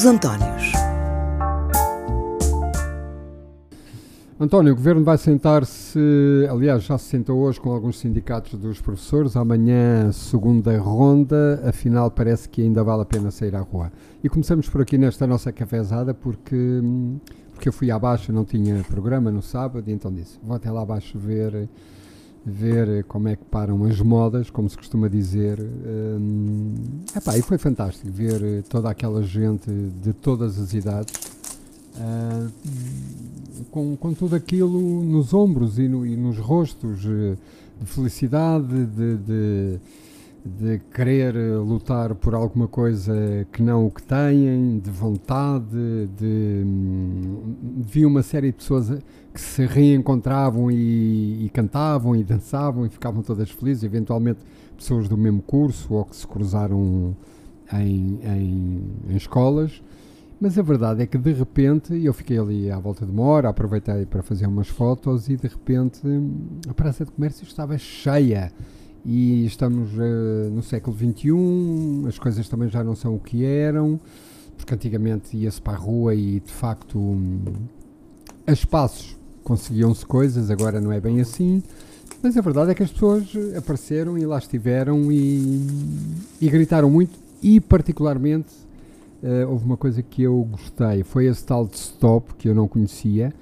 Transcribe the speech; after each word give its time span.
Os 0.00 0.06
Antónios. 0.06 0.72
António, 4.40 4.72
o 4.72 4.76
Governo 4.76 5.04
vai 5.04 5.18
sentar-se, 5.18 5.98
aliás, 6.50 6.84
já 6.84 6.96
se 6.96 7.04
sentou 7.04 7.38
hoje 7.40 7.60
com 7.60 7.70
alguns 7.70 7.98
sindicatos 7.98 8.58
dos 8.58 8.80
professores, 8.80 9.36
amanhã, 9.36 10.10
segunda 10.10 10.74
ronda, 10.78 11.62
afinal 11.66 12.10
parece 12.10 12.48
que 12.48 12.62
ainda 12.62 12.82
vale 12.82 13.02
a 13.02 13.04
pena 13.04 13.30
sair 13.30 13.54
à 13.54 13.60
rua. 13.60 13.92
E 14.24 14.28
começamos 14.30 14.70
por 14.70 14.80
aqui 14.80 14.96
nesta 14.96 15.26
nossa 15.26 15.52
cafezada, 15.52 16.14
porque, 16.14 16.80
porque 17.52 17.68
eu 17.68 17.72
fui 17.74 17.90
abaixo, 17.90 18.32
não 18.32 18.46
tinha 18.46 18.82
programa 18.84 19.30
no 19.30 19.42
sábado, 19.42 19.86
e 19.86 19.92
então 19.92 20.10
disse, 20.10 20.38
vou 20.42 20.56
até 20.56 20.70
lá 20.70 20.80
abaixo 20.80 21.18
ver, 21.18 21.68
ver 22.44 23.04
como 23.04 23.28
é 23.28 23.36
que 23.36 23.44
param 23.44 23.84
as 23.84 24.00
modas, 24.00 24.50
como 24.50 24.68
se 24.68 24.76
costuma 24.76 25.08
dizer. 25.08 25.60
Hum, 25.60 26.74
epá, 27.14 27.36
e 27.36 27.42
foi 27.42 27.58
fantástico 27.58 28.10
ver 28.10 28.62
toda 28.68 28.90
aquela 28.90 29.22
gente 29.22 29.70
de 30.02 30.12
todas 30.12 30.58
as 30.58 30.72
idades, 30.72 31.40
Uh, 31.92 32.50
com, 33.70 33.96
com 33.96 34.14
tudo 34.14 34.34
aquilo 34.36 35.04
nos 35.04 35.34
ombros 35.34 35.78
e, 35.78 35.88
no, 35.88 36.06
e 36.06 36.16
nos 36.16 36.38
rostos 36.38 37.00
de 37.00 37.36
felicidade, 37.84 38.86
de, 38.86 39.16
de, 39.16 39.78
de, 40.44 40.80
querer 40.92 41.34
lutar 41.58 42.14
por 42.14 42.34
alguma 42.34 42.66
coisa 42.66 43.46
que 43.52 43.62
não 43.62 43.86
o 43.86 43.90
que 43.90 44.02
têm, 44.02 44.78
de 44.78 44.90
vontade, 44.90 46.08
de, 46.16 46.62
um, 46.64 47.54
vi 47.78 48.04
uma 48.04 48.22
série 48.22 48.48
de 48.48 48.58
pessoas 48.58 48.90
que 49.32 49.40
se 49.40 49.64
reencontravam 49.66 50.70
e, 50.70 51.44
e, 51.44 51.50
cantavam 51.50 52.16
e 52.16 52.24
dançavam 52.24 52.86
e 52.86 52.88
ficavam 52.88 53.22
todas 53.22 53.50
felizes, 53.50 53.84
eventualmente 53.84 54.40
pessoas 54.76 55.08
do 55.08 55.16
mesmo 55.16 55.42
curso 55.42 55.94
ou 55.94 56.04
que 56.04 56.16
se 56.16 56.26
cruzaram 56.26 57.16
em, 57.72 58.18
em, 58.24 58.82
em 59.08 59.16
escolas 59.16 59.82
mas 60.40 60.58
a 60.58 60.62
verdade 60.62 61.02
é 61.02 61.06
que 61.06 61.18
de 61.18 61.34
repente, 61.34 61.94
eu 62.02 62.14
fiquei 62.14 62.38
ali 62.38 62.70
à 62.70 62.78
volta 62.78 63.04
de 63.04 63.12
uma 63.12 63.24
hora, 63.24 63.50
aproveitei 63.50 64.06
para 64.06 64.22
fazer 64.22 64.46
umas 64.46 64.68
fotos 64.68 65.28
e 65.28 65.36
de 65.36 65.46
repente 65.46 66.00
a 66.66 66.72
Praça 66.72 67.04
de 67.04 67.10
Comércio 67.10 67.44
estava 67.44 67.76
cheia. 67.76 68.50
E 69.04 69.46
estamos 69.46 69.92
uh, 69.94 70.50
no 70.50 70.62
século 70.62 70.96
XXI, 70.96 72.06
as 72.08 72.18
coisas 72.18 72.48
também 72.48 72.68
já 72.68 72.84
não 72.84 72.94
são 72.94 73.14
o 73.14 73.18
que 73.18 73.44
eram, 73.44 73.98
porque 74.56 74.74
antigamente 74.74 75.36
ia-se 75.36 75.60
para 75.60 75.72
a 75.72 75.76
rua 75.76 76.14
e 76.14 76.40
de 76.40 76.52
facto 76.52 76.98
um, 76.98 77.40
a 78.46 78.52
espaços 78.52 79.16
conseguiam-se 79.42 80.04
coisas, 80.04 80.50
agora 80.50 80.80
não 80.80 80.92
é 80.92 81.00
bem 81.00 81.20
assim. 81.20 81.62
Mas 82.22 82.36
a 82.36 82.42
verdade 82.42 82.72
é 82.72 82.74
que 82.74 82.82
as 82.82 82.92
pessoas 82.92 83.32
apareceram 83.56 84.18
e 84.18 84.26
lá 84.26 84.36
estiveram 84.36 85.10
e, 85.10 85.66
e 86.38 86.48
gritaram 86.50 86.90
muito, 86.90 87.18
e 87.42 87.58
particularmente 87.58 88.52
uh, 89.22 89.48
houve 89.48 89.64
uma 89.64 89.78
coisa 89.78 90.02
que 90.02 90.22
eu 90.22 90.46
gostei, 90.50 91.02
foi 91.02 91.26
esse 91.26 91.42
tal 91.42 91.66
de 91.66 91.76
stop 91.76 92.34
que 92.34 92.48
eu 92.48 92.54
não 92.54 92.68
conhecia 92.68 93.32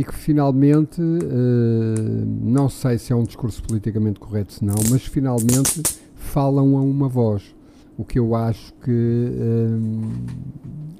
e 0.00 0.04
que 0.04 0.14
finalmente, 0.14 0.98
uh, 0.98 2.24
não 2.42 2.70
sei 2.70 2.96
se 2.96 3.12
é 3.12 3.16
um 3.16 3.22
discurso 3.22 3.62
politicamente 3.62 4.18
correto 4.18 4.54
se 4.54 4.64
não, 4.64 4.76
mas 4.88 5.04
finalmente 5.04 5.82
falam 6.14 6.78
a 6.78 6.80
uma 6.80 7.06
voz. 7.06 7.54
O 7.98 8.04
que 8.04 8.18
eu 8.18 8.34
acho 8.34 8.72
que 8.82 8.90
uh, 8.90 10.10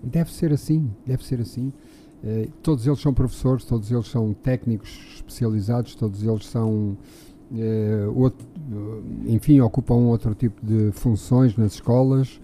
deve 0.04 0.30
ser 0.30 0.52
assim, 0.52 0.90
deve 1.06 1.24
ser 1.24 1.40
assim. 1.40 1.72
Uh, 2.22 2.50
todos 2.62 2.86
eles 2.86 3.00
são 3.00 3.14
professores, 3.14 3.64
todos 3.64 3.90
eles 3.90 4.06
são 4.06 4.34
técnicos 4.34 4.90
especializados, 5.14 5.94
todos 5.94 6.22
eles 6.22 6.44
são, 6.44 6.94
outro, 8.14 8.46
enfim, 9.24 9.60
ocupam 9.60 9.94
outro 9.94 10.34
tipo 10.34 10.60
de 10.62 10.92
funções 10.92 11.56
nas 11.56 11.72
escolas. 11.72 12.38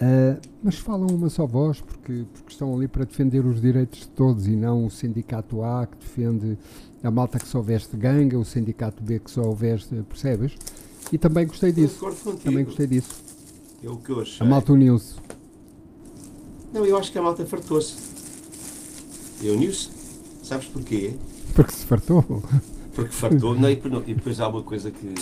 Uh, 0.00 0.40
mas 0.62 0.76
falam 0.76 1.08
uma 1.08 1.28
só 1.28 1.46
voz 1.46 1.82
porque, 1.82 2.24
porque 2.32 2.52
estão 2.52 2.74
ali 2.74 2.88
para 2.88 3.04
defender 3.04 3.44
os 3.44 3.60
direitos 3.60 4.00
de 4.00 4.08
todos 4.08 4.46
e 4.46 4.56
não 4.56 4.86
o 4.86 4.90
sindicato 4.90 5.62
A 5.62 5.86
que 5.86 5.98
defende 5.98 6.56
a 7.02 7.10
malta 7.10 7.38
que 7.38 7.46
só 7.46 7.60
veste 7.60 7.98
ganga, 7.98 8.38
o 8.38 8.44
sindicato 8.44 9.02
B 9.02 9.18
que 9.18 9.30
só 9.30 9.50
veste, 9.52 9.94
percebes? 10.08 10.56
E 11.12 11.18
também 11.18 11.46
gostei 11.46 11.70
disso. 11.70 12.00
Também 12.42 12.64
gostei 12.64 12.86
disso. 12.86 13.22
É 13.82 13.90
o 13.90 13.96
que 13.96 14.10
eu 14.10 14.20
achei. 14.20 14.46
A 14.46 14.48
malta 14.48 14.72
uniu-se. 14.72 15.16
Não, 16.72 16.86
eu 16.86 16.96
acho 16.96 17.10
que 17.10 17.18
a 17.18 17.22
malta 17.22 17.44
fartou-se. 17.44 17.96
Eu 19.42 19.54
uniu-se. 19.54 19.90
Sabes 20.42 20.68
porquê? 20.68 21.14
Porque 21.54 21.72
se 21.72 21.84
fartou. 21.84 22.24
Porque 22.94 23.12
fartou. 23.12 23.54
não, 23.54 23.68
e 23.70 24.14
depois 24.14 24.40
há 24.40 24.48
uma 24.48 24.62
coisa 24.62 24.90
que. 24.90 25.14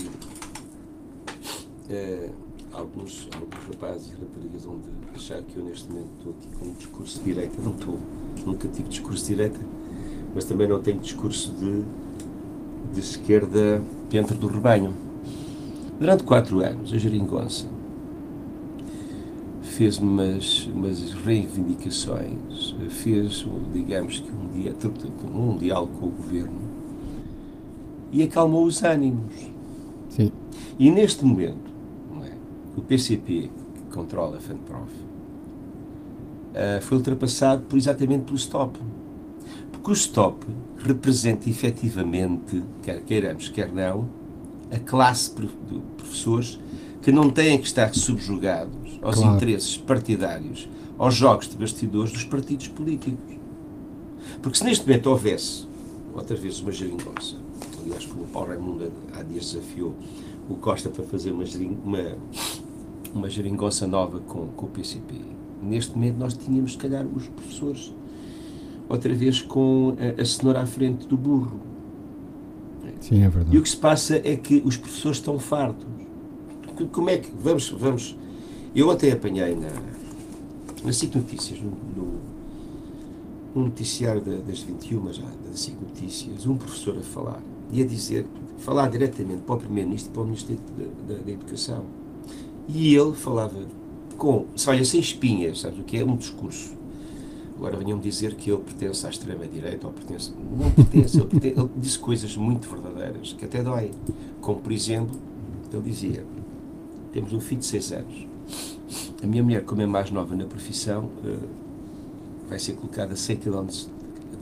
É, 1.89 2.31
alguns, 2.79 3.29
alguns 3.35 3.65
rapazes 3.67 4.09
e 4.09 4.21
raparigas 4.21 4.65
vão 4.65 4.81
achar 5.15 5.43
que 5.43 5.57
eu 5.57 5.65
neste 5.65 5.89
momento 5.89 6.09
estou 6.19 6.33
aqui 6.33 6.49
com 6.57 6.67
um 6.67 6.73
discurso 6.73 7.19
de 7.19 7.25
direita. 7.25 7.63
Não 7.63 7.73
estou. 7.73 7.99
Nunca 8.47 8.69
tive 8.69 8.89
discurso 8.89 9.25
de 9.25 9.35
direita, 9.35 9.61
mas 10.35 10.45
também 10.45 10.69
não 10.69 10.81
tenho 10.81 10.99
discurso 10.99 11.53
de, 11.53 11.83
de 12.95 13.01
esquerda 13.01 13.83
dentro 14.09 14.37
do 14.37 14.47
rebanho. 14.47 14.95
Durante 15.99 16.23
quatro 16.23 16.61
anos, 16.61 16.93
a 16.93 16.99
Jeringonça 16.99 17.67
fez 19.63 19.99
umas, 19.99 20.67
umas 20.67 21.13
reivindicações, 21.13 22.75
fez, 22.89 23.47
digamos 23.73 24.21
que 24.21 24.31
um, 24.31 24.49
dia, 24.53 24.75
um 25.33 25.57
diálogo 25.57 25.93
com 25.99 26.07
o 26.07 26.11
governo 26.11 26.61
e 28.11 28.23
acalmou 28.23 28.65
os 28.65 28.83
ânimos. 28.83 29.35
Sim. 30.09 30.33
E 30.79 30.91
neste 30.91 31.25
momento, 31.25 31.68
o 32.79 32.83
PCP, 32.83 33.51
que 33.75 33.95
controla 33.95 34.37
a 34.37 34.41
FANPROF, 34.41 34.91
uh, 34.91 36.83
foi 36.83 36.97
ultrapassado 36.97 37.63
por, 37.63 37.77
exatamente 37.77 38.25
pelo 38.25 38.39
STOP. 38.39 38.79
Porque 39.73 39.91
o 39.91 39.95
STOP 39.95 40.47
representa 40.79 41.49
efetivamente, 41.49 42.63
quer 42.83 43.01
queiramos, 43.03 43.49
quer 43.49 43.73
não, 43.73 44.09
a 44.71 44.79
classe 44.79 45.35
de 45.35 45.49
professores 45.97 46.61
que 47.03 47.11
não 47.11 47.31
têm 47.31 47.59
que 47.59 47.67
estar 47.67 47.95
subjugados 47.95 48.99
aos 49.03 49.17
claro. 49.17 49.37
interesses 49.37 49.77
partidários, 49.77 50.69
aos 50.99 51.15
jogos 51.15 51.49
de 51.49 51.57
bastidores 51.57 52.13
dos 52.13 52.25
partidos 52.25 52.69
políticos. 52.69 53.37
Porque 54.43 54.59
se 54.59 54.65
neste 54.65 54.87
momento 54.87 55.07
houvesse, 55.07 55.67
outra 56.15 56.37
vez, 56.37 56.61
uma 56.61 56.73
geringonça, 56.73 57.37
aliás, 57.83 58.05
como 58.07 58.25
o 58.25 58.27
Paulo 58.27 58.49
Raimundo 58.49 58.93
há 59.15 59.23
dias 59.23 59.53
desafiou 59.53 59.95
o 60.49 60.55
Costa 60.57 60.89
para 60.91 61.05
fazer 61.05 61.31
uma, 61.31 61.45
uma 61.85 62.17
uma 63.15 63.29
geringonça 63.29 63.87
nova 63.87 64.21
com, 64.21 64.49
com 64.49 64.67
o 64.67 64.69
PCP. 64.69 65.15
Neste 65.63 65.95
momento 65.95 66.17
nós 66.17 66.35
tínhamos, 66.35 66.73
se 66.73 66.79
calhar, 66.79 67.07
os 67.07 67.29
professores 67.29 67.93
outra 68.89 69.15
vez 69.15 69.43
com 69.43 69.97
a, 69.99 70.21
a 70.21 70.25
cenoura 70.25 70.63
à 70.63 70.67
frente 70.67 71.07
do 71.07 71.17
burro. 71.17 71.61
Sim, 73.01 73.23
é 73.23 73.29
verdade. 73.29 73.55
E 73.55 73.59
o 73.59 73.63
que 73.63 73.69
se 73.69 73.77
passa 73.77 74.17
é 74.25 74.37
que 74.37 74.63
os 74.65 74.77
professores 74.77 75.19
estão 75.19 75.39
fartos. 75.39 75.87
Como 76.93 77.11
é 77.11 77.19
que. 77.19 77.31
Vamos. 77.43 77.71
vamos 77.71 78.17
eu 78.75 78.89
ontem 78.89 79.11
apanhei 79.11 79.55
na, 79.55 79.71
na 80.85 80.93
SIC 80.93 81.15
Notícias, 81.15 81.61
no, 81.61 81.71
no, 81.71 82.21
no 83.55 83.65
noticiário 83.65 84.21
da, 84.21 84.37
das 84.37 84.61
21 84.61 85.13
já, 85.13 85.25
da 85.25 85.57
SIC 85.57 85.75
Notícias, 85.81 86.47
um 86.47 86.57
professor 86.57 86.97
a 86.97 87.03
falar 87.03 87.43
e 87.73 87.83
a 87.83 87.87
dizer, 87.87 88.27
falar 88.59 88.89
diretamente 88.89 89.43
para 89.43 89.55
o 89.55 89.59
Primeiro-Ministro 89.59 90.11
e 90.11 90.15
para 90.15 90.23
o 90.23 90.25
Ministro 90.27 90.57
da, 90.77 91.15
da, 91.15 91.21
da 91.21 91.31
Educação 91.31 91.85
e 92.69 92.95
ele 92.95 93.15
falava 93.15 93.59
com, 94.17 94.47
olha, 94.67 94.85
sem 94.85 95.01
espinhas, 95.01 95.61
sabes 95.61 95.79
o 95.79 95.83
que 95.83 95.97
é? 95.97 96.05
Um 96.05 96.17
discurso. 96.17 96.77
Agora 97.57 97.77
venham 97.77 97.99
dizer 97.99 98.35
que 98.35 98.51
ele 98.51 98.63
pertence 98.63 99.07
à 99.07 99.11
extrema-direita 99.11 99.87
ou 99.87 99.93
pertence. 99.93 100.33
Não 100.57 100.71
pertence, 100.71 101.17
ele, 101.17 101.27
pertence, 101.27 101.59
ele 101.59 101.71
disse 101.77 101.99
coisas 101.99 102.37
muito 102.37 102.69
verdadeiras, 102.69 103.33
que 103.33 103.45
até 103.45 103.63
dói. 103.63 103.91
Como, 104.41 104.61
por 104.61 104.71
exemplo, 104.71 105.19
ele 105.73 105.83
dizia: 105.83 106.25
temos 107.13 107.33
um 107.33 107.41
filho 107.41 107.61
de 107.61 107.67
6 107.67 107.93
anos. 107.93 108.27
A 109.23 109.27
minha 109.27 109.43
mulher, 109.43 109.65
como 109.65 109.83
é 109.83 109.87
mais 109.87 110.11
nova 110.11 110.37
na 110.37 110.45
profissão, 110.45 111.11
eh, 111.25 111.37
vai 112.49 112.59
ser 112.59 112.75
colocada 112.75 113.15
a 113.15 113.17
100 113.17 113.37
km 113.39 113.67
de 113.67 113.89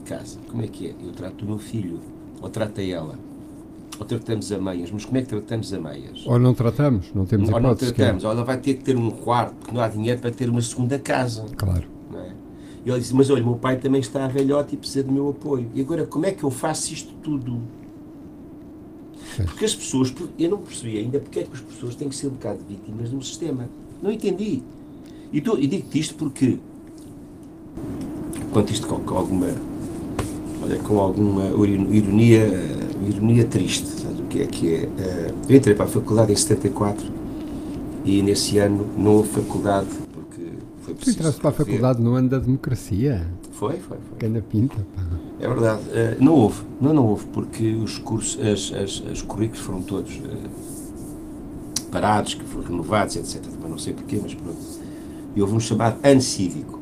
casa. 0.05 0.37
Como 0.49 0.61
é 0.61 0.67
que 0.67 0.87
é? 0.87 0.95
Eu 1.03 1.11
trato 1.11 1.43
o 1.43 1.47
meu 1.47 1.57
filho, 1.57 1.99
ou 2.39 2.49
trata 2.49 2.83
ela 2.83 3.17
ou 3.99 4.05
tratamos 4.05 4.51
a 4.51 4.57
meias, 4.59 4.91
mas 4.91 5.05
como 5.05 5.17
é 5.17 5.21
que 5.21 5.27
tratamos 5.27 5.73
a 5.73 5.79
meias? 5.79 6.25
Ou 6.25 6.37
não 6.37 6.53
tratamos, 6.53 7.11
não 7.13 7.25
temos 7.25 7.49
Ou 7.49 7.59
não 7.59 7.75
tratamos, 7.75 8.23
ou 8.23 8.31
ela 8.31 8.43
vai 8.43 8.57
ter 8.57 8.75
que 8.75 8.83
ter 8.83 8.95
um 8.95 9.09
quarto, 9.09 9.55
porque 9.55 9.73
não 9.73 9.81
há 9.81 9.87
dinheiro 9.87 10.19
para 10.19 10.31
ter 10.31 10.49
uma 10.49 10.61
segunda 10.61 10.99
casa. 10.99 11.45
Claro. 11.55 11.85
É? 12.13 12.31
E 12.85 12.89
ele 12.89 12.99
disse, 12.99 13.13
mas 13.15 13.29
olha, 13.29 13.43
meu 13.43 13.55
pai 13.55 13.77
também 13.77 13.99
está 13.99 14.27
velhote 14.27 14.75
e 14.75 14.77
precisa 14.77 15.03
do 15.03 15.11
meu 15.11 15.29
apoio. 15.29 15.69
E 15.73 15.81
agora, 15.81 16.05
como 16.05 16.25
é 16.25 16.31
que 16.31 16.43
eu 16.43 16.51
faço 16.51 16.93
isto 16.93 17.13
tudo? 17.23 17.61
Porque 19.45 19.65
as 19.65 19.75
pessoas, 19.75 20.13
eu 20.39 20.49
não 20.49 20.57
percebi 20.59 20.97
ainda 20.97 21.19
porque 21.19 21.39
é 21.39 21.43
que 21.43 21.53
as 21.53 21.61
pessoas 21.61 21.95
têm 21.95 22.09
que 22.09 22.15
ser 22.15 22.27
um 22.27 22.31
bocado 22.31 22.59
vítimas 22.67 23.09
de 23.09 23.15
um 23.15 23.21
sistema. 23.21 23.69
Não 24.01 24.11
entendi. 24.11 24.63
E, 25.31 25.37
e 25.37 25.67
digo-te 25.67 25.99
isto 25.99 26.15
porque, 26.15 26.59
conto 28.51 28.71
isto 28.71 28.87
com, 28.87 28.99
com 29.01 29.15
alguma, 29.15 29.47
olha, 30.63 30.79
com 30.79 30.99
alguma 30.99 31.45
ironia 31.65 32.76
ironia 33.01 33.45
triste, 33.45 33.87
sabe 33.87 34.21
o 34.21 34.25
que 34.25 34.41
é 34.41 34.45
que 34.45 34.75
é? 34.75 34.85
Uh, 34.85 35.35
eu 35.49 35.55
entrei 35.57 35.75
para 35.75 35.85
a 35.85 35.89
faculdade 35.89 36.31
em 36.31 36.35
74 36.35 37.05
e 38.05 38.21
nesse 38.21 38.57
ano 38.57 38.87
não 38.97 39.15
houve 39.17 39.29
faculdade 39.29 39.87
porque 40.13 40.41
foi 40.81 40.93
Tu 40.93 40.97
preciso. 40.97 41.17
entraste 41.19 41.41
para 41.41 41.49
a 41.49 41.53
faculdade 41.53 42.01
no 42.01 42.13
ano 42.13 42.29
da 42.29 42.39
democracia. 42.39 43.27
Foi, 43.51 43.73
foi, 43.79 43.97
foi. 43.97 44.17
Ganda 44.19 44.41
pinta, 44.41 44.75
pá. 44.95 45.03
É 45.39 45.47
verdade. 45.47 45.81
Eh, 45.91 46.17
não 46.19 46.33
houve, 46.33 46.61
não, 46.79 46.93
não 46.93 47.05
houve, 47.07 47.25
porque 47.27 47.73
os 47.73 47.97
cursos, 47.99 48.39
as, 48.43 48.71
as, 48.73 48.99
os 48.99 49.21
currículos 49.23 49.61
foram 49.63 49.81
todos 49.81 50.11
eh, 50.13 50.49
parados, 51.91 52.33
que 52.35 52.43
foram 52.45 52.67
renovados, 52.67 53.15
etc. 53.15 53.41
Mas 53.61 53.69
não 53.69 53.77
sei 53.77 53.93
porquê, 53.93 54.19
mas 54.21 54.33
pronto. 54.33 54.57
E 55.35 55.41
houve 55.41 55.53
um 55.55 55.59
chamado 55.59 55.97
ano 56.03 56.21
cívico. 56.21 56.76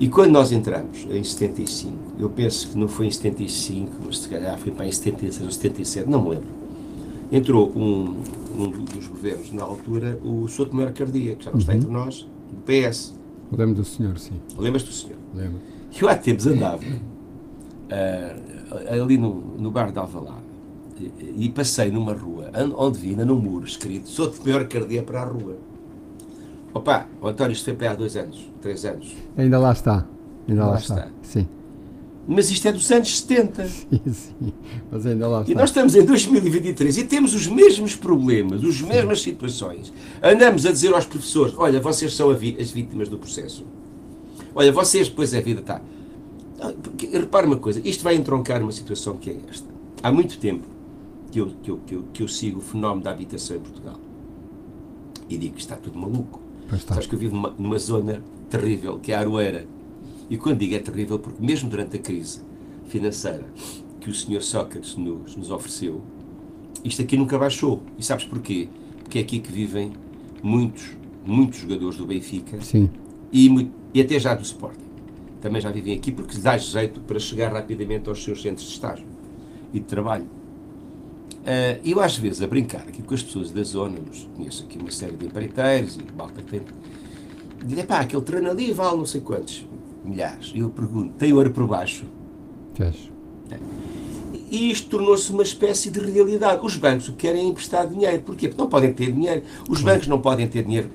E 0.00 0.08
quando 0.08 0.30
nós 0.30 0.52
entramos, 0.52 1.06
em 1.10 1.24
75, 1.24 1.92
eu 2.18 2.30
penso 2.30 2.68
que 2.68 2.78
não 2.78 2.86
foi 2.86 3.06
em 3.06 3.10
75, 3.10 3.92
mas 4.06 4.18
se 4.20 4.28
calhar 4.28 4.56
foi 4.58 4.70
para 4.72 4.86
em 4.86 4.92
76 4.92 5.44
ou 5.44 5.50
77, 5.50 6.08
não 6.08 6.22
me 6.22 6.30
lembro. 6.30 6.46
Entrou 7.32 7.70
um, 7.76 8.22
um 8.56 8.70
dos 8.70 9.06
governos, 9.08 9.52
na 9.52 9.64
altura, 9.64 10.18
o 10.22 10.46
Souto 10.48 10.74
Maior 10.74 10.92
Cardia, 10.92 11.34
que 11.34 11.44
já 11.44 11.50
não 11.50 11.58
está 11.58 11.72
Uhum. 11.72 11.78
entre 11.78 11.90
nós, 11.90 12.28
do 12.50 12.62
PS. 12.62 13.14
Lembro 13.50 13.74
do 13.74 13.84
senhor, 13.84 14.18
sim. 14.18 14.40
Lembras 14.56 14.82
do 14.84 14.92
senhor? 14.92 15.16
Lembro. 15.34 15.58
Eu 16.00 16.08
há 16.08 16.14
tempos 16.14 16.46
andava 16.46 16.82
ah, 17.90 18.36
ali 18.92 19.16
no, 19.18 19.34
no 19.58 19.70
bar 19.70 19.90
de 19.90 19.98
Alvalade 19.98 20.42
e, 21.00 21.46
e 21.46 21.48
passei 21.48 21.90
numa 21.90 22.12
rua 22.12 22.50
onde 22.76 22.98
vi 22.98 23.10
ainda 23.10 23.24
num 23.24 23.38
muro 23.38 23.66
escrito 23.66 24.10
de 24.30 24.40
maior 24.44 24.66
cardia 24.68 25.02
para 25.02 25.22
a 25.22 25.24
rua. 25.24 25.56
Opa, 26.74 27.06
o 27.20 27.28
António, 27.28 27.52
isto 27.52 27.64
foi 27.64 27.74
para 27.74 27.92
há 27.92 27.94
dois 27.94 28.16
anos, 28.16 28.50
três 28.60 28.84
anos. 28.84 29.14
Ainda 29.36 29.58
lá 29.58 29.72
está. 29.72 30.06
Ainda 30.48 30.64
lá, 30.64 30.70
Lá 30.72 30.78
está. 30.78 30.94
está. 30.96 31.08
Sim. 31.22 31.48
Mas 32.30 32.50
isto 32.50 32.68
é 32.68 32.72
dos 32.72 32.90
anos 32.92 33.20
70. 33.20 33.64
Sim, 33.68 34.00
sim. 34.12 34.52
Mas 34.92 35.06
ainda 35.06 35.26
lá 35.26 35.38
E 35.40 35.42
está. 35.50 35.54
nós 35.60 35.70
estamos 35.70 35.94
em 35.94 36.04
2023 36.04 36.98
e 36.98 37.04
temos 37.04 37.34
os 37.34 37.46
mesmos 37.46 37.96
problemas, 37.96 38.62
as 38.62 38.82
mesmas 38.82 39.22
situações. 39.22 39.90
Andamos 40.22 40.66
a 40.66 40.70
dizer 40.72 40.92
aos 40.92 41.06
professores: 41.06 41.54
olha, 41.56 41.80
vocês 41.80 42.14
são 42.14 42.28
as 42.30 42.38
vítimas 42.38 43.08
do 43.08 43.16
processo. 43.18 43.64
Olha, 44.54 44.70
vocês, 44.70 45.08
depois 45.08 45.32
a 45.32 45.40
vida 45.40 45.60
está. 45.60 45.80
Ah, 46.60 46.74
Repare 47.12 47.46
uma 47.46 47.56
coisa: 47.56 47.80
isto 47.82 48.04
vai 48.04 48.14
entroncar 48.14 48.62
uma 48.62 48.72
situação 48.72 49.16
que 49.16 49.30
é 49.30 49.36
esta. 49.48 49.66
Há 50.02 50.12
muito 50.12 50.38
tempo 50.38 50.66
que 51.30 51.40
eu, 51.40 51.46
que 51.62 51.70
eu, 51.70 51.78
que 51.86 51.94
eu, 51.94 52.04
que 52.12 52.22
eu 52.22 52.28
sigo 52.28 52.58
o 52.58 52.62
fenómeno 52.62 53.02
da 53.04 53.10
habitação 53.10 53.56
em 53.56 53.60
Portugal 53.60 53.96
e 55.30 55.38
digo 55.38 55.54
que 55.54 55.60
está 55.62 55.76
tudo 55.76 55.98
maluco. 55.98 56.40
Sabes 56.76 57.06
que 57.06 57.14
eu 57.14 57.18
vivo 57.18 57.34
numa, 57.34 57.54
numa 57.58 57.78
zona 57.78 58.22
terrível, 58.50 58.98
que 58.98 59.12
é 59.12 59.16
a 59.16 59.20
Aroeira. 59.20 59.66
E 60.28 60.36
quando 60.36 60.58
digo 60.58 60.74
é 60.74 60.78
terrível, 60.78 61.18
porque 61.18 61.44
mesmo 61.44 61.70
durante 61.70 61.96
a 61.96 61.98
crise 61.98 62.40
financeira 62.88 63.46
que 64.00 64.10
o 64.10 64.14
Sr. 64.14 64.42
Sócrates 64.42 64.96
nos, 64.96 65.36
nos 65.36 65.50
ofereceu, 65.50 66.02
isto 66.84 67.02
aqui 67.02 67.16
nunca 67.16 67.38
baixou. 67.38 67.82
E 67.98 68.02
sabes 68.02 68.24
porquê? 68.24 68.68
Porque 69.02 69.18
é 69.18 69.22
aqui 69.22 69.40
que 69.40 69.50
vivem 69.50 69.92
muitos, 70.42 70.96
muitos 71.24 71.60
jogadores 71.60 71.96
do 71.96 72.06
Benfica 72.06 72.60
Sim. 72.60 72.90
e, 73.32 73.70
e 73.94 74.00
até 74.00 74.18
já 74.18 74.34
do 74.34 74.42
Sporting. 74.42 74.86
Também 75.40 75.62
já 75.62 75.70
vivem 75.70 75.94
aqui 75.96 76.12
porque 76.12 76.36
dá 76.38 76.58
jeito 76.58 77.00
para 77.00 77.18
chegar 77.18 77.52
rapidamente 77.52 78.08
aos 78.08 78.22
seus 78.22 78.42
centros 78.42 78.66
de 78.66 78.74
estágio 78.74 79.06
e 79.72 79.80
de 79.80 79.86
trabalho. 79.86 80.26
Ah, 81.50 81.78
eu 81.82 81.98
às 82.00 82.18
vezes 82.18 82.42
a 82.42 82.46
brincar 82.46 82.82
aqui 82.82 83.02
com 83.02 83.14
as 83.14 83.22
pessoas 83.22 83.50
da 83.50 83.62
zona, 83.62 83.96
mas 84.06 84.28
conheço 84.36 84.64
aqui 84.64 84.78
uma 84.78 84.90
série 84.90 85.16
de 85.16 85.24
empreiteiros 85.26 85.96
e 85.96 86.00
malta 86.16 86.42
que 86.42 86.50
tem. 86.50 86.60
Digo, 87.64 87.82
pá, 87.84 88.00
aquele 88.00 88.20
treino 88.22 88.50
ali 88.50 88.70
vale 88.72 88.98
não 88.98 89.06
sei 89.06 89.20
quantos 89.22 89.66
milhares. 90.04 90.52
E 90.54 90.58
eu 90.60 90.68
pergunto, 90.68 91.14
tem 91.14 91.32
ouro 91.32 91.50
por 91.50 91.66
baixo? 91.66 92.04
Tens. 92.74 93.10
E 94.50 94.70
isto 94.70 94.88
tornou-se 94.90 95.30
uma 95.32 95.42
espécie 95.42 95.90
de 95.90 96.00
realidade. 96.00 96.64
Os 96.64 96.76
bancos 96.76 97.12
querem 97.16 97.42
é 97.42 97.44
emprestar 97.44 97.86
dinheiro. 97.86 98.22
Porquê? 98.22 98.48
Porque 98.48 98.60
não 98.62 98.68
podem 98.68 98.92
ter 98.92 99.10
dinheiro. 99.12 99.42
Os 99.68 99.80
bancos 99.82 100.06
não 100.06 100.20
podem 100.20 100.46
ter 100.46 100.64
dinheiro. 100.64 100.90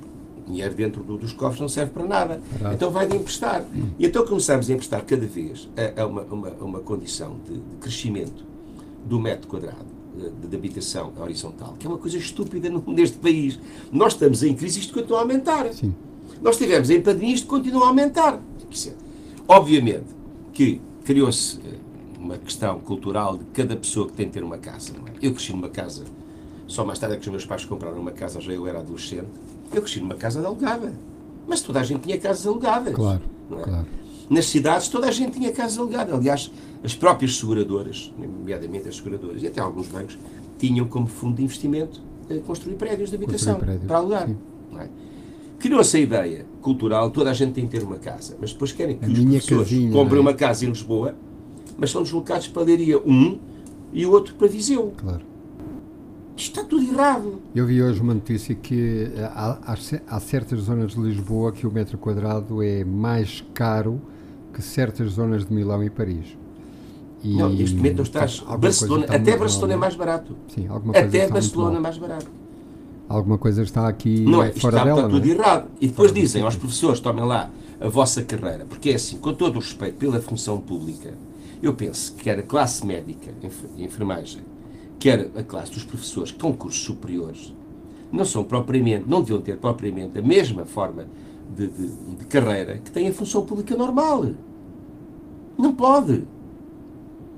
Dinheiro 0.47 0.73
dentro 0.75 1.03
do- 1.03 1.17
dos 1.17 1.33
cofres 1.33 1.59
não 1.61 1.69
serve 1.69 1.91
para 1.91 2.05
nada. 2.05 2.41
Verdade. 2.51 2.75
Então 2.75 2.91
vai 2.91 3.07
de 3.07 3.15
emprestar. 3.15 3.65
E 3.97 4.05
então 4.05 4.25
começamos 4.25 4.69
a 4.69 4.73
emprestar 4.73 5.03
cada 5.05 5.25
vez 5.25 5.67
a, 5.97 6.01
a 6.01 6.05
uma, 6.07 6.21
uma, 6.23 6.49
uma 6.61 6.79
condição 6.79 7.37
de, 7.47 7.53
de 7.55 7.75
crescimento 7.79 8.43
do 9.05 9.19
metro 9.19 9.47
quadrado 9.47 9.85
de, 10.15 10.47
de 10.47 10.55
habitação 10.55 11.11
horizontal, 11.19 11.75
que 11.79 11.85
é 11.85 11.89
uma 11.89 11.97
coisa 11.97 12.17
estúpida 12.17 12.69
neste 12.87 13.17
país. 13.17 13.59
Nós 13.91 14.13
estamos 14.13 14.43
em 14.43 14.53
crise 14.53 14.79
e 14.79 14.81
isto 14.81 14.93
continua 14.93 15.19
a 15.19 15.21
aumentar. 15.21 15.71
Sim. 15.73 15.93
Nós 16.41 16.57
tivemos 16.57 16.89
em 16.89 17.01
pandemia 17.01 17.31
e 17.31 17.33
isto 17.33 17.47
continua 17.47 17.85
a 17.85 17.87
aumentar. 17.87 18.39
Obviamente 19.47 20.05
que 20.53 20.81
criou-se 21.03 21.59
eh, 21.59 21.77
uma 22.19 22.37
questão 22.37 22.79
cultural 22.79 23.37
de 23.37 23.43
cada 23.45 23.75
pessoa 23.75 24.07
que 24.07 24.13
tem 24.13 24.27
de 24.27 24.33
ter 24.33 24.43
uma 24.43 24.57
casa. 24.57 24.93
é? 24.93 25.27
Eu 25.27 25.33
cresci 25.33 25.51
numa 25.51 25.69
casa, 25.69 26.05
só 26.67 26.85
mais 26.85 26.99
tarde 26.99 27.15
é 27.15 27.19
que 27.19 27.25
os 27.25 27.31
meus 27.31 27.45
pais 27.45 27.65
compraram 27.65 27.99
uma 27.99 28.11
casa, 28.11 28.39
já 28.39 28.51
eu 28.51 28.67
era 28.67 28.79
adolescente. 28.79 29.27
Eu 29.73 29.81
cresci 29.81 29.99
numa 29.99 30.15
casa 30.15 30.45
alugada. 30.45 30.93
Mas 31.47 31.61
toda 31.61 31.79
a 31.79 31.83
gente 31.83 32.01
tinha 32.01 32.17
casas 32.17 32.47
alugadas. 32.47 32.93
Claro. 32.93 33.21
é? 33.51 33.63
Claro. 33.63 33.87
Nas 34.29 34.45
cidades 34.45 34.87
toda 34.87 35.07
a 35.07 35.11
gente 35.11 35.37
tinha 35.37 35.51
casas 35.51 35.77
alugadas. 35.77 36.13
Aliás, 36.13 36.51
as 36.83 36.95
próprias 36.95 37.37
seguradoras, 37.37 38.13
nomeadamente 38.17 38.87
as 38.87 38.97
seguradoras 38.97 39.41
e 39.41 39.47
até 39.47 39.61
alguns 39.61 39.87
bancos, 39.87 40.17
tinham 40.57 40.87
como 40.87 41.07
fundo 41.07 41.37
de 41.37 41.43
investimento 41.43 42.01
eh, 42.29 42.39
construir 42.45 42.75
prédios 42.75 43.09
de 43.09 43.15
habitação 43.15 43.59
prédios, 43.59 43.85
para 43.85 43.97
alugar. 43.97 44.29
é? 44.77 44.87
Criou-se 45.59 45.95
a 45.95 45.99
ideia 45.99 46.45
cultural, 46.61 47.09
toda 47.11 47.29
a 47.29 47.33
gente 47.33 47.53
tem 47.53 47.65
que 47.67 47.77
ter 47.77 47.85
uma 47.85 47.97
casa, 47.97 48.35
mas 48.39 48.51
depois 48.51 48.71
querem 48.71 48.97
que 48.97 49.05
A 49.05 49.07
os 49.07 49.19
professores 49.19 49.69
casinha, 49.69 49.91
comprem 49.91 50.21
não 50.21 50.29
é? 50.29 50.31
uma 50.31 50.33
casa 50.33 50.65
em 50.65 50.69
Lisboa, 50.69 51.15
mas 51.77 51.91
são 51.91 52.03
deslocados 52.03 52.47
para 52.47 52.63
Leiria 52.63 52.99
um 52.99 53.39
e 53.91 54.05
o 54.05 54.11
outro 54.11 54.35
para 54.35 54.47
Viseu. 54.47 54.93
Claro. 54.97 55.21
Isto 56.35 56.59
está 56.59 56.63
tudo 56.63 56.83
errado. 56.83 57.39
Eu 57.53 57.65
vi 57.65 57.81
hoje 57.81 58.01
uma 58.01 58.13
notícia 58.13 58.55
que 58.55 59.11
eh, 59.15 59.23
há, 59.23 59.77
há 60.07 60.19
certas 60.19 60.61
zonas 60.61 60.93
de 60.93 60.99
Lisboa 60.99 61.51
que 61.51 61.67
o 61.67 61.71
metro 61.71 61.97
quadrado 61.97 62.61
é 62.63 62.83
mais 62.83 63.43
caro 63.53 64.01
que 64.53 64.61
certas 64.61 65.11
zonas 65.11 65.45
de 65.45 65.53
Milão 65.53 65.83
e 65.83 65.89
Paris. 65.89 66.37
E, 67.23 67.37
não, 67.37 67.49
neste 67.49 67.75
momento 67.75 67.95
não 67.97 68.03
estás. 68.03 68.39
Barcelona, 68.59 69.05
até 69.09 69.37
Barcelona 69.37 69.73
é 69.73 69.77
mais 69.77 69.95
barato. 69.95 70.35
Sim, 70.49 70.67
alguma 70.67 70.93
coisa 70.93 71.07
Até 71.07 71.27
Barcelona 71.29 71.77
é 71.77 71.79
mais 71.79 71.97
barato. 71.97 72.27
Alguma 73.07 73.37
coisa 73.37 73.63
está 73.63 73.87
aqui 73.87 74.21
Não 74.21 74.41
é? 74.43 74.51
Fora 74.53 74.75
está, 74.77 74.83
dela, 74.85 74.99
está 75.01 75.09
tudo 75.09 75.27
é? 75.27 75.31
errado. 75.31 75.67
E 75.79 75.87
depois 75.87 76.11
Fora 76.11 76.21
dizem 76.21 76.43
aos 76.43 76.55
professores: 76.55 76.99
tomem 76.99 77.23
lá 77.25 77.49
a 77.79 77.87
vossa 77.89 78.21
carreira. 78.23 78.65
Porque 78.65 78.89
é 78.89 78.95
assim, 78.95 79.17
com 79.17 79.33
todo 79.33 79.55
o 79.55 79.59
respeito 79.59 79.95
pela 79.97 80.19
função 80.21 80.59
pública, 80.59 81.13
eu 81.61 81.73
penso 81.73 82.13
que 82.13 82.23
quer 82.23 82.39
a 82.39 82.43
classe 82.43 82.85
médica, 82.85 83.31
enfer- 83.41 83.69
enfermagem, 83.77 84.41
quer 84.99 85.29
a 85.35 85.43
classe 85.43 85.71
dos 85.71 85.83
professores 85.83 86.31
que 86.31 86.39
com 86.39 86.53
cursos 86.53 86.83
superiores, 86.83 87.53
não 88.11 88.25
são 88.25 88.43
propriamente, 88.43 89.05
não 89.07 89.21
deviam 89.21 89.39
ter 89.41 89.57
propriamente 89.57 90.17
a 90.19 90.21
mesma 90.21 90.65
forma 90.65 91.05
de, 91.55 91.67
de- 91.67 91.87
de 92.19 92.25
carreira 92.25 92.77
que 92.83 92.91
tem 92.91 93.07
a 93.07 93.13
função 93.13 93.45
pública 93.45 93.75
normal. 93.77 94.25
Não 95.57 95.73
pode. 95.73 96.23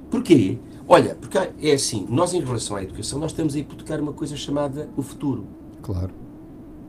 Porquê? 0.10 0.58
Olha, 0.88 1.16
porque 1.16 1.38
é 1.38 1.74
assim, 1.74 2.06
nós 2.10 2.34
em 2.34 2.42
relação 2.42 2.78
à 2.78 2.84
educação, 2.84 3.20
nós 3.20 3.32
estamos 3.32 3.56
a 3.56 3.60
hipotecar 3.60 4.00
uma 4.00 4.14
coisa 4.14 4.36
chamada 4.36 4.90
o 4.96 5.02
futuro. 5.02 5.46
Claro. 5.82 6.12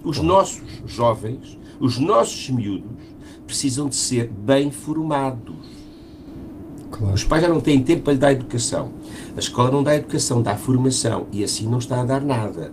Os 0.05 0.19
nossos 0.19 0.83
jovens, 0.87 1.59
os 1.81 1.99
nossos 1.99 2.51
miúdos, 2.51 2.91
precisam 3.47 3.89
de 3.89 3.97
ser 3.97 4.29
bem 4.29 4.71
formados. 4.71 5.57
Claro. 6.91 7.15
Os 7.15 7.25
pais 7.25 7.43
já 7.43 7.49
não 7.49 7.61
têm 7.61 7.83
tempo 7.83 8.03
para 8.03 8.13
lhe 8.13 8.19
dar 8.19 8.33
educação. 8.33 8.93
A 9.35 9.39
escola 9.39 9.71
não 9.71 9.83
dá 9.83 9.97
educação, 9.97 10.43
dá 10.43 10.57
formação. 10.57 11.27
E 11.33 11.43
assim 11.43 11.67
não 11.67 11.79
está 11.79 12.01
a 12.01 12.05
dar 12.05 12.21
nada. 12.21 12.73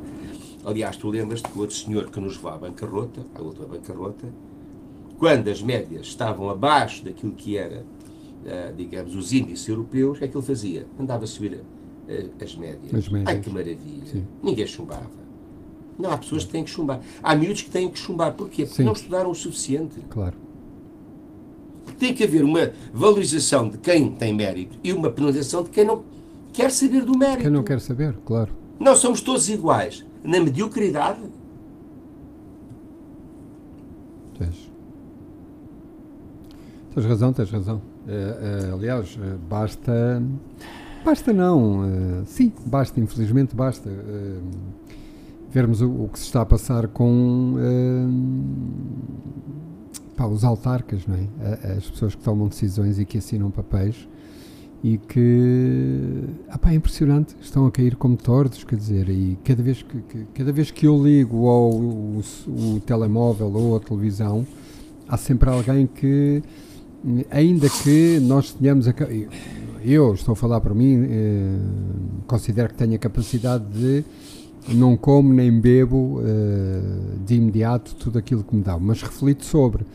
Aliás, 0.66 0.96
tu 0.96 1.10
lembras-te 1.10 1.50
que 1.50 1.58
o 1.58 1.62
outro 1.62 1.76
senhor 1.76 2.10
que 2.10 2.20
nos 2.20 2.36
levou 2.36 2.52
à 2.52 2.58
bancarrota, 2.58 3.26
à 3.36 3.42
outra 3.42 3.66
bancarrota, 3.66 4.28
quando 5.18 5.50
as 5.50 5.62
médias 5.62 6.08
estavam 6.08 6.50
abaixo 6.50 7.04
daquilo 7.04 7.34
que 7.34 7.58
era, 7.58 7.86
digamos, 8.76 9.16
os 9.16 9.34
índices 9.34 9.68
europeus, 9.68 10.18
o 10.18 10.20
que 10.20 10.26
é 10.26 10.28
que 10.28 10.38
ele 10.38 10.46
fazia? 10.46 10.88
Andava 11.00 11.24
a 11.24 11.28
subir 11.28 11.62
ah, 12.08 12.44
as 12.44 12.56
médias. 12.56 12.94
As 12.94 13.10
médias. 13.10 13.28
Ai, 13.28 13.40
que 13.40 13.50
maravilha. 13.50 14.06
Sim. 14.06 14.26
Ninguém 14.42 14.68
chumbava. 14.68 15.24
Não, 15.98 16.12
há 16.12 16.18
pessoas 16.18 16.44
que 16.44 16.52
têm 16.52 16.64
que 16.64 16.70
chumbar. 16.70 17.02
Há 17.22 17.36
miúdos 17.36 17.62
que 17.62 17.70
têm 17.70 17.90
que 17.90 18.00
chumbar. 18.00 18.34
Porquê? 18.34 18.64
Porque 18.64 18.78
Sim. 18.78 18.84
não 18.84 18.94
estudaram 18.94 19.30
o 19.30 19.36
suficiente. 19.36 20.00
Claro. 20.10 20.36
Tem 22.00 22.14
que 22.14 22.24
haver 22.24 22.44
uma 22.44 22.72
valorização 22.94 23.70
de 23.70 23.78
quem 23.78 24.12
tem 24.12 24.34
mérito 24.34 24.78
e 24.84 24.92
uma 24.92 25.10
penalização 25.10 25.64
de 25.64 25.70
quem 25.70 25.86
não 25.86 26.04
quer 26.52 26.72
saber 26.72 27.06
do 27.06 27.18
mérito. 27.18 27.44
Quem 27.44 27.52
não 27.52 27.64
quer 27.64 27.80
saber? 27.80 28.16
Claro. 28.26 28.52
Não 28.80 28.96
somos 28.96 29.22
todos 29.22 29.48
iguais. 29.50 30.06
Na 30.24 30.40
mediocridade, 30.40 31.22
Tens. 34.38 34.72
Tens 36.94 37.06
razão, 37.06 37.34
tens 37.34 37.50
razão. 37.50 37.82
Eh, 38.08 38.12
eh, 38.68 38.72
aliás, 38.74 39.18
eh, 39.22 39.36
basta. 39.50 40.22
Basta 41.06 41.34
não. 41.34 42.24
sim, 42.26 42.52
basta, 42.66 43.00
infelizmente 43.00 43.56
basta. 43.56 43.90
vermos 45.52 45.82
o, 45.82 45.90
o 46.06 46.10
que 46.10 46.18
se 46.18 46.26
está 46.26 46.42
a 46.42 46.46
passar 46.46 46.88
com 46.88 47.56
pá, 50.16 50.26
os 50.26 50.44
autarcas, 50.44 51.06
não 51.08 51.16
é? 51.16 51.78
As 51.78 51.90
pessoas 51.90 52.16
que 52.16 52.24
tomam 52.24 52.48
decisões 52.48 53.00
e 53.00 53.06
que 53.06 53.18
assinam 53.18 53.52
papéis 53.52 54.08
e 54.84 54.98
que 54.98 56.24
ah, 56.50 56.58
pá, 56.58 56.72
é 56.72 56.76
impressionante, 56.76 57.36
estão 57.40 57.66
a 57.66 57.72
cair 57.72 57.96
como 57.96 58.18
tordos, 58.18 58.64
quer 58.66 58.76
dizer, 58.76 59.10
e 59.10 59.38
cada 59.44 59.64
vez 59.64 59.82
que, 59.82 60.02
que- 60.02 60.26
cada 60.34 60.52
vez 60.52 60.72
que 60.72 60.86
eu 60.88 61.02
ligo 61.02 61.38
ou 61.38 61.82
o, 61.82 62.22
o 62.48 62.80
telemóvel 62.82 63.52
ou 63.54 63.76
a 63.78 63.80
televisão, 63.80 64.46
há 65.08 65.16
sempre 65.18 65.50
alguém 65.50 65.88
que, 65.88 66.42
ainda 67.30 67.70
que 67.70 68.20
nós 68.22 68.54
tenhamos 68.54 68.88
a, 68.88 68.94
eu 69.84 70.14
estou 70.14 70.32
a 70.32 70.36
falar 70.36 70.62
para 70.62 70.74
mim, 70.74 71.06
eh, 71.10 71.58
considero 72.26 72.70
que 72.70 72.76
tenho 72.76 72.96
a 72.96 72.98
capacidade 72.98 73.66
de 73.66 74.04
não 74.70 74.96
como 74.96 75.34
nem 75.34 75.52
bebo 75.60 76.22
eh, 76.24 76.82
de 77.26 77.36
imediato 77.36 77.94
tudo 77.96 78.18
aquilo 78.18 78.44
que 78.44 78.56
me 78.56 78.62
dá, 78.62 78.80
mas 78.80 79.02
reflito 79.02 79.44
sobre. 79.44 79.86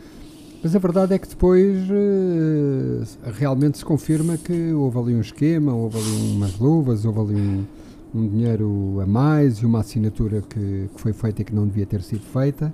Mas 0.61 0.75
a 0.75 0.79
verdade 0.79 1.15
é 1.15 1.17
que 1.17 1.27
depois 1.27 1.75
eh, 1.89 3.31
realmente 3.33 3.79
se 3.79 3.85
confirma 3.85 4.37
que 4.37 4.71
houve 4.73 4.99
ali 4.99 5.15
um 5.15 5.21
esquema, 5.21 5.73
houve 5.73 5.97
ali 5.97 6.33
umas 6.35 6.59
luvas, 6.59 7.05
houve 7.05 7.19
ali 7.19 7.41
um, 7.41 7.65
um 8.13 8.27
dinheiro 8.27 8.99
a 9.01 9.07
mais 9.07 9.57
e 9.57 9.65
uma 9.65 9.79
assinatura 9.79 10.41
que, 10.41 10.89
que, 10.93 11.01
foi 11.01 11.13
feita 11.13 11.41
e 11.41 11.45
que 11.45 11.55
não 11.55 11.65
devia 11.65 11.85
ter 11.87 12.03
sido 12.03 12.21
feita. 12.21 12.71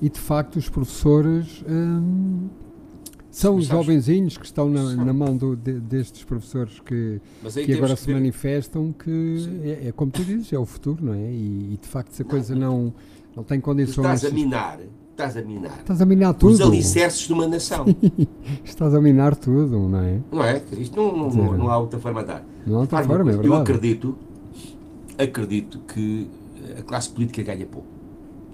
E 0.00 0.08
de 0.08 0.20
facto 0.20 0.56
os 0.56 0.68
professores 0.68 1.64
hum, 1.68 2.48
são 3.30 3.56
os 3.56 3.66
jovenzinhos 3.66 4.36
que 4.36 4.44
estão 4.44 4.68
na, 4.68 4.94
na 4.96 5.12
mão 5.12 5.36
do, 5.36 5.54
de, 5.54 5.74
destes 5.74 6.24
professores 6.24 6.80
que, 6.80 7.20
que 7.64 7.72
agora 7.74 7.94
que 7.94 8.02
se 8.02 8.12
manifestam, 8.12 8.92
que 8.92 9.48
é, 9.62 9.88
é, 9.88 9.92
como 9.92 10.10
tu 10.10 10.24
dizes, 10.24 10.52
é 10.52 10.58
o 10.58 10.66
futuro, 10.66 11.04
não 11.04 11.14
é? 11.14 11.30
E, 11.30 11.74
e 11.74 11.78
de 11.80 11.86
facto 11.86 12.12
se 12.12 12.22
a 12.22 12.24
coisa 12.24 12.54
não, 12.54 12.92
não 13.36 13.44
tem 13.44 13.60
condições... 13.60 14.04
Estás 14.04 14.24
a 14.24 14.30
minar, 14.34 14.80
estás 15.12 15.36
a 15.36 15.42
minar. 15.42 15.78
Estás 15.78 16.02
a 16.02 16.06
minar 16.06 16.34
tudo. 16.34 16.54
Os 16.54 16.60
alicerces 16.60 17.26
de 17.26 17.32
uma 17.32 17.46
nação. 17.46 17.84
estás 18.64 18.94
a 18.94 19.00
minar 19.00 19.36
tudo, 19.36 19.78
não 19.78 20.00
é? 20.00 20.20
Não 20.32 20.44
é? 20.44 20.62
Isto 20.72 20.96
não, 20.96 21.16
não, 21.16 21.30
não, 21.30 21.58
não 21.58 21.70
há 21.70 21.78
outra 21.78 22.00
forma 22.00 22.22
de 22.22 22.28
dar. 22.28 22.44
Não 22.66 22.78
há 22.78 22.80
outra 22.80 23.04
forma, 23.04 23.30
é 23.30 23.36
verdade. 23.36 23.48
Eu 23.48 23.54
acredito, 23.54 24.18
acredito 25.16 25.78
que 25.86 26.28
a 26.76 26.82
classe 26.82 27.08
política 27.10 27.42
ganha 27.44 27.66
pouco. 27.66 27.88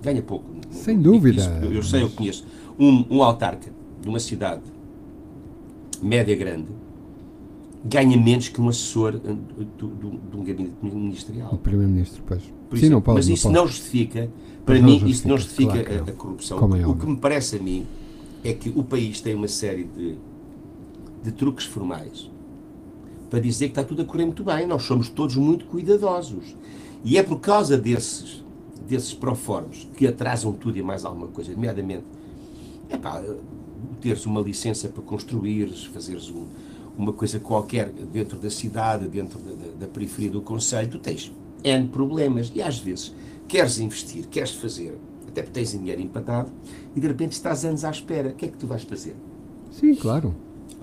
Ganha 0.03 0.21
pouco. 0.21 0.45
Sem 0.71 0.99
dúvida. 0.99 1.41
Isso, 1.41 1.51
eu, 1.65 1.73
eu 1.73 1.83
sei, 1.83 2.03
eu 2.03 2.11
conheço. 2.11 2.45
Um, 2.79 3.07
um 3.09 3.23
autarca 3.23 3.75
de 4.07 4.09
uma 4.09 4.21
cidade 4.21 4.63
média 6.01 6.37
grande 6.37 6.69
ganha 7.85 8.17
menos 8.17 8.49
que 8.49 8.61
um 8.61 8.69
assessor 8.69 9.19
de 9.19 9.85
um 9.85 10.45
gabinete 10.45 10.75
ministerial. 10.81 11.53
O 11.53 11.59
primeiro-ministro, 11.59 12.23
pois. 12.25 12.43
Por 12.71 12.79
Sim, 12.79 12.85
isso, 12.85 12.93
não 12.93 13.01
pode, 13.01 13.17
mas 13.17 13.29
isso 13.29 13.47
não, 13.47 13.63
não 13.63 13.67
justifica, 13.67 14.31
para 14.65 14.77
não 14.77 14.85
mim, 14.85 14.93
justifica, 14.93 15.11
isso 15.11 15.29
não 15.29 15.39
justifica 15.39 15.85
claro 15.85 16.05
a, 16.07 16.11
a, 16.11 16.13
corrupção. 16.13 16.77
É 16.77 16.87
o 16.87 16.95
que 16.95 17.07
me 17.07 17.17
parece 17.17 17.57
a 17.57 17.59
mim 17.59 17.85
é 18.45 18.53
que 18.53 18.73
o 18.77 18.85
país 18.85 19.21
tem 19.21 19.35
uma 19.35 19.49
série 19.49 19.85
de, 19.85 20.17
de 21.25 21.33
truques 21.33 21.67
formais 21.67 22.31
para 23.29 23.41
dizer 23.41 23.67
que 23.67 23.73
está 23.73 23.83
tudo 23.83 24.03
a 24.03 24.05
correr 24.05 24.25
muito 24.25 24.45
bem. 24.45 24.67
Nós 24.69 24.85
somos 24.85 25.09
todos 25.09 25.35
muito 25.37 25.65
cuidadosos. 25.67 26.57
E 27.05 27.19
é 27.19 27.25
por 27.25 27.41
causa 27.41 27.77
desses, 27.77 28.45
desses 28.89 29.15
proformos 29.15 29.89
que 29.97 30.07
atrasam 30.07 30.53
tudo 30.53 30.79
e 30.79 30.83
mais 30.83 31.05
alguma 31.05 31.27
coisa, 31.27 31.53
nomeadamente, 31.53 32.05
epá, 32.89 33.21
teres 34.01 34.27
uma 34.27 34.41
licença 34.41 34.89
para 34.89 35.03
construires, 35.03 35.85
fazeres 35.85 36.31
um, 36.31 36.47
uma 36.97 37.13
coisa 37.13 37.39
qualquer 37.39 37.91
dentro 37.91 38.39
da 38.39 38.51
cidade, 38.51 39.09
dentro 39.09 39.39
da, 39.39 39.53
da, 39.53 39.73
da 39.81 39.87
periferia 39.87 40.31
do 40.31 40.41
Conselho, 40.41 40.89
tu 40.89 40.99
tens 40.99 41.33
N 41.63 41.89
problemas 41.89 42.51
e 42.55 42.63
às 42.63 42.79
vezes 42.79 43.15
queres 43.49 43.79
investir, 43.79 44.27
queres 44.29 44.53
fazer, 44.53 44.99
até 45.29 45.43
porque 45.43 45.61
tens 45.61 45.73
dinheiro 45.73 46.01
empatado 46.01 46.51
e 46.95 47.01
de 47.01 47.07
repente 47.07 47.33
estás 47.33 47.65
anos 47.65 47.85
à 47.85 47.91
espera. 47.91 48.31
O 48.31 48.35
que 48.35 48.47
é 48.47 48.49
que 48.49 48.57
tu 48.57 48.67
vais 48.67 48.83
fazer? 48.83 49.15
Sim, 49.73 49.95
claro. 49.95 50.35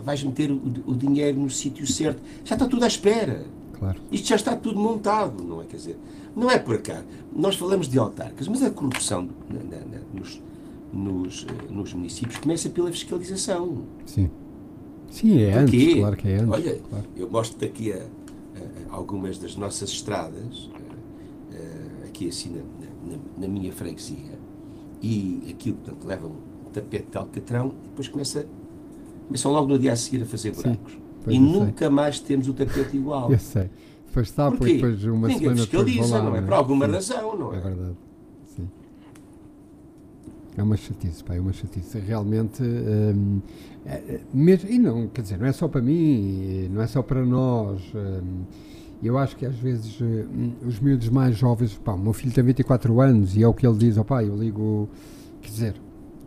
Vais 0.03 0.23
meter 0.23 0.51
o, 0.51 0.61
o 0.85 0.95
dinheiro 0.95 1.39
no 1.39 1.49
sítio 1.49 1.87
certo. 1.87 2.21
Já 2.43 2.55
está 2.55 2.67
tudo 2.67 2.83
à 2.83 2.87
espera. 2.87 3.45
Claro. 3.79 3.99
Isto 4.11 4.29
já 4.29 4.35
está 4.35 4.55
tudo 4.55 4.79
montado, 4.79 5.43
não 5.43 5.61
é? 5.61 5.65
Quer 5.65 5.77
dizer, 5.77 5.97
não 6.35 6.49
é 6.49 6.59
por 6.59 6.81
cá. 6.81 7.03
Nós 7.35 7.55
falamos 7.55 7.87
de 7.87 7.97
autarcas, 7.97 8.47
mas 8.47 8.61
a 8.61 8.69
corrupção 8.69 9.27
na, 9.49 9.59
na, 9.63 9.85
na, 9.85 9.99
nos, 10.13 10.41
nos, 10.93 11.45
eh, 11.49 11.71
nos 11.71 11.93
municípios 11.93 12.37
começa 12.37 12.69
pela 12.69 12.91
fiscalização. 12.91 13.83
Sim. 14.05 14.29
Sim, 15.09 15.41
é 15.41 15.53
antes, 15.53 15.93
claro 15.95 16.17
que 16.17 16.27
é 16.27 16.35
antes. 16.35 16.49
Olha, 16.49 16.79
claro. 16.89 17.05
eu 17.15 17.29
mostro-te 17.29 17.65
aqui 17.65 17.91
a, 17.91 17.97
a, 17.97 18.95
algumas 18.95 19.37
das 19.37 19.55
nossas 19.55 19.89
estradas, 19.89 20.69
a, 20.73 21.55
eh, 21.55 22.07
aqui 22.07 22.29
assim 22.29 22.49
na, 22.49 22.61
na, 23.11 23.19
na, 23.39 23.47
minha 23.47 23.71
freguesia, 23.71 24.39
e 25.01 25.43
aquilo, 25.49 25.77
portanto, 25.77 26.05
leva 26.05 26.27
um 26.27 26.71
tapete 26.71 27.11
de 27.11 27.17
alcatrão 27.17 27.73
e 27.83 27.87
depois 27.89 28.07
começa, 28.07 28.47
começam 29.27 29.51
logo 29.51 29.67
no 29.67 29.77
dia 29.77 29.93
a 29.93 29.95
seguir 29.95 30.23
a 30.23 30.25
fazer 30.25 30.51
buracos. 30.51 30.97
e 31.27 31.39
nunca 31.39 31.85
sei. 31.85 31.89
mais 31.89 32.19
temos 32.19 32.47
o 32.47 32.53
tapete 32.53 32.95
igual. 32.95 33.31
eu 33.31 33.39
sei. 33.39 33.69
Depois 34.07 34.27
está, 34.27 34.49
depois 34.49 35.03
uma 35.05 35.27
Ninguém 35.27 35.39
semana 35.39 35.57
fiscaliza, 35.57 36.21
não 36.21 36.35
é? 36.35 36.41
Por 36.41 36.53
alguma 36.53 36.85
Sim. 36.85 36.91
razão, 36.91 37.37
não 37.37 37.53
é? 37.53 37.57
É 37.57 37.61
verdade. 37.61 37.97
É 40.55 40.61
uma 40.61 40.77
chatice, 40.77 41.23
pá, 41.23 41.35
é 41.35 41.39
uma 41.39 41.51
chatice. 41.51 41.99
Realmente, 41.99 42.61
hum, 42.61 43.41
é, 43.85 43.93
é, 43.95 44.21
mesmo, 44.33 44.69
e 44.69 44.77
não, 44.77 45.07
quer 45.07 45.21
dizer, 45.21 45.39
não 45.39 45.47
é 45.47 45.51
só 45.51 45.67
para 45.67 45.81
mim, 45.81 46.69
não 46.71 46.81
é 46.81 46.87
só 46.87 47.01
para 47.01 47.25
nós. 47.25 47.81
Hum, 47.95 48.43
eu 49.01 49.17
acho 49.17 49.35
que 49.35 49.45
às 49.45 49.55
vezes 49.55 49.99
hum, 49.99 50.51
os 50.65 50.79
miúdos 50.79 51.09
mais 51.09 51.35
jovens, 51.35 51.73
pá, 51.83 51.93
o 51.93 51.97
meu 51.97 52.13
filho 52.13 52.31
tem 52.31 52.43
24 52.43 53.01
anos 53.01 53.35
e 53.35 53.43
é 53.43 53.47
o 53.47 53.53
que 53.53 53.65
ele 53.65 53.77
diz, 53.77 53.97
ó 53.97 54.03
pá, 54.03 54.23
eu 54.23 54.35
ligo, 54.35 54.87
quer 55.41 55.49
dizer, 55.49 55.75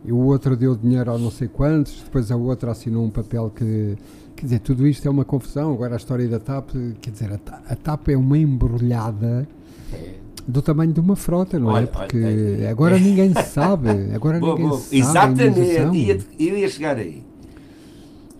o 0.05 0.17
outro 0.17 0.57
deu 0.57 0.75
dinheiro 0.75 1.11
a 1.11 1.17
não 1.17 1.31
sei 1.31 1.47
quantos, 1.47 2.01
depois 2.03 2.29
a 2.29 2.35
outra 2.35 2.71
assinou 2.71 3.05
um 3.05 3.09
papel 3.09 3.49
que, 3.49 3.97
quer 4.35 4.43
dizer, 4.43 4.59
tudo 4.59 4.85
isto 4.85 5.07
é 5.07 5.11
uma 5.11 5.23
confusão. 5.23 5.73
Agora 5.73 5.93
a 5.93 5.97
história 5.97 6.27
da 6.27 6.39
TAP, 6.39 6.71
quer 7.01 7.11
dizer, 7.11 7.31
a, 7.31 7.35
a 7.71 7.75
TAP 7.75 8.09
é 8.09 8.17
uma 8.17 8.37
embrulhada. 8.37 9.47
É 9.93 10.26
do 10.47 10.61
tamanho 10.61 10.93
de 10.93 10.99
uma 10.99 11.15
frota, 11.15 11.59
não 11.59 11.71
é? 11.71 11.73
olha, 11.73 11.83
é? 11.83 11.87
Porque 11.87 12.23
olha, 12.23 12.71
agora 12.71 12.97
ninguém 12.99 13.33
sabe. 13.33 13.89
Agora 14.13 14.39
boa, 14.39 14.53
ninguém 14.53 14.69
boa. 14.69 14.79
sabe. 14.79 14.97
Exatamente, 14.97 16.27
eu 16.39 16.57
ia 16.57 16.69
chegar 16.69 16.97
aí. 16.97 17.23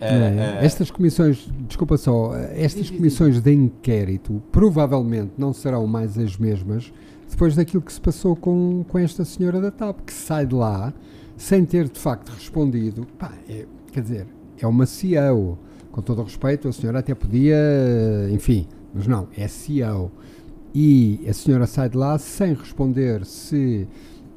uh, 0.00 0.64
estas 0.64 0.90
comissões, 0.90 1.48
desculpa 1.66 1.96
só, 1.96 2.32
estas 2.54 2.88
comissões 2.88 3.40
de 3.40 3.52
inquérito 3.52 4.40
provavelmente 4.52 5.32
não 5.36 5.52
serão 5.52 5.88
mais 5.88 6.16
as 6.16 6.36
mesmas 6.36 6.92
depois 7.28 7.56
daquilo 7.56 7.82
que 7.82 7.92
se 7.92 8.00
passou 8.00 8.36
com, 8.36 8.84
com 8.88 8.98
esta 8.98 9.24
senhora 9.24 9.60
da 9.60 9.70
TAP, 9.70 10.00
que 10.06 10.12
sai 10.12 10.46
de 10.46 10.54
lá 10.54 10.94
sem 11.36 11.64
ter 11.64 11.88
de 11.88 11.98
facto 11.98 12.30
respondido. 12.30 13.06
Pá, 13.18 13.32
é, 13.48 13.66
quer 13.92 14.00
dizer, 14.00 14.26
é 14.58 14.66
uma 14.66 14.86
CEO. 14.86 15.58
Com 15.90 16.02
todo 16.02 16.20
o 16.20 16.24
respeito, 16.24 16.68
a 16.68 16.72
senhora 16.72 17.00
até 17.00 17.12
podia, 17.12 17.56
enfim, 18.30 18.66
mas 18.94 19.06
não, 19.06 19.26
é 19.36 19.48
CEO 19.48 20.12
e 20.80 21.28
a 21.28 21.32
senhora 21.32 21.66
sai 21.66 21.88
de 21.88 21.96
lá 21.96 22.16
sem 22.18 22.54
responder 22.54 23.26
se 23.26 23.88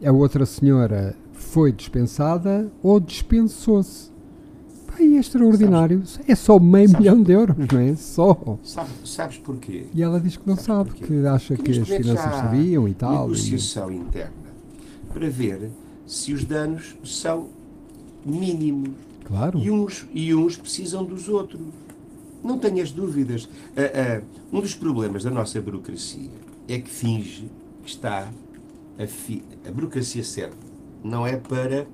a 0.04 0.12
outra 0.12 0.44
senhora 0.44 1.16
foi 1.34 1.72
dispensada 1.72 2.72
ou 2.82 3.00
dispensou-se. 3.00 4.10
E 5.00 5.18
é 5.18 5.20
extraordinário. 5.20 6.04
Sabes, 6.04 6.30
é 6.30 6.34
só 6.34 6.58
meio 6.58 6.90
sabes, 6.90 7.00
milhão 7.00 7.22
de 7.22 7.32
euros, 7.32 7.56
não 7.72 7.80
é? 7.80 7.96
Só. 7.96 8.58
Sabes, 8.64 8.92
sabes 9.06 9.38
porquê? 9.38 9.86
E 9.94 10.02
ela 10.02 10.20
diz 10.20 10.36
que 10.36 10.48
não 10.48 10.56
sabes 10.56 10.94
sabe, 10.94 11.06
que 11.06 11.28
acha 11.28 11.56
que, 11.56 11.62
que 11.62 11.80
as 11.80 11.88
finanças 11.88 12.36
sabiam 12.36 12.88
e 12.88 12.94
tal. 12.96 13.28
negociação 13.28 13.92
e... 13.92 13.98
interna 13.98 14.34
para 15.14 15.30
ver 15.30 15.70
se 16.08 16.34
os 16.34 16.44
danos 16.44 16.96
são 17.04 17.50
mínimos. 18.26 18.90
Claro. 19.26 19.60
E 19.60 19.70
uns, 19.70 20.08
e 20.12 20.34
uns 20.34 20.58
precisam 20.58 21.04
dos 21.06 21.30
outros. 21.30 21.62
Não 22.44 22.58
tenhas 22.58 22.92
dúvidas. 22.92 23.46
Uh, 23.46 24.22
uh, 24.22 24.58
um 24.58 24.62
dos 24.62 24.76
problemas 24.76 25.24
da 25.24 25.30
nossa 25.30 25.62
burocracia 25.62 26.32
é 26.68 26.80
que 26.80 26.90
finge 26.90 27.50
que 27.84 27.90
está. 27.90 28.32
A, 28.98 29.08
fi... 29.08 29.44
a 29.68 29.72
burocracia 29.72 30.24
serve. 30.24 30.56
Não 31.04 31.26
é 31.26 31.38
para 31.38 31.88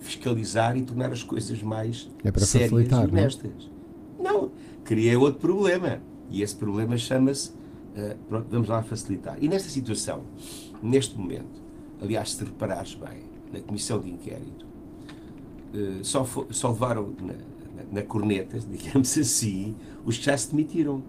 fiscalizar 0.00 0.76
e 0.76 0.82
tornar 0.82 1.12
as 1.12 1.22
coisas 1.22 1.62
mais 1.62 2.10
é 2.24 2.30
para 2.30 2.44
sérias 2.44 2.70
facilitar, 2.70 3.04
e 3.04 3.08
honestas. 3.08 3.70
Não. 4.18 4.42
não. 4.42 4.52
Cria 4.84 5.18
outro 5.18 5.40
problema. 5.40 6.00
E 6.30 6.42
esse 6.42 6.54
problema 6.54 6.96
chama-se. 6.96 7.50
Uh, 7.50 8.16
pronto, 8.28 8.46
vamos 8.50 8.68
lá 8.68 8.82
facilitar. 8.82 9.36
E 9.40 9.48
nesta 9.48 9.68
situação, 9.68 10.22
neste 10.82 11.18
momento, 11.18 11.60
aliás, 12.00 12.32
se 12.32 12.44
reparares 12.44 12.94
bem, 12.94 13.22
na 13.52 13.60
comissão 13.60 14.00
de 14.00 14.10
inquérito, 14.10 14.64
uh, 15.74 16.04
só, 16.04 16.24
só 16.50 16.70
levaram 16.70 17.12
na, 17.20 17.34
na 17.90 18.02
corneta, 18.02 18.58
digamos 18.58 19.16
assim, 19.16 19.74
os 20.04 20.18
que 20.18 20.24
já 20.24 20.36
se 20.36 20.50
demitiram. 20.50 21.02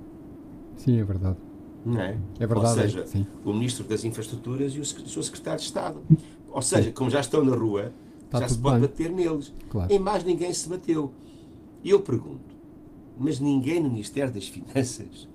Sim, 0.78 1.00
é 1.00 1.04
verdade. 1.04 1.38
Não 1.86 2.00
é? 2.00 2.18
É 2.40 2.48
verdade. 2.48 2.68
Ou 2.68 2.84
seja, 2.84 3.08
sim. 3.08 3.26
o 3.44 3.54
Ministro 3.54 3.84
das 3.84 4.04
Infraestruturas 4.04 4.74
e 4.74 4.80
o 4.80 4.86
seu 4.86 5.24
Secretário 5.24 5.60
de 5.60 5.66
Estado. 5.66 6.02
Ou 6.50 6.62
seja, 6.62 6.90
sim. 6.90 6.92
como 6.92 7.10
já 7.10 7.20
estão 7.20 7.44
na 7.44 7.56
rua, 7.56 7.94
Está 8.26 8.40
já 8.42 8.50
se 8.50 8.58
pode 8.58 8.80
bem. 8.80 8.88
bater 8.88 9.12
neles. 9.12 9.54
Claro. 9.70 9.92
Em 9.92 10.00
mais 10.00 10.24
ninguém 10.24 10.54
se 10.54 10.70
bateu. 10.70 11.12
E 11.84 11.90
eu 11.90 12.02
pergunto, 12.02 12.56
mas 13.18 13.40
ninguém 13.40 13.82
no 13.82 13.90
Ministério 13.90 14.32
das 14.32 14.48
Finanças 14.48 15.28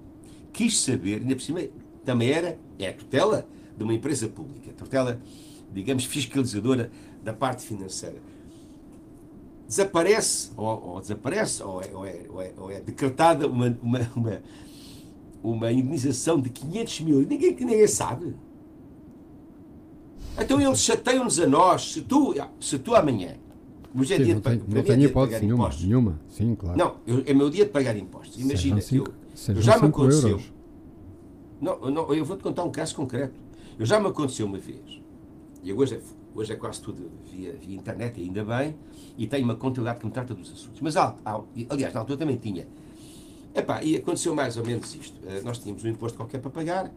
quis 0.53 0.81
saber, 0.81 1.21
ainda 1.21 1.35
por 1.35 1.43
cima, 1.43 1.61
também 2.05 2.31
era, 2.31 2.59
é 2.79 2.89
a 2.89 2.93
tutela 2.93 3.47
de 3.77 3.85
uma 3.85 3.93
empresa 3.93 4.29
pública, 4.29 4.71
a 4.71 4.73
tutela, 4.73 5.21
digamos, 5.73 6.05
fiscalizadora 6.05 6.91
da 7.23 7.35
parte 7.35 7.67
financeira 7.67 8.17
desaparece, 9.67 10.51
ou, 10.57 10.89
ou 10.95 11.01
desaparece, 11.01 11.63
ou 11.63 11.83
é, 11.83 11.91
ou, 11.95 12.07
é, 12.07 12.11
é, 12.11 12.55
ou 12.59 12.71
é, 12.71 12.81
decretada 12.81 13.47
uma, 13.49 13.77
uma, 13.83 14.11
uma, 14.15 14.43
uma 15.43 15.73
indenização 15.73 16.41
de 16.41 16.51
500 16.51 17.01
mil 17.01 17.23
e 17.23 17.27
ninguém, 17.27 17.55
ninguém 17.55 17.87
sabe. 17.87 18.35
Então 20.39 20.61
eles 20.61 20.81
chateiam-nos 20.81 21.41
a 21.41 21.47
nós, 21.47 21.93
se 21.93 22.03
tu, 22.03 22.35
se 22.61 22.79
tu 22.79 22.95
amanhã 22.95 23.37
Hoje 23.99 24.13
é 24.13 24.17
Sim, 24.19 24.25
dia 24.25 24.35
não 24.35 24.41
de, 24.43 24.49
tenho, 24.51 24.65
não 24.69 24.79
é 24.79 24.83
tenho 24.83 25.03
hipótese 25.05 25.33
pagar 25.33 25.41
nenhuma, 25.41 25.63
impostos. 25.65 25.85
nenhuma. 25.87 26.21
Sim, 26.29 26.55
claro. 26.55 26.79
Não, 26.79 26.97
eu- 27.07 27.23
é 27.25 27.33
meu 27.33 27.49
dia 27.49 27.65
de 27.65 27.71
pagar 27.71 27.97
impostos. 27.97 28.39
Imagina, 28.39 28.77
eu, 28.77 28.83
cinco- 28.83 29.11
eu 29.11 29.15
sejam 29.35 29.63
já 29.63 29.79
me 29.79 29.89
aconteceu. 29.89 30.29
euros. 30.29 30.53
Não, 31.59 31.91
não, 31.91 32.13
eu 32.15 32.23
vou-te 32.23 32.43
contar 32.43 32.65
um 32.65 32.71
caso 32.71 32.95
concreto. 32.95 33.41
Eu 33.79 33.87
já 33.87 33.99
me 33.99 34.07
aconteceu 34.09 34.45
uma 34.45 34.59
vez. 34.59 35.01
E 35.63 35.73
hoje 35.73 35.95
é, 35.95 36.01
hoje 36.37 36.53
é 36.53 36.57
quase 36.57 36.81
tudo 36.83 37.11
via, 37.31 37.53
via 37.55 37.75
internet, 37.77 38.21
ainda 38.21 38.45
bem, 38.45 38.75
e 39.17 39.27
tenho 39.27 39.45
uma 39.45 39.57
contabilidade 39.57 39.99
que 40.01 40.07
me 40.07 40.13
trata 40.13 40.35
dos 40.35 40.53
assuntos. 40.53 40.81
Mas, 40.81 40.97
há- 40.97 41.17
há- 41.25 41.41
aliás, 41.71 41.93
na 41.95 42.01
altura 42.01 42.19
também 42.19 42.37
tinha. 42.37 42.67
Epá, 43.55 43.83
e 43.83 43.97
aconteceu 43.97 44.35
mais 44.35 44.57
ou 44.57 44.65
menos 44.65 44.95
isto. 44.95 45.19
Eh, 45.27 45.41
Nós 45.43 45.59
tínhamos 45.59 45.83
um 45.83 45.89
imposto 45.89 46.17
qualquer 46.19 46.41
para 46.41 46.51
pagar 46.51 46.93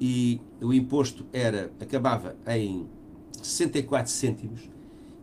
e 0.00 0.40
o 0.60 0.72
imposto 0.74 1.24
era, 1.32 1.70
acabava 1.80 2.34
em 2.48 2.86
64 3.40 4.10
cêntimos 4.10 4.68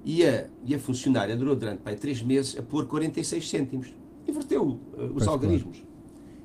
e 0.06 0.24
a, 0.26 0.48
e 0.64 0.74
a 0.74 0.80
funcionária 0.80 1.36
durou 1.36 1.56
durante 1.56 1.80
pá, 1.82 1.94
três 1.94 2.22
meses 2.22 2.58
a 2.58 2.62
pôr 2.62 2.86
46 2.86 3.50
cêntimos. 3.50 3.88
Inverteu 4.28 4.80
eh, 4.98 5.04
os 5.04 5.12
Pois, 5.14 5.28
algarismos. 5.28 5.84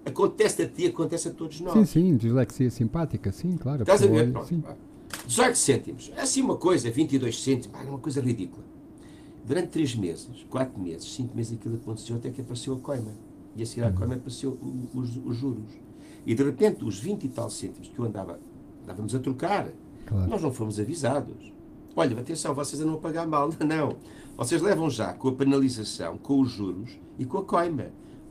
Acontece 0.04 0.62
a 0.62 0.68
ti, 0.68 0.86
acontece 0.86 1.28
a 1.28 1.30
todos 1.30 1.60
nós. 1.60 1.74
Sim, 1.74 1.84
sim, 1.84 2.16
dislexia 2.16 2.68
simpática, 2.70 3.30
sim, 3.30 3.56
claro. 3.56 3.82
Estás 3.82 4.02
a 4.02 4.06
ver? 4.08 4.32
Pronto. 4.32 4.48
sim. 4.48 4.62
18 5.26 5.56
cêntimos. 5.56 6.12
É 6.16 6.22
assim 6.22 6.42
uma 6.42 6.56
coisa, 6.56 6.90
22 6.90 7.42
cêntimos. 7.42 7.66
Pá, 7.76 7.84
é 7.84 7.88
uma 7.88 7.98
coisa 7.98 8.20
ridícula. 8.20 8.64
Durante 9.44 9.68
3 9.68 9.96
meses, 9.96 10.46
4 10.50 10.80
meses, 10.80 11.12
5 11.14 11.36
meses 11.36 11.56
aquilo 11.58 11.76
aconteceu 11.76 12.16
até 12.16 12.30
que 12.30 12.40
apareceu 12.40 12.74
a 12.74 12.78
coima. 12.78 13.12
E 13.56 13.62
a 13.62 13.66
seguir 13.66 13.84
à 13.84 13.92
coima 13.92 14.14
apareceu 14.14 14.58
os, 14.94 15.16
os 15.24 15.36
juros. 15.36 15.72
E 16.24 16.34
de 16.34 16.42
repente, 16.42 16.84
os 16.84 16.98
20 16.98 17.24
e 17.24 17.28
tal 17.28 17.50
cêntimos 17.50 17.88
que 17.88 17.98
eu 17.98 18.04
andava, 18.04 18.38
andávamos 18.84 19.14
a 19.14 19.18
trocar, 19.18 19.68
Claro. 20.06 20.30
nós 20.30 20.42
não 20.42 20.52
fomos 20.52 20.78
avisados. 20.80 21.52
Olha, 21.94 22.18
atenção, 22.18 22.54
vocês 22.54 22.80
andam 22.80 22.94
a 22.94 22.98
pagar 22.98 23.26
mal. 23.26 23.50
Não. 23.66 23.96
Vocês 24.36 24.62
levam 24.62 24.88
já 24.88 25.12
com 25.12 25.28
a 25.28 25.32
penalização, 25.32 26.16
com 26.16 26.40
os 26.40 26.50
juros 26.50 26.98
e 27.18 27.24
com 27.26 27.38
a 27.38 27.44
coima. 27.44 27.90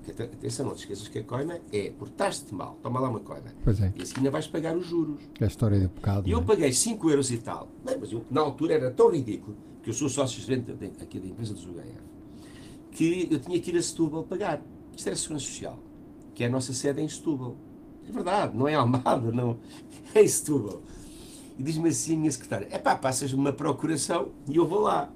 Atenção, 0.09 0.65
não 0.65 0.73
te 0.73 0.79
esqueças 0.79 1.07
que 1.07 1.19
a 1.19 1.23
coima 1.23 1.59
é 1.71 1.91
portaste-te 1.91 2.53
mal, 2.55 2.77
toma 2.81 2.99
lá 2.99 3.09
uma 3.09 3.19
coima. 3.19 3.53
Pois 3.63 3.79
é, 3.81 3.93
E 3.95 4.01
assim 4.01 4.13
ainda 4.17 4.31
vais 4.31 4.47
pagar 4.47 4.75
os 4.75 4.85
juros. 4.87 5.19
é 5.39 5.43
a 5.43 5.47
história 5.47 5.79
do 5.79 5.89
pecado. 5.89 6.27
E 6.27 6.31
eu 6.31 6.37
não 6.37 6.43
é? 6.43 6.47
paguei 6.47 6.73
5 6.73 7.09
euros 7.09 7.29
e 7.31 7.37
tal. 7.37 7.69
Bem, 7.85 7.97
mas 7.99 8.11
eu, 8.11 8.25
na 8.31 8.41
altura 8.41 8.73
era 8.73 8.91
tão 8.91 9.11
ridículo, 9.11 9.55
que 9.83 9.89
eu 9.89 9.93
sou 9.93 10.09
sócio-gerente 10.09 10.71
da- 10.73 11.03
aqui 11.03 11.19
da 11.19 11.27
empresa 11.27 11.53
dos 11.53 11.65
UGF, 11.65 11.93
que 12.91 13.27
eu 13.29 13.39
tinha 13.39 13.59
que 13.59 13.69
ir 13.71 13.77
a 13.77 13.81
Setúbal 13.81 14.23
pagar. 14.23 14.61
Isto 14.95 15.07
era 15.07 15.13
a 15.13 15.17
Segurança 15.17 15.45
Social, 15.45 15.79
que 16.33 16.43
é 16.43 16.47
a 16.47 16.49
nossa 16.49 16.73
sede 16.73 17.01
em 17.01 17.07
Setúbal. 17.07 17.55
É 18.07 18.11
verdade, 18.11 18.57
não 18.57 18.67
é 18.67 18.73
Almada, 18.75 19.31
não. 19.31 19.57
É 20.13 20.23
em 20.23 20.27
Setúbal. 20.27 20.81
E 21.57 21.63
diz-me 21.63 21.89
assim 21.89 22.15
a 22.15 22.17
minha 22.17 22.31
secretária, 22.31 22.67
é 22.71 22.77
pá, 22.79 22.95
passas-me 22.95 23.37
uma 23.39 23.53
procuração 23.53 24.29
e 24.49 24.55
eu 24.55 24.67
vou 24.67 24.79
lá. 24.81 25.09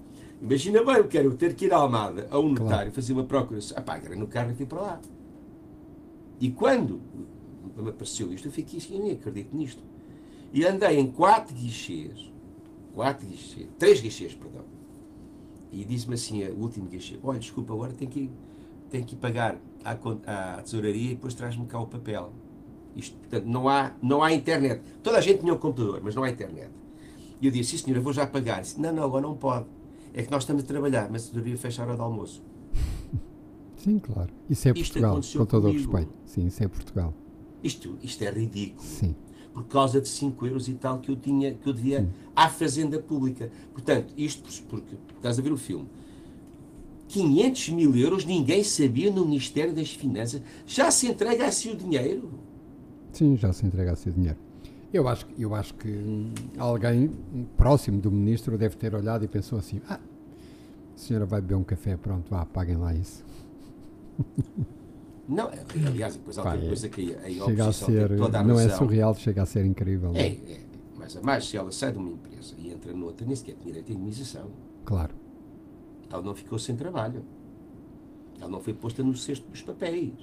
Imagina 0.45 0.83
bem, 0.83 0.97
eu 0.97 1.07
quero 1.07 1.33
ter 1.33 1.55
que 1.55 1.65
ir 1.65 1.73
à 1.73 1.77
Almada, 1.77 2.27
a 2.29 2.37
um 2.37 2.53
Claro. 2.53 2.63
notário, 2.69 2.91
fazer 2.91 3.13
uma 3.13 3.23
procuração. 3.23 3.75
Ah 3.75 3.81
pá, 3.81 3.97
era 3.97 4.15
no 4.15 4.27
carro 4.27 4.51
e 4.51 4.53
fui 4.53 4.67
para 4.67 4.79
lá. 4.79 5.01
E 6.39 6.51
quando 6.51 7.01
me 7.75 7.89
apareceu 7.89 8.31
isto, 8.31 8.47
eu 8.47 8.51
fiquei 8.51 8.77
assim, 8.77 8.93
eu 8.95 9.01
nem 9.03 9.13
acredito 9.13 9.55
nisto. 9.55 9.81
E 10.53 10.63
andei 10.63 10.99
em 10.99 11.07
quatro 11.11 11.55
guichês, 11.55 12.31
quatro 12.93 13.25
guichês, 13.25 13.67
três 13.79 13.99
guichês, 13.99 14.35
perdão. 14.35 14.61
E 15.71 15.83
disse-me 15.83 16.13
assim, 16.13 16.43
o 16.49 16.59
último 16.59 16.85
guichê, 16.85 17.17
olha, 17.23 17.39
desculpa, 17.39 17.73
agora 17.73 17.93
tenho 17.93 18.11
que, 18.11 18.29
tenho 18.91 19.03
que 19.03 19.15
pagar 19.15 19.57
à, 19.83 19.93
à 20.57 20.61
tesouraria 20.61 21.11
e 21.13 21.15
depois 21.15 21.33
traz-me 21.33 21.65
cá 21.65 21.79
o 21.79 21.87
papel. 21.87 22.31
Isto, 22.95 23.17
portanto, 23.17 23.45
não 23.45 23.67
há, 23.67 23.93
não 23.99 24.21
há 24.21 24.31
internet. 24.31 24.83
Toda 25.01 25.17
a 25.17 25.21
gente 25.21 25.39
tinha 25.39 25.53
um 25.55 25.57
computador, 25.57 26.01
mas 26.03 26.13
não 26.13 26.23
há 26.23 26.29
internet. 26.29 26.69
E 27.41 27.47
eu 27.47 27.51
disse, 27.51 27.71
sim 27.71 27.83
senhor, 27.83 27.97
eu 27.97 28.03
vou 28.03 28.13
já 28.13 28.27
pagar. 28.27 28.61
Disse, 28.61 28.79
não, 28.79 28.93
não, 28.93 29.03
agora 29.03 29.23
não 29.23 29.35
pode. 29.35 29.65
É 30.17 30.23
que 30.23 30.31
nós 30.31 30.43
estamos 30.43 30.63
a 30.63 30.65
trabalhar, 30.65 31.09
mas 31.11 31.23
a 31.23 31.27
tesouraria 31.27 31.57
fecha 31.57 31.81
a 31.83 31.85
hora 31.85 31.95
de 31.95 32.01
almoço. 32.01 32.41
Sim, 33.77 33.99
claro. 33.99 34.31
Isso 34.49 34.67
é 34.67 34.71
Isto 34.71 34.93
Portugal, 34.99 35.21
com 35.37 35.45
todo 35.45 35.65
o 35.65 35.71
comigo. 35.71 35.91
respeito. 35.91 36.13
Sim, 36.25 36.45
isso 36.47 36.63
é 36.63 36.67
Portugal. 36.69 37.13
Isto, 37.61 37.97
isto 38.01 38.23
é 38.23 38.29
ridículo. 38.31 38.81
Sim. 38.81 39.13
por 39.53 39.63
causa 39.65 39.99
de 40.01 40.07
5 40.09 40.45
euros 40.47 40.67
e 40.67 40.73
tal 40.73 40.99
que 40.99 41.09
eu 41.11 41.15
tinha, 41.15 41.53
que 41.53 41.67
eu 41.67 41.73
devia 41.73 42.07
à 42.35 42.49
Fazenda 42.49 42.99
Pública. 42.99 43.49
Portanto, 43.73 44.13
isto 44.17 44.63
porque 44.63 44.95
estás 45.15 45.37
a 45.37 45.41
ver 45.41 45.51
o 45.51 45.57
filme. 45.57 45.87
500 47.07 47.69
mil 47.69 47.95
euros 47.95 48.25
ninguém 48.25 48.63
sabia 48.63 49.11
no 49.11 49.25
Ministério 49.25 49.73
das 49.73 49.91
Finanças. 49.91 50.41
Já 50.65 50.89
se 50.91 51.07
entrega 51.07 51.45
assim 51.45 51.71
o 51.71 51.75
dinheiro. 51.75 52.31
Sim, 53.13 53.37
já 53.37 53.53
se 53.53 53.65
entregasse 53.65 54.09
o 54.09 54.13
dinheiro. 54.13 54.37
Eu 54.95 55.09
acho, 55.09 55.25
que- 55.25 55.41
eu 55.41 55.53
acho 55.53 55.73
que 55.73 55.89
hum, 55.89 56.33
alguém 56.57 57.09
próximo 57.57 57.99
do 57.99 58.09
ministro 58.09 58.57
deve 58.57 58.77
ter 58.77 58.95
olhado 58.95 59.25
e 59.25 59.27
pensou 59.27 59.59
assim: 59.59 59.81
ah, 59.89 59.99
a 59.99 60.97
senhora 60.97 61.25
vai 61.25 61.41
beber 61.41 61.55
um 61.55 61.65
café, 61.65 61.97
pronto, 61.97 62.29
vá, 62.29 62.45
paguem 62.45 62.77
lá 62.77 62.93
isso. 62.93 63.21
Não, 65.27 65.49
aliás, 65.87 66.15
depois 66.15 66.37
há 66.37 66.43
outra 66.43 66.63
é- 66.63 66.67
coisa 66.67 66.87
que 66.87 67.13
a, 67.13 67.19
a 67.19 67.45
Chega 67.45 67.67
a 67.67 67.73
ser, 67.73 68.11
a 68.13 68.43
não 68.43 68.59
é 68.59 68.69
surreal, 68.69 69.15
chega 69.15 69.41
a 69.41 69.45
ser 69.45 69.65
incrível. 69.65 70.11
É, 70.15 70.27
é? 70.27 70.27
é, 70.27 70.61
mas 70.95 71.17
a 71.17 71.21
mais 71.21 71.45
se 71.45 71.57
ela 71.57 71.71
sai 71.71 71.91
de 71.91 71.97
uma 71.97 72.11
empresa 72.11 72.53
e 72.57 72.71
entra 72.71 72.93
noutra, 72.93 73.25
nem 73.25 73.35
sequer 73.35 73.55
tem 73.55 73.65
direito 73.65 73.91
à 73.91 73.95
indemnização. 73.95 74.51
Claro. 74.85 75.13
Ela 76.09 76.21
não 76.21 76.35
ficou 76.35 76.57
sem 76.59 76.75
trabalho. 76.75 77.25
Ela 78.39 78.49
não 78.49 78.61
foi 78.61 78.73
posta 78.73 79.03
no 79.03 79.17
cesto 79.17 79.49
dos 79.49 79.63
papéis. 79.63 80.13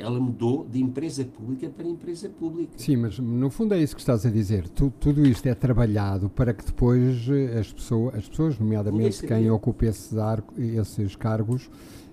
Ela 0.00 0.20
mudou 0.20 0.66
de 0.70 0.80
empresa 0.80 1.24
pública 1.24 1.68
para 1.68 1.86
empresa 1.86 2.28
pública. 2.28 2.72
Sim, 2.76 2.96
mas 2.96 3.18
no 3.18 3.50
fundo 3.50 3.74
é 3.74 3.78
isso 3.82 3.94
que 3.94 4.00
estás 4.00 4.24
a 4.24 4.30
dizer. 4.30 4.68
Tu- 4.68 4.92
tudo 5.00 5.26
isto 5.26 5.46
é 5.46 5.54
trabalhado 5.54 6.28
para 6.30 6.52
que 6.54 6.64
depois 6.64 7.26
eh, 7.28 7.58
as 7.58 7.72
pessoas, 7.72 8.14
as 8.14 8.28
pessoas 8.28 8.58
nomeadamente 8.58 9.26
quem 9.26 9.50
ocupa 9.50 9.86
esses, 9.86 10.12
esses 10.56 11.16
cargos, 11.16 11.68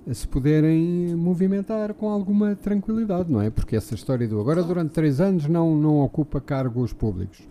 eh, 0.07 0.13
se 0.13 0.27
puderem 0.27 1.15
movimentar 1.15 1.93
com 1.93 2.09
alguma 2.09 2.55
tranquilidade, 2.55 3.31
não 3.31 3.41
é? 3.41 3.49
Porque 3.49 3.75
essa 3.75 3.93
história 3.93 4.27
do 4.27 4.39
agora 4.39 4.63
durante 4.63 4.91
três 4.91 5.21
anos 5.21 5.47
não, 5.47 5.75
não 5.75 5.99
ocupa 5.99 6.41
cargos 6.41 6.91
públicos. 6.93 7.47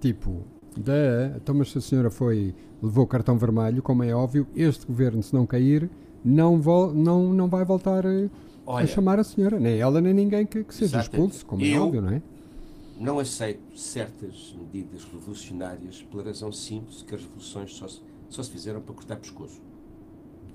Tipo, 0.00 0.42
da, 0.76 1.36
então 1.36 1.54
mas 1.54 1.70
se 1.72 1.78
a 1.78 1.80
senhora 1.80 2.10
foi, 2.10 2.54
levou 2.82 3.04
o 3.04 3.06
cartão 3.06 3.36
vermelho, 3.38 3.82
como 3.82 4.02
é 4.04 4.14
óbvio, 4.14 4.46
este 4.54 4.86
governo, 4.86 5.22
se 5.22 5.34
não 5.34 5.46
cair, 5.46 5.88
não, 6.24 6.60
vol, 6.60 6.92
não, 6.92 7.32
não 7.32 7.48
vai 7.48 7.64
voltar 7.64 8.04
eh, 8.04 8.28
a 8.28 8.47
Olha, 8.70 8.86
chamar 8.86 9.18
a 9.18 9.24
senhora, 9.24 9.58
nem 9.58 9.78
ela 9.78 10.00
nem 10.00 10.12
ninguém 10.12 10.44
que, 10.44 10.62
que 10.62 10.74
seja 10.74 11.00
expulso, 11.00 11.44
como 11.46 11.64
é 11.64 11.78
óbvio, 11.78 12.02
não 12.02 12.10
é? 12.10 12.22
não 12.98 13.18
aceito 13.18 13.78
certas 13.78 14.54
medidas 14.58 15.04
revolucionárias 15.04 16.02
pela 16.02 16.24
razão 16.24 16.50
simples 16.50 17.02
que 17.02 17.14
as 17.14 17.22
revoluções 17.22 17.74
só 17.74 17.86
se, 17.86 18.02
só 18.28 18.42
se 18.42 18.50
fizeram 18.50 18.80
para 18.80 18.94
cortar 18.94 19.16
pescoço. 19.16 19.60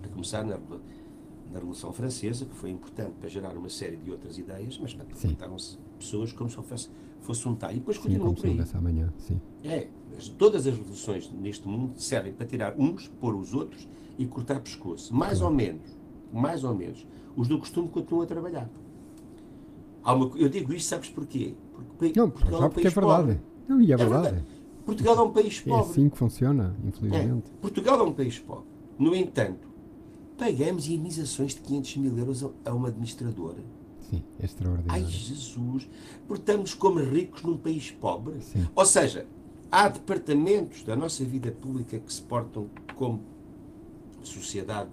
A 0.03 0.07
começar 0.09 0.43
na, 0.43 0.57
na 0.57 1.53
Revolução 1.53 1.93
Francesa, 1.93 2.45
que 2.45 2.53
foi 2.53 2.69
importante 2.69 3.13
para 3.19 3.29
gerar 3.29 3.55
uma 3.57 3.69
série 3.69 3.95
de 3.95 4.11
outras 4.11 4.37
ideias, 4.37 4.77
mas 4.77 4.93
mataram-se 4.93 5.77
pessoas 5.97 6.33
como 6.33 6.49
se 6.49 6.57
fosse, 6.57 6.89
fosse 7.21 7.47
um 7.47 7.55
talho. 7.55 7.77
E 7.77 7.79
depois 7.79 7.97
continuam 7.97 8.33
por 8.33 8.45
aí. 8.45 8.59
amanhã, 8.73 9.13
sim. 9.17 9.39
É, 9.63 9.87
todas 10.37 10.67
as 10.67 10.75
revoluções 10.75 11.31
neste 11.31 11.65
mundo 11.65 11.93
servem 11.97 12.33
para 12.33 12.45
tirar 12.45 12.75
uns, 12.77 13.07
pôr 13.07 13.33
os 13.35 13.53
outros 13.53 13.87
e 14.17 14.25
cortar 14.25 14.59
pescoço. 14.59 15.15
Mais 15.15 15.41
ou 15.41 15.49
menos, 15.49 16.02
mais 16.33 16.63
ou 16.63 16.73
menos, 16.75 17.05
os 17.35 17.47
do 17.47 17.57
costume 17.59 17.87
continuam 17.89 18.23
a 18.23 18.27
trabalhar. 18.27 18.69
Uma 20.05 20.31
eu 20.35 20.49
digo 20.49 20.73
isto, 20.73 20.87
sabes 20.89 21.09
porquê? 21.09 21.53
Porque 21.97 22.19
Não, 22.19 22.29
Portugal 22.29 22.63
é 22.63 22.65
um 22.65 22.69
porque 22.69 22.87
é 22.87 22.89
verdade. 22.89 23.21
pobre. 23.21 23.39
Não, 23.67 23.81
e 23.81 23.91
é, 23.91 23.93
É 23.93 23.97
verdade. 23.97 24.23
verdade. 24.23 24.45
Portugal 24.85 25.17
é 25.17 25.21
um 25.21 25.31
país 25.31 25.63
É 25.65 25.69
pobre. 25.69 25.91
assim 25.91 26.09
que 26.09 26.17
funciona, 26.17 26.75
É. 26.83 26.87
infelizmente. 26.87 27.51
Portugal 27.61 27.99
é 27.99 28.03
um 28.03 28.11
país 28.11 28.39
pobre. 28.39 28.65
No 28.99 29.15
entanto, 29.15 29.67
pagamos 30.37 30.87
indenizações 30.89 31.53
de 31.55 31.61
500 31.61 31.97
mil 31.97 32.17
euros 32.17 32.43
a- 32.43 32.49
a 32.65 32.73
uma 32.73 32.89
administradora. 32.89 33.63
Sim, 34.01 34.21
é 34.39 34.45
extraordinário. 34.45 35.05
Ai, 35.05 35.09
Jesus! 35.09 35.89
Portamos 36.27 36.73
como 36.73 36.99
ricos 36.99 37.41
num 37.43 37.55
país 37.57 37.89
pobre. 37.91 38.41
Sim. 38.41 38.67
Ou 38.75 38.85
seja, 38.85 39.25
há 39.71 39.87
departamentos 39.87 40.83
da 40.83 40.95
nossa 40.97 41.23
vida 41.23 41.49
pública 41.51 41.97
que 41.97 42.13
se 42.13 42.21
portam 42.21 42.67
como 42.95 43.21
sociedade 44.21 44.89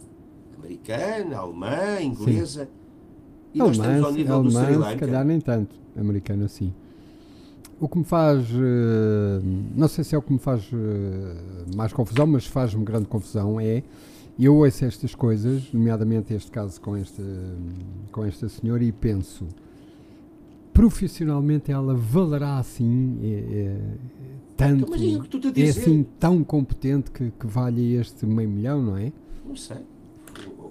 americana, 0.60 1.36
alemã, 1.38 2.00
inglesa. 2.00 2.68
E 3.52 3.58
nós 3.58 3.72
estamos 3.72 3.98
ao 3.98 4.04
Alemã, 4.06 4.16
nível 4.16 4.42
do 4.42 4.50
Sri 4.50 4.58
alemã, 4.60 4.72
se 4.72 4.90
Lanka. 4.90 5.06
calhar 5.06 5.24
nem 5.24 5.40
tanto. 5.40 5.74
Americano, 5.96 6.48
sim. 6.48 6.72
O 7.80 7.88
que 7.88 7.98
me 7.98 8.04
faz, 8.04 8.44
eh, 8.50 9.40
não 9.74 9.88
sei 9.88 10.04
se 10.04 10.14
é 10.14 10.18
o 10.18 10.22
que 10.22 10.32
me 10.32 10.38
faz 10.38 10.68
eh, 10.72 11.74
mais 11.74 11.92
confusão, 11.92 12.26
mas 12.26 12.46
faz-me 12.46 12.84
grande 12.84 13.06
confusão 13.06 13.58
é, 13.58 13.82
eu 14.38 14.54
ouço 14.56 14.84
estas 14.84 15.14
coisas, 15.14 15.72
nomeadamente 15.72 16.32
este 16.32 16.50
caso 16.50 16.80
com 16.80 16.96
este, 16.96 17.22
com 18.12 18.24
esta 18.24 18.48
senhora 18.48 18.84
e 18.84 18.92
penso, 18.92 19.46
profissionalmente 20.72 21.72
ela 21.72 21.94
valerá 21.94 22.58
assim, 22.58 23.18
é, 23.22 23.28
é, 23.28 23.76
tanto, 24.56 24.94
Então, 24.94 25.52
é 25.54 25.60
é 25.60 25.68
assim 25.68 26.06
tão 26.18 26.44
competente 26.44 27.10
que, 27.10 27.30
que 27.30 27.46
vale 27.46 27.94
este 27.94 28.26
meio 28.26 28.48
milhão, 28.48 28.82
não 28.82 28.96
é? 28.96 29.12
Não 29.46 29.56
sei. 29.56 29.78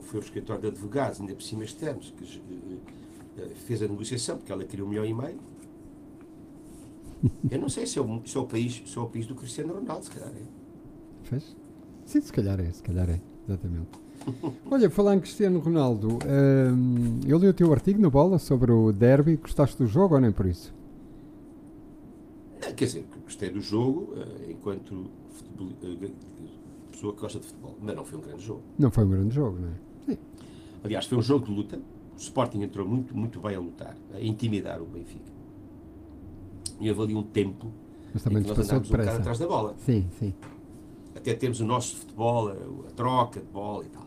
Foi- 0.09 0.19
o 0.19 0.23
escritório 0.23 0.61
de 0.61 0.67
advogados, 0.69 1.21
ainda 1.21 1.35
por 1.35 1.43
cima 1.43 1.63
externos, 1.63 2.13
que 2.17 2.23
eh, 2.23 2.77
eh, 3.37 3.49
fez 3.65 3.81
a 3.83 3.87
negociação, 3.87 4.37
porque 4.37 4.51
ela 4.51 4.63
queria 4.63 4.83
um 4.83 4.89
milhão 4.89 5.05
e 5.05 5.13
meio. 5.13 5.39
Eu 7.51 7.59
não 7.59 7.69
sei 7.69 7.85
se 7.85 7.99
é 7.99 8.01
o, 8.01 8.21
se 8.25 8.35
é 8.37 8.39
o 8.39 8.45
país, 8.45 8.81
se 8.85 8.97
é 8.97 9.01
o 9.01 9.05
país 9.05 9.27
do 9.27 9.35
Cristiano 9.35 9.73
Ronaldo, 9.73 10.05
se 10.05 10.11
calhar 10.11 10.29
é. 10.29 10.43
Fez? 11.23 11.55
Sim, 12.05 12.21
se 12.21 12.31
calhar 12.33 12.59
é, 12.59 12.71
se 12.71 12.81
calhar 12.81 13.09
é, 13.09 13.19
exatamente. 13.47 13.89
Olha, 14.71 14.89
falar 14.89 15.15
em 15.15 15.19
Cristiano 15.19 15.59
Ronaldo, 15.59 16.17
hum, 16.25 17.19
eu 17.27 17.37
li 17.37 17.47
o 17.47 17.53
teu 17.53 17.71
artigo 17.71 18.01
na 18.01 18.09
bola 18.09 18.39
sobre 18.39 18.71
o 18.71 18.91
derby. 18.91 19.35
Gostaste 19.35 19.77
do 19.77 19.85
jogo 19.85 20.15
ou 20.15 20.21
nem 20.21 20.31
por 20.31 20.45
isso? 20.45 20.73
Não, 22.61 22.73
quer 22.73 22.85
dizer, 22.85 23.05
gostei 23.23 23.49
do 23.49 23.61
jogo 23.61 24.13
uh, 24.13 24.51
enquanto 24.51 25.05
futebol, 25.31 25.67
uh, 25.67 26.11
pessoa 26.91 27.13
que 27.13 27.21
gosta 27.21 27.39
de 27.39 27.45
futebol, 27.47 27.77
mas 27.81 27.95
não 27.95 28.03
foi 28.03 28.17
um 28.17 28.21
grande 28.21 28.43
jogo. 28.43 28.63
Não 28.77 28.91
foi 28.91 29.05
um 29.05 29.09
grande 29.09 29.35
jogo, 29.35 29.59
não 29.59 29.69
é? 29.69 29.88
Sim. 30.13 30.17
Aliás, 30.83 31.05
foi 31.05 31.17
um 31.17 31.21
jogo 31.21 31.45
de 31.45 31.51
luta. 31.51 31.77
O 31.77 32.17
Sporting 32.17 32.61
entrou 32.61 32.87
muito, 32.87 33.15
muito 33.15 33.39
bem 33.39 33.55
a 33.55 33.59
lutar, 33.59 33.95
a 34.13 34.19
intimidar 34.21 34.81
o 34.81 34.85
Benfica. 34.85 35.31
E 36.79 36.89
houve 36.89 37.01
ali 37.03 37.15
um 37.15 37.23
tempo 37.23 37.71
mas 38.13 38.23
também 38.23 38.39
em 38.39 38.43
que 38.43 38.49
nós 38.49 38.59
andámos 38.59 38.89
um 38.89 38.91
bocado 38.97 39.17
atrás 39.17 39.39
da 39.39 39.47
bola. 39.47 39.75
Sim, 39.85 40.07
sim. 40.17 40.33
Até 41.15 41.33
temos 41.33 41.59
o 41.59 41.65
nosso 41.65 41.97
futebol, 41.97 42.49
a, 42.49 42.55
troca 42.95 43.39
de 43.39 43.45
bola 43.47 43.85
e 43.85 43.89
tal. 43.89 44.05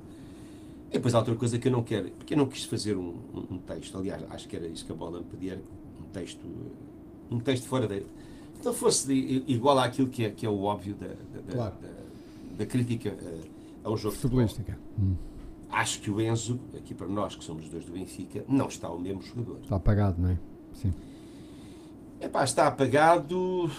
E 0.88 0.92
depois 0.94 1.14
há 1.14 1.18
outra 1.18 1.34
coisa 1.36 1.58
que 1.58 1.68
eu 1.68 1.72
não 1.72 1.82
quero, 1.82 2.10
porque 2.12 2.34
eu 2.34 2.38
não 2.38 2.46
quis 2.46 2.64
fazer 2.64 2.96
um, 2.96 3.14
um- 3.34 3.54
um 3.54 3.58
texto, 3.58 3.96
aliás, 3.96 4.22
acho 4.30 4.48
que 4.48 4.56
era 4.56 4.66
isso 4.66 4.84
que 4.84 4.92
a 4.92 4.94
bola 4.94 5.18
me 5.20 5.24
pedia, 5.24 5.62
um 6.00 6.04
texto, 6.12 6.44
um 7.30 7.38
texto 7.38 7.66
fora 7.66 7.86
da. 7.86 7.98
Não 8.64 8.72
fosse 8.74 9.06
de- 9.06 9.42
igual 9.46 9.78
àquilo 9.78 10.08
que 10.08 10.24
é, 10.24 10.30
que 10.30 10.44
é 10.46 10.48
o 10.50 10.62
óbvio 10.62 10.94
da, 10.94 11.06
da, 11.08 11.52
Claro. 11.52 11.74
da- 11.80 12.56
da 12.58 12.66
crítica 12.66 13.08
eh, 13.10 13.40
a 13.84 13.90
um 13.90 13.96
jogo 13.96 14.14
de 14.14 14.20
futebol. 14.20 14.46
Futebolística. 14.46 14.78
Hum, 14.98 15.14
Acho 15.72 16.00
que 16.02 16.10
o 16.10 16.20
Enzo, 16.20 16.60
aqui 16.76 16.92
para 16.94 17.08
nós 17.08 17.34
que 17.34 17.42
somos 17.42 17.66
dois 17.68 17.86
do 17.86 17.92
Benfica, 17.92 18.44
não 18.46 18.68
está 18.68 18.90
o 18.90 19.00
mesmo 19.00 19.22
jogador. 19.22 19.58
Está 19.62 19.76
apagado, 19.76 20.20
não 20.20 20.28
é? 20.28 20.38
Sim. 20.74 20.92
Epá, 22.20 22.44
está 22.44 22.66
apagado. 22.66 23.70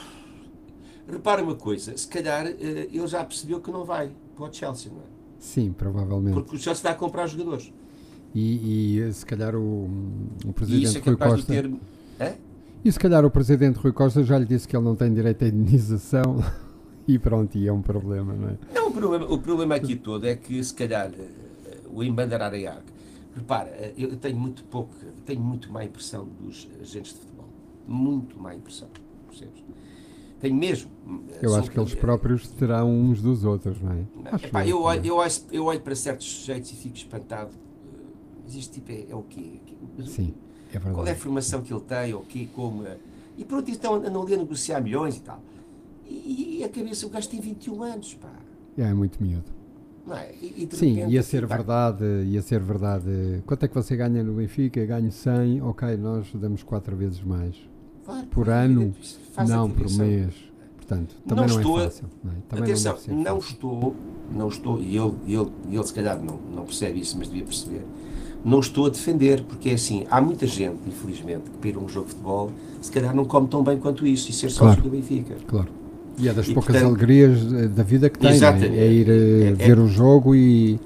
Repara 1.08 1.43
uma 1.43 1.56
coisa, 1.56 1.95
se 1.95 2.08
calhar 2.08 2.47
eh, 2.47 2.88
ele 2.91 3.08
já 3.08 3.23
percebeu 3.23 3.60
que 3.62 3.69
não 3.69 3.84
vai 3.86 4.12
para 4.36 4.45
o 4.45 4.53
Chelsea, 4.53 4.91
não 4.91 5.01
é? 5.01 5.06
Sim, 5.38 5.71
provavelmente. 5.71 6.34
Porque 6.34 6.56
o 6.56 6.60
Chelsea 6.60 6.79
está 6.79 6.91
a 6.91 6.95
comprar 6.95 7.27
jogadores. 7.27 7.71
E, 8.34 8.97
e, 8.99 9.13
se 9.13 9.25
calhar 9.25 9.56
o, 9.56 9.60
o 9.86 9.88
E 10.45 10.47
isso 10.47 10.53
presidente 10.53 10.97
é 10.97 11.01
Rui 11.01 11.17
capaz 11.17 11.36
de 11.36 11.45
Costa. 11.45 11.53
ter. 11.53 11.65
Hã? 12.19 12.34
E 12.84 12.91
se 12.91 12.99
calhar 12.99 13.23
o 13.23 13.29
presidente 13.29 13.77
Rui 13.77 13.91
Costa 13.93 14.23
já 14.23 14.39
lhe 14.39 14.45
disse 14.45 14.67
que 14.67 14.75
ele 14.75 14.84
não 14.84 14.95
tem 14.95 15.13
direito 15.13 15.43
à 15.45 15.47
indenização. 15.47 16.43
E 17.06 17.19
pronto, 17.19 17.58
e 17.58 17.67
é 17.67 17.73
um 17.73 17.82
problema, 17.82 18.32
não 18.34 18.47
é? 18.47 18.58
Não, 18.73 18.88
o 18.88 18.91
problema, 18.93 19.25
o 19.25 19.38
problema 19.38 19.75
aqui 19.75 19.93
todo 19.93 20.25
é 20.25 20.38
que 20.38 20.63
se 20.63 20.73
calhar 20.73 21.12
eh, 21.13 21.27
o 21.93 22.03
embandeirar 22.03 22.53
a 22.53 22.58
arco. 22.71 22.91
Repara, 23.36 23.69
eh, 23.69 23.93
eu 23.97 24.15
tenho 24.17 24.38
muito 24.38 24.63
pouco, 24.65 24.93
tenho 25.25 25.41
muito 25.41 25.71
má 25.71 25.84
impressão 25.84 26.25
dos 26.39 26.67
agentes 26.82 27.13
de 27.13 27.19
futebol. 27.19 27.47
Muito 27.88 28.39
má 28.39 28.53
impressão, 28.56 28.88
percebes? 29.27 29.63
Tenho 30.39 30.56
mesmo. 30.56 30.91
eh, 31.32 31.39
Eu 31.41 31.56
acho 31.56 31.71
que 31.71 31.79
eles 31.79 31.95
próprios 31.95 32.47
terão 32.49 32.89
uns 32.91 33.21
dos 33.21 33.43
outros, 33.43 33.82
não 33.82 33.91
é? 33.93 34.06
Acho 34.32 34.45
Epá, 34.47 34.65
eu, 34.67 34.79
não 34.82 34.89
é? 34.89 34.93
olho, 34.97 35.06
eu, 35.08 35.15
olho, 35.17 35.32
eu 35.51 35.65
olho 35.65 35.82
para 35.82 35.95
certos 35.95 36.27
sujeitos 36.32 36.71
e 36.71 36.75
fico 36.75 36.95
espantado. 36.95 37.51
Eh, 37.53 37.99
Mas 38.43 38.56
isto 38.56 38.73
tipo 38.73 38.91
é, 38.91 39.06
é 39.10 39.15
o 39.15 39.23
quê? 39.23 39.60
O- 39.99 40.03
Sim, 40.06 40.34
é 40.73 40.79
Qual 40.79 40.91
é 40.95 40.99
a 40.99 41.03
verdade. 41.03 41.19
formação 41.19 41.62
que 41.62 41.73
ele 41.73 41.82
tem, 41.82 42.13
ou 42.13 42.21
o 42.21 42.25
quê, 42.25 42.47
como. 42.53 42.86
eh, 42.86 42.97
E 43.38 43.43
pronto, 43.43 43.69
então 43.71 43.95
andam 43.95 44.21
ali 44.21 44.36
a 44.36 44.38
negociar 44.38 44.79
milhões 44.82 45.17
e 45.17 45.21
tal. 45.21 45.41
E, 46.08 46.58
e 46.60 46.63
a 46.63 46.69
cabeça, 46.69 47.08
o 47.08 47.10
gajo 47.10 47.27
tem 47.29 47.39
21 47.39 47.82
anos, 47.82 48.13
pá. 48.15 48.29
É, 48.77 48.84
é 48.84 48.93
muito 48.93 49.21
miúdo. 49.23 49.51
Não 50.05 50.17
é? 50.17 50.31
E, 50.41 50.63
e 50.63 50.65
de 50.65 50.75
Sim, 50.75 50.93
repente, 50.95 51.13
ia 51.13 51.23
ser 51.23 51.47
pá, 51.47 51.55
verdade, 51.57 52.03
ia 52.25 52.41
ser 52.41 52.59
verdade. 52.59 53.41
Quanto 53.45 53.63
é 53.63 53.67
que 53.67 53.73
você 53.75 53.95
ganha 53.95 54.21
no 54.23 54.33
Benfica? 54.33 54.85
Ganho 54.85 55.11
100, 55.11 55.61
ok, 55.61 55.95
nós 55.97 56.27
damos 56.33 56.61
quatro 56.63 56.95
vezes 56.95 57.21
mais. 57.21 57.55
claro, 58.05 58.25
por 58.27 58.47
é 58.49 58.51
ano, 58.65 58.93
não 59.47 59.69
por 59.69 59.89
mês. 59.91 60.33
Portanto, 60.75 61.15
também 61.25 61.47
não, 61.47 61.55
estou 61.57 61.77
a- 61.77 61.81
é 61.81 61.85
fácil. 61.85 62.09
Não 62.21 62.31
é? 62.31 62.35
Também 62.49 62.63
Atenção, 62.65 62.97
não, 63.07 63.15
não, 63.15 63.23
fácil. 63.39 63.53
estou, 63.53 63.95
não 64.35 64.47
estou, 64.49 64.81
e 64.81 64.97
ele, 64.97 65.13
ele, 65.25 65.49
ele 65.71 65.83
se 65.85 65.93
calhar 65.93 66.21
não, 66.21 66.37
não 66.53 66.65
percebe 66.65 66.99
isso, 66.99 67.17
mas 67.17 67.29
devia 67.29 67.45
perceber, 67.45 67.85
não 68.43 68.59
estou 68.59 68.87
a 68.87 68.89
defender, 68.89 69.41
porque 69.45 69.69
é 69.69 69.73
assim, 69.75 70.05
há 70.11 70.19
muita 70.19 70.45
gente, 70.45 70.77
infelizmente, 70.85 71.49
que 71.49 71.57
pira 71.59 71.79
um 71.79 71.87
jogo 71.87 72.07
de 72.07 72.11
futebol, 72.11 72.51
se 72.81 72.91
calhar 72.91 73.15
não 73.15 73.23
come 73.23 73.47
tão 73.47 73.63
bem 73.63 73.77
quanto 73.79 74.05
isso, 74.05 74.29
e 74.29 74.33
ser 74.33 74.49
sócio 74.49 74.65
Claro. 74.75 74.81
do 74.81 74.89
Benfica. 74.89 75.35
Claro. 75.47 75.69
E 76.17 76.30
é 76.30 76.34
das 76.34 76.47
E, 76.47 76.54
poucas 76.54 76.76
portanto- 76.76 76.89
alegrias 76.95 77.43
da 77.71 77.84
vida 77.84 78.10
que 78.10 78.19
tem, 78.19 78.32
é? 78.32 78.65
É 78.78 78.91
ir 78.91 79.10
eh, 79.10 79.13
É- 79.13 79.47
é- 79.49 79.54
ver 79.54 79.80
o 79.80 79.88
jogo 79.88 80.36
e 80.36 80.80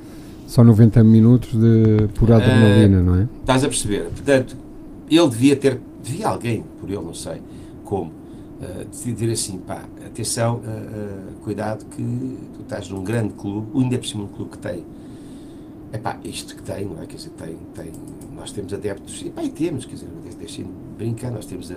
só 0.48 0.63
90 0.63 1.04
minutos 1.04 1.52
de 1.52 2.08
pura 2.16 2.38
adrenalina, 2.38 3.02
não 3.02 3.16
é? 3.16 3.28
Estás 3.42 3.63
a 3.63 3.68
perceber? 3.68 4.04
Portanto, 4.06 4.56
ele 5.10 5.30
devia 5.30 5.56
ter, 5.56 5.80
devia 6.04 6.28
alguém, 6.30 6.63
por 6.80 6.90
ele 6.90 7.02
não 7.02 7.13
sei 7.13 7.42
como, 7.84 8.12
uh, 8.62 8.86
dizer 9.13 9.32
assim, 9.32 9.58
pá, 9.60 9.84
atenção, 10.06 10.56
uh, 10.56 10.60
uh, 10.60 11.34
cuidado 11.44 11.86
que 11.86 12.02
tu 12.02 12.62
estás 12.62 12.90
num 12.90 13.04
grande 13.04 13.34
clube, 13.34 13.68
ainda 13.76 13.98
por 13.98 14.08
cima 14.08 14.24
um 14.24 14.28
clube 14.28 14.52
que 14.52 14.58
tem, 14.58 14.84
é 15.92 15.98
pá, 15.98 16.18
isto 16.24 16.56
que 16.56 16.62
tem, 16.63 16.86
não 16.86 17.02
é? 17.02 17.06
Quer 17.06 17.16
dizer, 17.18 17.30
tem, 17.32 17.56
tem, 17.76 17.92
nós 18.36 18.52
temos 18.52 18.74
adeptos, 18.74 19.22
e 19.26 19.30
pá, 19.30 19.44
e 19.44 19.50
temos, 19.50 19.86
quer 19.86 19.96
dizer, 19.96 20.08
deixem-me 20.40 20.72
brincar, 20.98 21.32
nós 21.32 21.46
temos 21.46 21.72
a- 21.72 21.76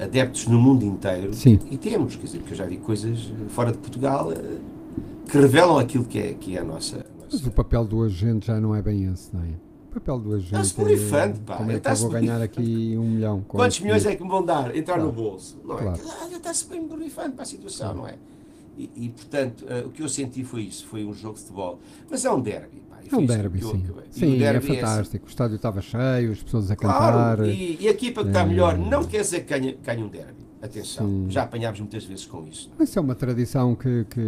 adeptos 0.00 0.46
no 0.46 0.58
mundo 0.58 0.84
inteiro, 0.84 1.32
Sim. 1.34 1.58
e 1.70 1.76
temos, 1.78 2.16
quer 2.16 2.24
dizer, 2.26 2.38
porque 2.38 2.52
eu 2.52 2.56
já 2.58 2.64
vi 2.66 2.76
coisas 2.76 3.32
fora 3.48 3.72
de 3.72 3.78
Portugal 3.78 4.28
uh, 4.30 4.60
que 5.30 5.38
revelam 5.38 5.78
aquilo 5.78 6.04
que 6.04 6.18
é, 6.18 6.34
que 6.34 6.56
é 6.56 6.60
a 6.60 6.64
nossa... 6.64 6.96
a 6.98 7.04
Mas 7.24 7.32
nossa- 7.34 7.48
o 7.48 7.52
papel 7.52 7.84
do 7.84 8.02
agente 8.02 8.46
já 8.46 8.60
não 8.60 8.74
é 8.74 8.82
bem 8.82 9.04
esse, 9.12 9.34
não 9.34 9.42
é? 9.42 9.48
O 9.90 9.94
papel 9.98 10.18
do 10.18 10.34
agente 10.34 10.52
Está-se 10.52 10.74
é 10.80 10.84
borrifando, 10.84 11.40
pá, 11.40 11.56
como 11.56 11.72
é 11.72 11.80
que 11.80 11.88
eu 11.88 11.96
vou 11.96 12.10
ganhar 12.10 12.42
aqui 12.42 12.94
um 12.98 13.08
milhão? 13.10 13.42
Quantos 13.48 13.80
milhões 13.80 14.04
é 14.04 14.14
que 14.14 14.22
me 14.22 14.28
vão 14.28 14.44
dar? 14.44 14.76
Entrar 14.76 14.98
no 14.98 15.04
Claro. 15.10 15.16
bolso. 15.30 15.58
Não 15.64 15.78
é? 15.78 15.82
Claro. 15.82 16.00
Está-se 16.36 16.66
bem 16.68 16.86
borrifando 16.86 17.32
para 17.32 17.42
a 17.42 17.46
situação, 17.46 17.94
não 17.94 18.06
é? 18.06 18.14
E, 18.76 18.90
e, 18.94 19.08
portanto, 19.08 19.64
eh, 19.66 19.84
o 19.86 19.88
que 19.88 20.02
eu 20.02 20.08
senti 20.10 20.44
foi 20.44 20.64
isso, 20.64 20.86
foi 20.86 21.02
um 21.02 21.14
jogo 21.14 21.34
de 21.36 21.40
futebol. 21.40 21.78
Mas 22.10 22.26
é 22.26 22.30
um 22.30 22.38
derby, 22.42 22.82
e 23.10 23.14
É 23.14 23.18
um 23.18 23.26
derby, 23.26 23.60
sim. 23.60 23.84
Sim, 24.10 24.32
o 24.32 24.34
é 24.36 24.38
derby 24.38 24.58
assim. 24.58 24.80
fantástico. 24.80 25.26
O 25.26 25.28
estádio 25.28 25.56
estava 25.56 25.80
cheio, 25.80 26.32
as 26.32 26.42
pessoas 26.42 26.70
a 26.70 26.76
cantar. 26.76 27.12
Claro, 27.12 27.46
e, 27.46 27.78
e 27.80 27.88
a 27.88 27.90
equipa 27.90 28.22
que 28.22 28.28
está 28.28 28.42
eh, 28.42 28.46
melhor 28.46 28.78
não 28.78 29.04
quer 29.04 29.22
dizer 29.22 29.40
que 29.40 29.58
ganhe, 29.58 29.78
ganhe 29.82 30.02
um 30.02 30.08
derby. 30.08 30.46
Atenção, 30.60 31.06
Sim. 31.06 31.26
já 31.28 31.42
apanhámos 31.42 31.78
muitas 31.80 32.04
vezes 32.04 32.24
com 32.26 32.46
isso. 32.46 32.70
Isso 32.80 32.98
é 32.98 33.02
uma 33.02 33.14
tradição 33.14 33.74
que. 33.74 34.04
que... 34.10 34.20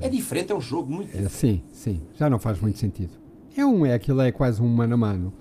É 0.00 0.08
diferente, 0.08 0.50
é 0.50 0.54
um 0.54 0.60
jogo 0.60 0.90
muito 0.90 1.16
É, 1.16 1.28
sim, 1.28 1.62
sim, 1.70 2.00
já 2.14 2.28
não 2.28 2.38
faz 2.38 2.58
muito 2.60 2.78
sentido. 2.78 3.12
É 3.56 3.64
um, 3.64 3.84
é 3.84 3.92
aquilo 3.94 4.20
é 4.22 4.32
quase 4.32 4.62
um 4.62 4.68
mano 4.68 4.94
a 4.94 4.96
mano. 4.96 5.32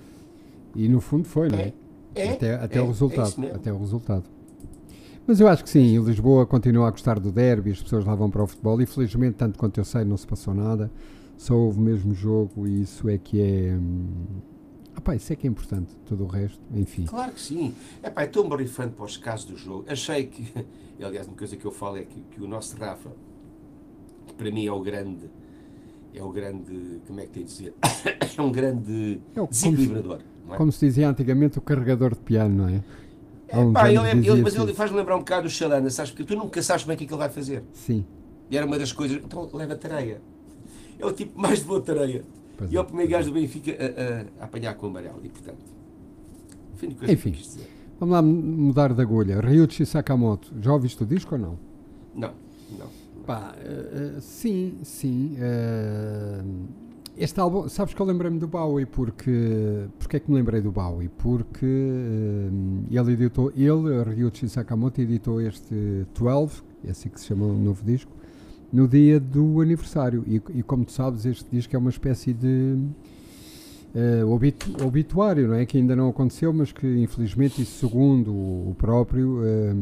E 0.75 0.87
no 0.89 0.99
fundo 0.99 1.27
foi, 1.27 1.49
não 1.49 1.57
é? 1.57 1.73
É, 2.13 2.31
até 2.31 2.55
até 2.55 2.77
é, 2.79 2.81
o 2.81 2.85
é 2.85 2.87
resultado. 2.87 3.33
até 3.53 3.71
o 3.71 3.77
resultado. 3.77 4.23
Mas 5.25 5.39
eu 5.39 5.47
acho 5.47 5.63
que 5.63 5.69
sim, 5.69 5.99
Lisboa 5.99 6.45
continua 6.45 6.87
a 6.87 6.91
gostar 6.91 7.19
do 7.19 7.31
derby, 7.31 7.71
as 7.71 7.81
pessoas 7.81 8.05
lá 8.05 8.15
vão 8.15 8.29
para 8.29 8.43
o 8.43 8.47
futebol 8.47 8.81
e 8.81 8.85
felizmente, 8.85 9.35
tanto 9.35 9.59
quanto 9.59 9.77
eu 9.77 9.83
sei, 9.83 10.05
não 10.05 10.15
se 10.15 10.25
passou 10.25 10.53
nada, 10.53 10.89
só 11.37 11.55
houve 11.55 11.79
o 11.79 11.81
mesmo 11.81 12.13
jogo 12.13 12.67
e 12.67 12.81
isso 12.81 13.07
é 13.09 13.17
que 13.17 13.41
é. 13.41 13.75
Hum... 13.75 14.07
Opá, 14.97 15.15
isso 15.15 15.31
é 15.31 15.35
que 15.35 15.45
é 15.45 15.49
importante, 15.49 15.95
tudo 16.05 16.23
o 16.23 16.27
resto, 16.27 16.59
enfim. 16.73 17.05
Claro 17.05 17.31
que 17.31 17.39
sim. 17.39 17.73
É 18.01 18.09
pá, 18.09 18.25
estou-me 18.25 18.49
borrifando 18.49 18.93
para 18.93 19.05
os 19.05 19.15
casos 19.15 19.45
do 19.45 19.55
jogo. 19.55 19.85
Achei 19.87 20.25
que, 20.25 20.43
aliás, 21.01 21.27
uma 21.27 21.37
coisa 21.37 21.55
que 21.55 21.63
eu 21.65 21.71
falo 21.71 21.97
é 21.97 22.03
que, 22.03 22.19
que 22.31 22.41
o 22.43 22.47
nosso 22.47 22.75
Rafa, 22.77 23.11
que 24.25 24.33
para 24.33 24.49
mim 24.51 24.65
é 24.65 24.71
o 24.71 24.81
grande, 24.81 25.29
é 26.13 26.23
o 26.23 26.31
grande, 26.31 26.99
como 27.05 27.19
é 27.19 27.23
que 27.25 27.29
tem 27.31 27.43
de 27.43 27.49
dizer? 27.49 27.73
É 28.37 28.41
um 28.41 28.51
grande 28.51 29.19
É 29.35 29.41
o- 29.41 29.47
como, 29.47 29.53
se, 29.53 29.69
desequilibrador. 29.71 30.19
É? 30.51 30.55
como 30.57 30.71
se 30.71 30.85
dizia 30.85 31.09
antigamente, 31.09 31.57
o 31.57 31.61
carregador 31.61 32.11
de 32.13 32.19
piano, 32.21 32.55
não 32.55 32.69
é? 32.69 32.83
Há 33.51 33.59
uns 33.61 33.73
Pá, 33.73 33.87
ele, 33.89 33.97
anos 33.97 34.27
é- 34.27 34.31
ele- 34.31 34.41
mas 34.41 34.55
ele 34.55 34.65
isso. 34.65 34.73
faz-me 34.75 34.97
lembrar 34.97 35.15
um 35.15 35.19
bocado 35.19 35.47
o 35.47 35.49
Xalana, 35.49 35.89
sabes? 35.89 36.11
Porque 36.11 36.23
tu 36.25 36.35
nunca 36.37 36.61
sabes 36.61 36.83
bem 36.85 36.95
o 36.95 36.97
que 36.97 37.03
é 37.05 37.07
que 37.07 37.13
ele 37.13 37.19
vai 37.19 37.29
fazer. 37.29 37.63
Sim, 37.73 38.03
E 38.51 38.57
era 38.57 38.65
uma 38.65 38.77
das 38.77 38.91
coisas. 38.91 39.17
Então 39.23 39.49
leva 39.53 39.75
tareia. 39.75 40.21
É 40.99 41.05
o 41.05 41.11
tipo 41.11 41.39
mais 41.39 41.59
de 41.59 41.65
boa 41.65 41.81
tareia. 41.81 42.23
pois 42.57 42.71
E 42.71 42.75
é 42.75 42.77
é. 42.77 42.81
o 42.81 42.85
primeiro 42.85 43.11
gajo 43.11 43.27
do 43.29 43.33
Benfica 43.33 43.71
a, 43.71 43.85
a- 44.41 44.43
a 44.43 44.45
apanhar 44.45 44.73
com 44.75 44.87
o 44.87 44.89
amarelo. 44.89 45.19
E 45.23 45.29
portanto. 45.29 45.57
Coisa 46.79 47.11
Enfim. 47.13 47.31
que 47.31 47.41
dizer. 47.41 47.67
Vamos 47.99 48.13
lá 48.13 48.21
mudar 48.21 48.93
de 48.93 49.01
agulha. 49.01 49.39
Ryuichi 49.41 49.85
Sakamoto, 49.85 50.53
já 50.61 50.71
ouviste 50.73 51.01
o 51.01 51.05
disco 51.05 51.33
ou 51.35 51.41
não? 51.41 51.59
Não, 52.15 52.31
não. 52.77 52.87
Pá, 53.25 53.55
eh, 53.59 54.17
sim, 54.21 54.75
sim. 54.83 55.35
eh, 55.39 56.43
este 57.17 57.39
álbum, 57.39 57.67
sabes 57.67 57.95
que 57.95 57.99
eu 57.99 58.05
lembrei-me 58.05 58.37
do 58.39 58.47
Bowie 58.47 58.85
porque. 58.85 59.87
Porque 59.97 60.17
é 60.17 60.19
que 60.19 60.29
me 60.29 60.37
lembrei 60.37 60.61
do 60.61 60.71
Bowie? 60.71 61.09
Porque 61.09 61.65
eh, 61.65 62.49
ele 62.99 63.13
editou, 63.13 63.51
ele, 63.55 64.03
Ryuichi 64.03 64.47
Sakamoto, 64.47 65.01
editou 65.01 65.41
este 65.41 66.05
12, 66.17 66.61
é 66.85 66.91
assim 66.91 67.09
que 67.09 67.19
se 67.19 67.25
chama 67.25 67.45
o 67.47 67.53
novo 67.57 67.83
disco, 67.83 68.11
no 68.71 68.87
dia 68.87 69.19
do 69.19 69.61
aniversário. 69.61 70.23
E, 70.27 70.41
e 70.55 70.63
como 70.63 70.83
tu 70.85 70.91
sabes, 70.91 71.25
este 71.25 71.45
disco 71.51 71.75
é 71.75 71.79
uma 71.79 71.89
espécie 71.89 72.33
de. 72.33 72.75
obitu- 74.29 74.83
obituário, 74.85 75.47
não 75.47 75.55
é? 75.55 75.65
Que 75.65 75.77
ainda 75.77 75.95
não 75.95 76.09
aconteceu, 76.09 76.53
mas 76.53 76.71
que 76.71 76.85
infelizmente, 77.01 77.61
e 77.61 77.65
segundo 77.65 78.31
o 78.31 78.75
próprio, 78.77 79.41
eh, 79.43 79.73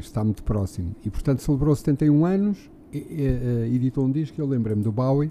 está 0.00 0.24
muito 0.24 0.42
próximo. 0.42 0.94
E 1.04 1.10
portanto 1.10 1.40
celebrou 1.40 1.74
71 1.76 2.24
anos, 2.24 2.58
e- 2.92 2.98
e- 2.98 3.04
eh, 3.26 3.68
editou 3.72 4.04
um 4.06 4.10
disco, 4.10 4.40
eu 4.40 4.46
lembrei-me 4.46 4.82
do 4.82 4.90
Bowie, 4.90 5.30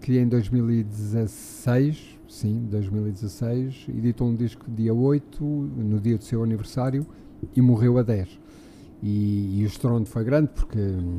que 0.00 0.18
em 0.18 0.26
2016, 0.28 2.16
sim, 2.28 2.66
2016, 2.70 3.86
editou 3.88 4.28
um 4.28 4.34
disco 4.34 4.64
dia 4.70 4.94
8, 4.94 5.44
no 5.44 6.00
dia 6.00 6.16
do 6.16 6.24
seu 6.24 6.42
aniversário, 6.42 7.04
e 7.54 7.60
morreu 7.60 7.98
a 7.98 8.02
10. 8.02 8.38
E, 9.02 9.58
e 9.60 9.64
o 9.64 9.66
estrondo 9.66 10.06
foi 10.06 10.24
grande 10.24 10.48
porque 10.54 10.78
hum, 10.78 11.18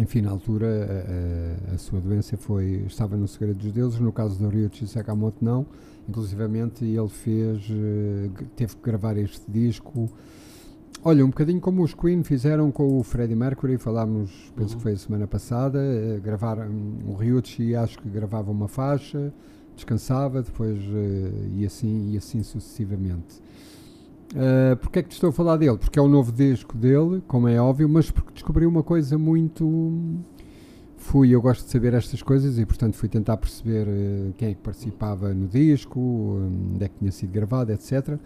enfim, 0.00 0.22
na 0.22 0.30
altura 0.30 0.66
a, 0.66 1.72
a, 1.72 1.74
a, 1.74 1.78
sua 1.78 2.00
doença 2.00 2.36
foi 2.36 2.84
estava 2.86 3.16
no 3.16 3.28
segredo 3.28 3.58
dos 3.58 3.72
deuses, 3.72 4.00
no 4.00 4.12
caso 4.12 4.38
do 4.38 4.48
Ryuichi 4.48 4.86
Sakamoto 4.86 5.44
não, 5.44 5.66
inclusivamente 6.08 6.84
ele 6.84 7.08
fez, 7.08 7.68
eh, 7.70 8.30
teve 8.56 8.76
que 8.76 8.82
gravar 8.82 9.16
este 9.18 9.42
disco, 9.48 10.08
olha, 11.04 11.24
um 11.24 11.28
bocadinho 11.28 11.60
como 11.60 11.82
os 11.82 11.92
Queen 11.92 12.22
fizeram 12.22 12.70
com 12.72 12.98
o 12.98 13.02
Freddie 13.02 13.36
Mercury, 13.36 13.76
falámos, 13.76 14.30
penso 14.56 14.72
uhum. 14.72 14.76
que 14.78 14.82
foi 14.82 14.92
a 14.92 14.96
semana 14.96 15.26
passada, 15.26 15.78
uh, 15.78 16.20
gravaram, 16.22 16.70
o 17.06 17.14
Ryuichi 17.14 17.74
acho 17.74 17.98
que 17.98 18.08
gravava 18.08 18.50
uma 18.50 18.68
faixa, 18.68 19.32
descansava, 19.76 20.42
depois 20.42 20.78
uh, 20.78 21.48
e 21.54 21.66
assim 21.66 22.12
e 22.12 22.16
assim 22.16 22.42
sucessivamente. 22.42 23.42
Uh, 24.34 24.76
porque 24.76 25.00
é 25.00 25.02
que 25.02 25.08
te 25.08 25.12
estou 25.12 25.30
a 25.30 25.32
falar 25.32 25.56
dele? 25.56 25.76
Porque 25.76 25.98
é 25.98 26.02
o 26.02 26.06
novo 26.06 26.30
disco 26.30 26.76
dele, 26.76 27.22
como 27.26 27.48
é 27.48 27.60
óbvio, 27.60 27.88
mas 27.88 28.10
porque 28.10 28.32
descobri 28.32 28.64
uma 28.64 28.82
coisa 28.82 29.18
muito. 29.18 30.02
Fui, 30.96 31.30
eu 31.30 31.40
gosto 31.40 31.64
de 31.64 31.70
saber 31.70 31.94
estas 31.94 32.22
coisas 32.22 32.58
e, 32.58 32.66
portanto, 32.66 32.94
fui 32.94 33.08
tentar 33.08 33.36
perceber 33.38 33.88
uh, 33.88 34.32
quem 34.36 34.50
é 34.50 34.54
que 34.54 34.60
participava 34.60 35.34
no 35.34 35.48
disco, 35.48 35.98
onde 35.98 36.84
é 36.84 36.88
que 36.88 36.98
tinha 36.98 37.10
sido 37.10 37.32
gravado, 37.32 37.72
etc. 37.72 38.18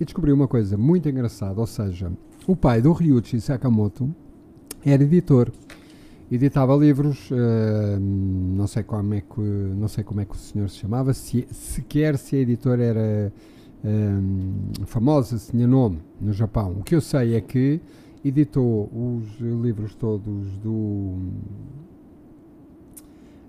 E 0.00 0.04
descobri 0.04 0.32
uma 0.32 0.48
coisa 0.48 0.78
muito 0.78 1.08
engraçada: 1.08 1.60
ou 1.60 1.66
seja, 1.66 2.10
o 2.46 2.56
pai 2.56 2.80
do 2.80 2.92
Ryuichi 2.92 3.40
Sakamoto 3.40 4.14
era 4.84 5.02
editor, 5.02 5.52
editava 6.30 6.74
livros, 6.76 7.30
uh, 7.30 8.00
não, 8.00 8.66
sei 8.66 8.82
como 8.84 9.12
é 9.12 9.20
que, 9.20 9.40
não 9.40 9.88
sei 9.88 10.02
como 10.02 10.20
é 10.22 10.24
que 10.24 10.34
o 10.34 10.38
senhor 10.38 10.70
se 10.70 10.78
chamava, 10.78 11.12
se, 11.12 11.46
sequer 11.50 12.16
se 12.16 12.36
a 12.36 12.38
editora 12.38 12.82
era 12.82 13.32
um, 13.84 14.84
famosa, 14.86 15.36
tinha 15.38 15.66
nome 15.66 15.98
no 16.20 16.32
Japão. 16.32 16.76
O 16.78 16.82
que 16.82 16.94
eu 16.94 17.00
sei 17.00 17.34
é 17.34 17.40
que 17.40 17.80
editou 18.24 18.88
os 18.92 19.40
livros 19.40 19.94
todos 19.94 20.56
do. 20.58 21.16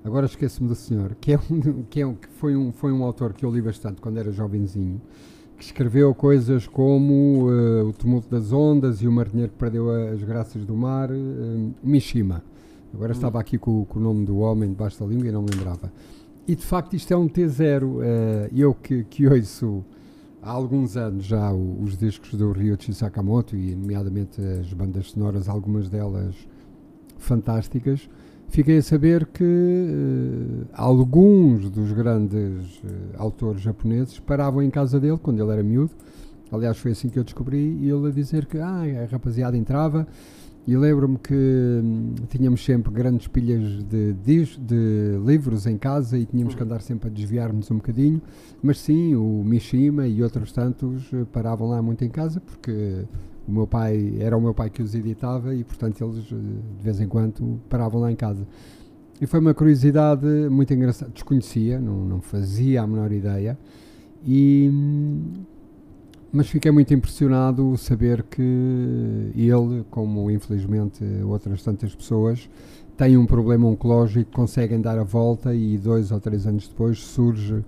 Agora 0.04 0.26
esqueço-me 0.26 0.68
do 0.68 0.76
senhor, 0.76 1.16
que, 1.22 1.34
é 1.34 1.40
um, 1.50 1.84
que, 1.90 2.02
é 2.02 2.06
um, 2.06 2.16
que 2.16 2.28
foi, 2.28 2.56
um, 2.56 2.72
foi 2.74 2.92
um 2.92 3.04
autor 3.04 3.34
que 3.34 3.46
eu 3.46 3.52
li 3.52 3.62
bastante 3.62 4.02
quando 4.02 4.18
era 4.18 4.32
jovenzinho, 4.32 5.00
que 5.58 5.64
escreveu 5.64 6.14
coisas 6.14 6.68
como 6.68 7.50
uh, 7.50 7.88
O 7.88 7.94
Tumulto 7.94 8.30
das 8.30 8.52
Ondas 8.52 9.02
e 9.02 9.08
O 9.08 9.12
Marinheiro 9.12 9.54
que 9.54 9.58
Perdeu 9.58 9.90
as 9.90 10.22
Graças 10.22 10.66
do 10.66 10.76
Mar, 10.76 11.10
uh, 11.10 11.74
Mishima. 11.82 12.44
Agora 12.94 13.12
hum. 13.12 13.16
estava 13.16 13.40
aqui 13.40 13.58
com, 13.58 13.86
com, 13.86 13.98
o 13.98 14.02
nome 14.02 14.26
do 14.26 14.40
homem 14.40 14.70
debaixo 14.70 15.00
da 15.00 15.06
língua 15.06 15.28
e 15.30 15.32
não 15.32 15.46
lembrava. 15.46 15.92
E 16.46 16.54
de 16.54 16.66
facto 16.66 16.96
isto 16.96 17.14
é 17.14 17.16
um 17.16 17.30
T0. 17.30 17.84
Uh, 17.84 18.02
eu 18.54 18.74
que, 18.74 19.06
que 19.06 19.26
ouço 19.26 19.86
há 20.44 20.52
alguns 20.52 20.98
anos 20.98 21.26
já 21.26 21.52
os 21.52 21.98
discos 21.98 22.34
do 22.34 22.52
Ryuichi 22.52 22.94
Sakamoto 22.94 23.56
e 23.56 23.76
nomeadamente 23.76 24.42
as 24.42 24.72
bandas 24.74 25.12
sonoras, 25.12 25.48
algumas 25.48 25.90
delas 25.90 26.36
fantásticas, 27.18 28.10
fiquei 28.50 28.78
a 28.78 28.84
saber 28.84 29.26
que 29.26 29.44
uh, 29.44 30.68
alguns 30.74 31.70
dos 31.70 31.92
grandes 31.94 32.78
uh, 32.84 33.16
autores 33.18 33.62
japoneses 33.62 34.20
paravam 34.20 34.62
em 34.62 34.70
casa 34.70 35.00
dele 35.00 35.18
quando 35.22 35.42
ele 35.42 35.52
era 35.52 35.64
miúdo. 35.64 35.92
Aliás, 36.52 36.78
foi 36.78 36.92
assim 36.92 37.10
que 37.10 37.18
eu 37.18 37.24
descobri, 37.24 37.58
e 37.58 37.90
ele 37.90 38.08
a 38.08 38.12
dizer 38.12 38.46
que 38.46 38.60
ah, 38.60 38.84
a 39.04 39.12
rapaziada 39.12 39.58
entrava 39.58 40.06
e 40.66 40.78
lembro-me 40.78 41.18
que 41.18 41.34
hum, 41.34 42.16
tínhamos 42.30 42.64
sempre 42.64 42.92
grandes 42.92 43.28
pilhas 43.28 43.84
de, 43.84 44.14
de, 44.14 44.46
de, 44.58 45.20
livros 45.26 45.66
em 45.66 45.78
casa 45.78 46.18
e 46.18 46.26
tínhamos 46.26 46.56
que 46.56 46.64
andar 46.64 46.82
sempre 46.82 47.10
a 47.10 47.12
desviar-nos 47.12 47.70
um 47.70 47.76
bocadinho. 47.76 48.22
Mas 48.62 48.80
sim, 48.80 49.14
o 49.14 49.44
Mishima 49.44 50.08
e 50.08 50.24
outros 50.24 50.54
tantos 50.54 51.12
eh, 51.14 51.26
paravam 51.32 51.68
lá 51.68 51.82
muito 51.82 52.06
em 52.06 52.10
casa 52.10 52.40
porque 52.40 53.06
o 53.46 53.52
meu 53.52 53.68
pai 53.68 54.16
era 54.20 54.38
o 54.38 54.42
meu 54.42 54.54
pai 54.54 54.70
que 54.70 54.82
os 54.82 54.96
editava 54.96 55.54
e 55.54 55.66
portanto 55.66 56.02
eles 56.02 56.32
eh, 56.32 56.36
de 56.78 56.84
vez 56.84 57.02
em 57.02 57.10
quando 57.10 57.60
paravam 57.70 58.00
lá 58.00 58.10
em 58.10 58.16
casa. 58.16 58.48
E 59.20 59.28
foi 59.28 59.42
uma 59.42 59.54
curiosidade 59.54 60.26
muito 60.50 60.74
engraçada, 60.74 61.12
desconhecia, 61.14 61.80
não, 61.80 62.06
não 62.06 62.22
fazia 62.22 62.82
a 62.82 62.88
menor 62.88 63.12
ideia. 63.12 63.58
E 64.26 64.70
hum, 64.72 65.44
mas 66.34 66.50
fiquei 66.50 66.72
muito 66.72 66.92
impressionado 66.92 67.78
saber 67.78 68.24
que 68.24 68.42
ele, 69.36 69.86
como 69.92 70.32
infelizmente 70.32 71.04
outras 71.24 71.62
tantas 71.62 71.94
pessoas, 71.94 72.50
tem 72.98 73.16
um 73.16 73.26
problema 73.28 73.68
oncológico, 73.68 74.32
conseguem 74.32 74.82
dar 74.82 74.98
a 74.98 75.04
volta 75.04 75.54
e 75.54 75.78
dois 75.78 76.12
ou 76.12 76.20
três 76.20 76.48
anos 76.48 76.68
depois 76.68 76.98
surge 76.98 77.64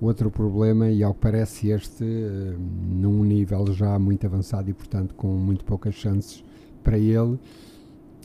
outro 0.00 0.30
problema 0.30 0.88
e 0.88 1.02
ao 1.02 1.12
que 1.12 1.20
parece 1.20 1.68
este 1.68 2.04
uh, 2.04 2.58
num 2.88 3.22
nível 3.22 3.70
já 3.72 3.98
muito 3.98 4.26
avançado 4.26 4.70
e 4.70 4.72
portanto 4.72 5.14
com 5.14 5.28
muito 5.28 5.62
poucas 5.62 5.94
chances 5.94 6.42
para 6.82 6.98
ele. 6.98 7.38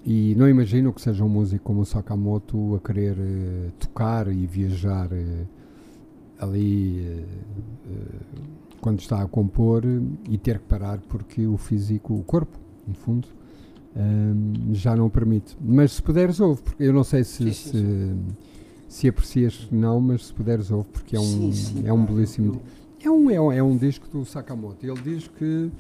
E 0.06 0.34
não 0.36 0.48
imagino 0.48 0.94
que 0.94 1.02
seja 1.02 1.24
um 1.24 1.30
músico 1.30 1.66
como 1.66 1.82
o 1.82 1.86
Sakamoto 1.86 2.76
a 2.76 2.80
querer 2.80 3.18
uh, 3.18 3.72
tocar 3.78 4.30
e 4.30 4.46
viajar 4.48 5.08
uh, 5.12 5.48
ali 6.40 7.26
quando 8.82 9.00
está 9.00 9.22
a 9.22 9.28
compor 9.28 9.84
e 10.28 10.38
ter 10.38 10.60
que 10.60 10.66
parar 10.66 11.00
porque 11.08 11.46
o 11.46 11.56
físico, 11.56 12.14
o 12.16 12.24
corpo, 12.24 12.60
no 12.88 12.96
fundo, 12.96 13.28
um, 13.96 14.74
já 14.74 14.96
não 14.96 15.10
permite. 15.10 15.56
Mas 15.62 15.94
se 15.94 16.02
puderes, 16.02 16.40
ouve, 16.40 16.62
porque 16.62 16.84
eu 16.84 16.92
não 16.92 17.04
sei 17.04 17.24
se, 17.24 17.32
sim, 17.32 17.44
sim, 17.46 17.54
se, 17.54 17.78
sim. 17.78 18.26
se, 18.90 19.08
aprecias, 19.08 19.68
não, 19.72 20.02
mas 20.02 20.26
se 20.26 20.34
puderes, 20.34 20.72
ouve, 20.72 20.90
porque 20.90 21.16
é 21.16 21.20
um, 21.20 21.52
é 21.86 21.94
um 21.94 22.06
belíssimo. 22.06 22.62
É 23.04 23.10
um, 23.10 23.30
é, 23.30 23.42
um, 23.42 23.52
é 23.52 23.64
um 23.64 23.78
disco 23.78 24.08
do 24.10 24.26
Sakamoto. 24.26 24.86
Ele 24.86 25.02
diz 25.02 25.28
que 25.28 25.72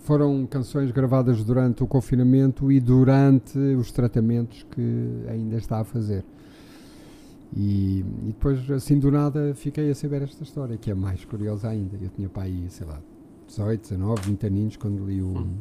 foram 0.00 0.46
canções 0.46 0.90
gravadas 0.90 1.44
durante 1.44 1.82
o 1.82 1.86
confinamento 1.86 2.70
e 2.72 2.80
durante 2.80 3.58
os 3.58 3.92
tratamentos 3.92 4.66
que 4.70 5.24
ainda 5.28 5.56
está 5.56 5.80
a 5.80 5.84
fazer. 5.84 6.24
E, 7.54 8.00
e, 8.00 8.26
depois, 8.28 8.70
assim 8.70 8.98
do 8.98 9.10
nada, 9.10 9.54
fiquei 9.54 9.90
a 9.90 9.94
saber 9.94 10.22
esta 10.22 10.42
história, 10.42 10.76
que 10.76 10.90
é 10.90 10.94
mais 10.94 11.24
curiosa 11.24 11.68
ainda. 11.68 11.98
Eu 12.00 12.08
tinha 12.08 12.28
pai, 12.28 12.52
sei 12.68 12.86
lá, 12.86 13.00
18, 13.46 13.82
19, 13.82 14.22
20 14.22 14.46
aninhos 14.46 14.76
quando 14.76 15.04
li 15.04 15.20
o. 15.20 15.38
Hum. 15.38 15.54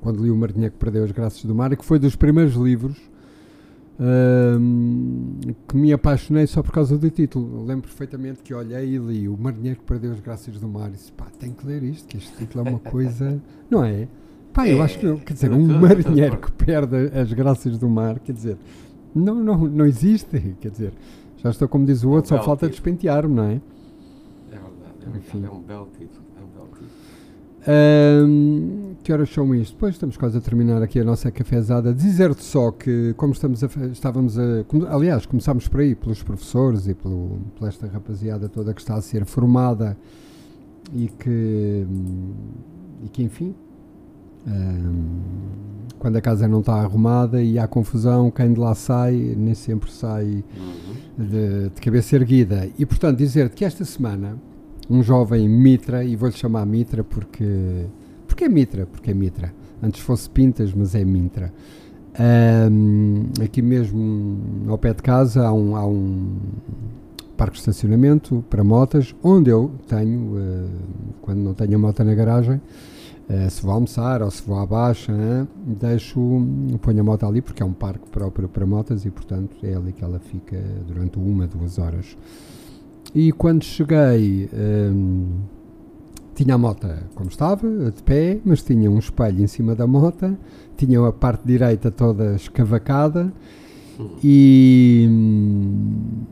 Quando 0.00 0.22
li 0.22 0.30
o 0.30 0.36
Marinheiro 0.36 0.72
que 0.72 0.78
Perdeu 0.78 1.04
as 1.04 1.12
Graças 1.12 1.44
do 1.44 1.54
Mar, 1.54 1.72
e 1.72 1.76
que 1.76 1.84
foi 1.84 1.98
dos 1.98 2.16
primeiros 2.16 2.54
livros 2.54 3.10
que 5.68 5.76
me 5.76 5.92
apaixonei 5.92 6.46
só 6.46 6.62
por 6.62 6.72
causa 6.72 6.96
do 6.96 7.10
título. 7.10 7.64
lembro 7.66 7.82
perfeitamente 7.82 8.42
que 8.42 8.54
olhei 8.54 8.94
e 8.94 8.98
li 8.98 9.28
O 9.28 9.36
Marinheiro 9.36 9.78
que 9.80 9.84
Perdeu 9.84 10.12
as 10.12 10.20
Graças 10.20 10.58
do 10.58 10.68
Mar 10.68 10.88
e 10.88 10.92
disse: 10.92 11.12
pá, 11.12 11.26
tem 11.38 11.52
que 11.52 11.66
ler 11.66 11.82
isto, 11.82 12.08
que 12.08 12.16
este 12.16 12.34
título 12.36 12.66
é 12.66 12.70
uma 12.70 12.78
coisa. 12.78 13.40
Não 13.68 13.84
é? 13.84 14.08
Pá, 14.54 14.66
eu 14.66 14.78
é, 14.78 14.84
acho 14.84 14.98
que, 14.98 15.16
quer 15.18 15.34
dizer, 15.34 15.52
um 15.52 15.78
marinheiro 15.78 16.36
que 16.38 16.50
perde 16.50 16.96
as 17.16 17.32
graças 17.32 17.78
do 17.78 17.88
mar, 17.88 18.18
quer 18.18 18.32
dizer, 18.32 18.56
não, 19.14 19.34
não, 19.34 19.58
não 19.66 19.86
existe. 19.86 20.56
Quer 20.60 20.70
dizer, 20.70 20.92
já 21.38 21.50
estou 21.50 21.68
como 21.68 21.86
diz 21.86 22.04
o 22.04 22.10
outro, 22.10 22.34
é 22.34 22.38
um 22.38 22.40
só 22.40 22.44
falta 22.44 22.68
despentear-me, 22.68 23.34
não 23.34 23.44
é? 23.44 23.54
É 23.54 23.60
verdade, 24.50 25.14
é, 25.14 25.18
Enfim. 25.18 25.44
é 25.44 25.50
um 25.50 25.60
belo 25.60 25.88
título. 25.98 26.24
É 26.38 26.42
um 26.42 26.46
belo 26.48 26.68
título. 26.72 26.90
Um, 27.68 28.94
que 29.02 29.12
horas 29.12 29.30
são 29.30 29.54
isto? 29.54 29.74
Depois 29.74 29.94
estamos 29.94 30.16
quase 30.16 30.38
a 30.38 30.40
terminar 30.40 30.82
aqui 30.82 31.00
a 31.00 31.04
nossa 31.04 31.30
cafezada. 31.30 31.92
Dizer-te 31.92 32.42
só 32.42 32.70
que, 32.70 33.14
como 33.16 33.32
estamos 33.32 33.62
a, 33.62 33.66
estávamos 33.92 34.38
a. 34.38 34.64
Aliás, 34.90 35.26
começámos 35.26 35.68
por 35.68 35.80
aí, 35.80 35.94
pelos 35.94 36.22
professores 36.22 36.86
e 36.86 36.94
pelo, 36.94 37.38
pela 37.58 37.68
esta 37.68 37.86
rapaziada 37.86 38.48
toda 38.48 38.72
que 38.74 38.80
está 38.80 38.94
a 38.94 39.02
ser 39.02 39.24
formada 39.24 39.96
e 40.92 41.08
que. 41.08 41.86
E 43.02 43.08
que, 43.08 43.22
enfim. 43.22 43.54
Um, 44.46 45.20
quando 45.98 46.16
a 46.16 46.20
casa 46.20 46.48
não 46.48 46.60
está 46.60 46.74
arrumada 46.74 47.42
e 47.42 47.58
há 47.58 47.66
confusão, 47.68 48.30
quem 48.30 48.54
de 48.54 48.58
lá 48.58 48.74
sai 48.74 49.34
nem 49.36 49.54
sempre 49.54 49.92
sai 49.92 50.42
uhum. 50.56 51.26
de, 51.26 51.68
de, 51.68 51.80
cabeça 51.80 52.16
erguida. 52.16 52.68
E 52.78 52.86
portanto, 52.86 53.18
dizer-te 53.18 53.54
que 53.54 53.64
esta 53.64 53.84
semana 53.84 54.38
um 54.88 55.02
jovem 55.02 55.48
Mitra, 55.48 56.02
e 56.02 56.16
vou-lhe 56.16 56.34
chamar 56.34 56.66
Mitra 56.66 57.04
porque. 57.04 57.86
Porque 58.26 58.44
é 58.44 58.48
Mitra, 58.48 58.86
porque 58.86 59.10
é 59.10 59.14
Mitra. 59.14 59.52
Antes 59.82 60.00
fosse 60.00 60.28
Pintas, 60.28 60.72
mas 60.74 60.94
é 60.94 61.04
Mitra. 61.04 61.52
Um, 62.18 63.26
aqui 63.42 63.62
mesmo 63.62 64.66
ao 64.68 64.76
pé 64.76 64.92
de 64.92 65.02
casa 65.02 65.46
há 65.46 65.52
um, 65.52 65.76
há 65.76 65.86
um 65.86 66.36
parque 67.36 67.54
de 67.54 67.60
estacionamento 67.60 68.44
para 68.50 68.64
motas, 68.64 69.14
onde 69.22 69.48
eu 69.48 69.70
tenho, 69.86 70.36
uh, 70.36 70.70
quando 71.22 71.38
não 71.38 71.54
tenho 71.54 71.76
a 71.76 71.78
moto 71.78 72.02
na 72.02 72.14
garagem, 72.14 72.60
se 73.48 73.62
vou 73.62 73.72
almoçar 73.72 74.22
ou 74.22 74.30
se 74.30 74.42
vou 74.42 74.58
à 74.58 74.66
baixa, 74.66 75.12
hein, 75.12 75.46
deixo, 75.78 76.20
ponho 76.80 77.00
a 77.00 77.04
moto 77.04 77.26
ali 77.26 77.40
porque 77.40 77.62
é 77.62 77.66
um 77.66 77.72
parque 77.72 78.08
próprio 78.10 78.48
para 78.48 78.66
motas 78.66 79.04
e 79.04 79.10
portanto 79.10 79.56
é 79.62 79.74
ali 79.74 79.92
que 79.92 80.02
ela 80.02 80.18
fica 80.18 80.60
durante 80.86 81.18
uma, 81.18 81.46
duas 81.46 81.78
horas. 81.78 82.16
E 83.14 83.32
quando 83.32 83.64
cheguei, 83.64 84.48
um, 84.52 85.40
tinha 86.34 86.54
a 86.54 86.58
moto 86.58 86.88
como 87.14 87.28
estava, 87.28 87.90
de 87.90 88.02
pé, 88.02 88.40
mas 88.44 88.62
tinha 88.62 88.90
um 88.90 88.98
espelho 88.98 89.42
em 89.42 89.46
cima 89.46 89.74
da 89.74 89.86
moto, 89.86 90.36
tinha 90.76 91.06
a 91.06 91.12
parte 91.12 91.46
direita 91.46 91.90
toda 91.90 92.34
escavacada 92.34 93.32
e 94.24 95.06
hum, 95.08 96.24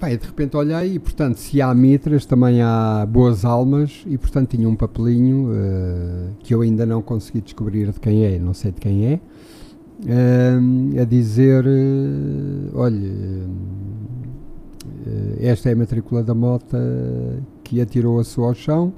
De 0.00 0.26
repente 0.26 0.56
olhei 0.56 0.94
e, 0.94 0.98
portanto, 0.98 1.36
se 1.36 1.60
há 1.60 1.74
mitras, 1.74 2.24
também 2.24 2.62
há 2.62 3.04
boas 3.04 3.44
almas 3.44 4.04
e, 4.06 4.16
portanto, 4.16 4.50
tinha 4.50 4.68
um 4.68 4.76
papelinho 4.76 5.50
uh, 5.50 6.34
que 6.38 6.54
eu 6.54 6.60
ainda 6.60 6.86
não 6.86 7.02
consegui 7.02 7.40
descobrir 7.40 7.90
de 7.90 7.98
quem 7.98 8.24
é, 8.24 8.38
não 8.38 8.54
sei 8.54 8.70
de 8.70 8.80
quem 8.80 9.06
é, 9.06 9.20
uh, 10.04 11.02
a 11.02 11.04
dizer: 11.04 11.64
olha, 12.74 13.10
esta 15.40 15.68
é 15.68 15.72
a 15.72 15.76
matrícula 15.76 16.22
da 16.22 16.34
moto 16.34 16.76
que 17.64 17.80
atirou 17.80 18.20
a 18.20 18.24
sua 18.24 18.48
ao 18.48 18.54
chão. 18.54 18.92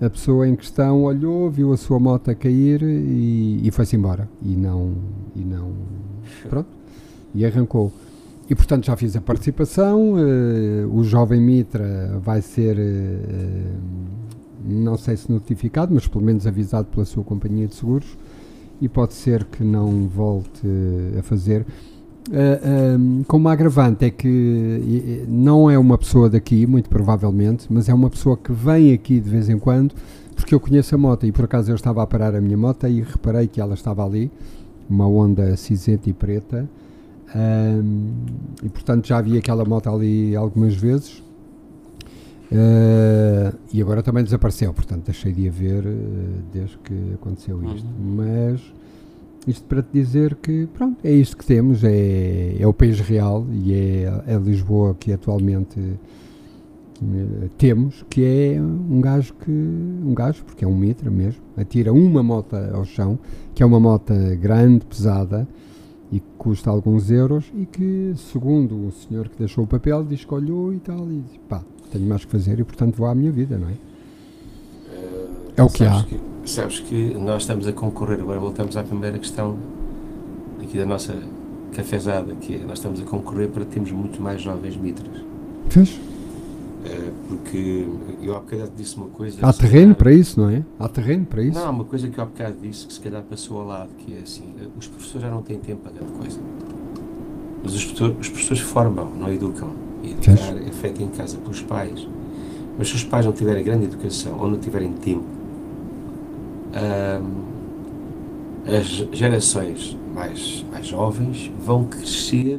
A 0.00 0.10
pessoa 0.10 0.48
em 0.48 0.56
questão 0.56 1.04
olhou, 1.04 1.48
viu 1.48 1.72
a 1.72 1.76
sua 1.76 2.00
moto 2.00 2.34
cair 2.34 2.82
e, 2.82 3.60
e 3.62 3.70
foi-se 3.70 3.94
embora. 3.94 4.28
E 4.42 4.56
não, 4.56 4.96
e 5.36 5.44
não. 5.44 5.72
Pronto. 6.48 6.68
E 7.32 7.46
arrancou. 7.46 7.92
E 8.48 8.54
portanto 8.54 8.86
já 8.86 8.96
fiz 8.96 9.16
a 9.16 9.20
participação. 9.20 10.14
Uh, 10.14 10.94
o 10.94 11.04
jovem 11.04 11.40
Mitra 11.40 12.18
vai 12.22 12.42
ser, 12.42 12.76
uh, 12.76 13.80
não 14.64 14.96
sei 14.96 15.16
se 15.16 15.30
notificado, 15.30 15.94
mas 15.94 16.06
pelo 16.06 16.24
menos 16.24 16.46
avisado 16.46 16.88
pela 16.88 17.04
sua 17.04 17.24
companhia 17.24 17.66
de 17.66 17.74
seguros. 17.74 18.16
E 18.80 18.88
pode 18.88 19.14
ser 19.14 19.44
que 19.44 19.62
não 19.62 20.08
volte 20.08 20.66
a 21.18 21.22
fazer. 21.22 21.62
Uh, 21.62 22.32
eh, 22.32 22.96
um, 22.96 23.24
como 23.24 23.48
agravante 23.48 24.04
é 24.04 24.10
que 24.10 25.24
não 25.26 25.68
é 25.70 25.76
uma 25.78 25.98
pessoa 25.98 26.28
daqui, 26.30 26.66
muito 26.66 26.88
provavelmente, 26.88 27.66
mas 27.68 27.88
é 27.88 27.94
uma 27.94 28.08
pessoa 28.10 28.36
que 28.36 28.52
vem 28.52 28.92
aqui 28.92 29.18
de 29.20 29.28
vez 29.28 29.48
em 29.48 29.58
quando, 29.58 29.94
porque 30.34 30.54
eu 30.54 30.60
conheço 30.60 30.94
a 30.94 30.98
moto 30.98 31.26
e 31.26 31.32
por 31.32 31.44
acaso 31.44 31.70
eu 31.70 31.74
estava 31.74 32.02
a 32.02 32.06
parar 32.06 32.34
a 32.34 32.40
minha 32.40 32.56
moto 32.56 32.86
e 32.86 33.00
reparei 33.02 33.48
que 33.48 33.60
ela 33.60 33.74
estava 33.74 34.04
ali, 34.04 34.30
uma 34.88 35.06
Honda 35.06 35.56
cinzenta 35.56 36.08
e 36.10 36.12
preta, 36.12 36.68
um, 37.34 38.10
e 38.62 38.68
portanto 38.68 39.06
já 39.06 39.20
vi 39.20 39.38
aquela 39.38 39.64
moto 39.64 39.88
ali 39.88 40.36
algumas 40.36 40.74
vezes. 40.74 41.22
Uh, 42.52 43.56
e 43.72 43.80
agora 43.80 44.02
também 44.02 44.22
desapareceu, 44.22 44.74
portanto 44.74 45.06
deixei 45.06 45.32
de 45.32 45.48
a 45.48 45.50
ver 45.50 45.86
uh, 45.86 46.42
desde 46.52 46.76
que 46.78 47.14
aconteceu 47.14 47.62
isto. 47.74 47.86
Uhum. 47.86 48.16
Mas 48.16 48.60
isto 49.46 49.64
para 49.64 49.82
te 49.82 49.88
dizer 49.90 50.34
que 50.34 50.66
pronto, 50.66 50.98
é 51.02 51.10
isto 51.10 51.34
que 51.34 51.46
temos, 51.46 51.82
é, 51.82 52.56
é 52.60 52.66
o 52.66 52.74
país 52.74 53.00
real 53.00 53.46
e 53.50 53.72
é, 53.72 54.22
é 54.26 54.36
Lisboa 54.36 54.94
que 54.94 55.14
atualmente 55.14 55.80
uh, 55.80 57.48
temos, 57.56 58.04
que 58.10 58.22
é 58.22 58.60
um 58.60 59.00
gajo 59.00 59.32
que. 59.32 59.50
um 59.50 60.12
gajo, 60.12 60.44
porque 60.44 60.62
é 60.62 60.68
um 60.68 60.76
mitra 60.76 61.10
mesmo, 61.10 61.40
atira 61.56 61.90
uma 61.90 62.22
moto 62.22 62.54
ao 62.54 62.84
chão, 62.84 63.18
que 63.54 63.62
é 63.62 63.66
uma 63.66 63.80
moto 63.80 64.12
grande, 64.38 64.84
pesada 64.84 65.48
e 66.12 66.20
que 66.20 66.26
custa 66.36 66.68
alguns 66.68 67.10
euros 67.10 67.50
e 67.56 67.64
que, 67.64 68.12
segundo 68.16 68.88
o 68.88 68.92
senhor 68.92 69.30
que 69.30 69.38
deixou 69.38 69.64
o 69.64 69.66
papel, 69.66 70.04
diz 70.04 70.24
que 70.24 70.34
olhou 70.34 70.72
e 70.72 70.78
tal, 70.78 71.10
e 71.10 71.24
diz, 71.26 71.40
pá, 71.48 71.62
tenho 71.90 72.06
mais 72.06 72.24
que 72.24 72.30
fazer 72.30 72.60
e 72.60 72.64
portanto 72.64 72.96
vou 72.96 73.06
à 73.06 73.14
minha 73.14 73.32
vida, 73.32 73.56
não 73.56 73.68
é? 73.68 73.72
Uh, 73.72 75.52
é 75.56 75.62
o 75.62 75.68
que 75.68 75.84
há. 75.84 76.04
Que, 76.04 76.20
sabes 76.44 76.80
que 76.80 77.14
nós 77.14 77.42
estamos 77.42 77.66
a 77.66 77.72
concorrer, 77.72 78.20
agora 78.20 78.38
voltamos 78.38 78.76
à 78.76 78.82
primeira 78.82 79.18
questão 79.18 79.56
aqui 80.62 80.76
da 80.76 80.84
nossa 80.84 81.14
cafezada, 81.72 82.34
que 82.34 82.56
é, 82.56 82.58
nós 82.58 82.78
estamos 82.78 83.00
a 83.00 83.04
concorrer 83.04 83.48
para 83.48 83.64
termos 83.64 83.90
muito 83.90 84.20
mais 84.20 84.42
jovens 84.42 84.76
mitras. 84.76 85.24
Fez? 85.70 85.98
Eh, 86.84 87.12
porque 87.28 87.86
eu 88.20 88.34
há 88.36 88.40
bocado 88.40 88.72
disse 88.76 88.96
uma 88.96 89.06
coisa. 89.06 89.38
Há 89.46 89.52
terreno 89.52 89.94
para 89.94 90.12
isso, 90.12 90.40
não 90.40 90.50
é? 90.50 90.64
Há 90.78 90.88
terreno 90.88 91.24
para 91.26 91.42
isso? 91.42 91.58
Não, 91.58 91.70
uma 91.70 91.84
coisa 91.84 92.08
que 92.08 92.18
eu 92.18 92.24
há 92.24 92.26
bocado 92.26 92.56
disse 92.60 92.86
que 92.86 92.92
se 92.92 93.00
calhar 93.00 93.22
passou 93.22 93.60
ao 93.60 93.66
lado, 93.66 93.90
que 93.98 94.14
é 94.14 94.18
assim: 94.20 94.52
os 94.76 94.88
professores 94.88 95.22
já 95.22 95.30
não 95.30 95.42
têm 95.42 95.58
tempo 95.58 95.82
para 95.82 95.92
grande 95.92 96.12
coisa. 96.12 96.40
Mas 97.62 97.74
os 97.74 97.84
professores, 97.84 98.16
os 98.20 98.28
professores 98.28 98.62
formam, 98.62 99.10
não 99.14 99.32
educam. 99.32 99.70
E 100.02 100.10
educar 100.10 100.56
é 100.56 100.72
feito 100.72 101.00
em 101.00 101.08
casa 101.08 101.38
pelos 101.38 101.62
pais. 101.62 102.08
Mas 102.76 102.88
se 102.88 102.96
os 102.96 103.04
pais 103.04 103.24
não 103.24 103.32
tiverem 103.32 103.62
grande 103.62 103.84
educação 103.84 104.36
ou 104.40 104.50
não 104.50 104.58
tiverem 104.58 104.92
tempo, 104.94 105.24
hum, 106.74 107.42
as 108.66 108.86
gerações 109.16 109.96
mais, 110.12 110.66
mais 110.72 110.88
jovens 110.88 111.52
vão 111.64 111.84
crescer 111.84 112.58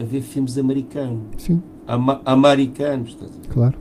a 0.00 0.02
ver 0.02 0.22
filmes 0.22 0.58
americanos. 0.58 1.20
Sim 1.36 1.62
ama 1.88 2.20
americanos. 2.24 3.16
Claro. 3.48 3.74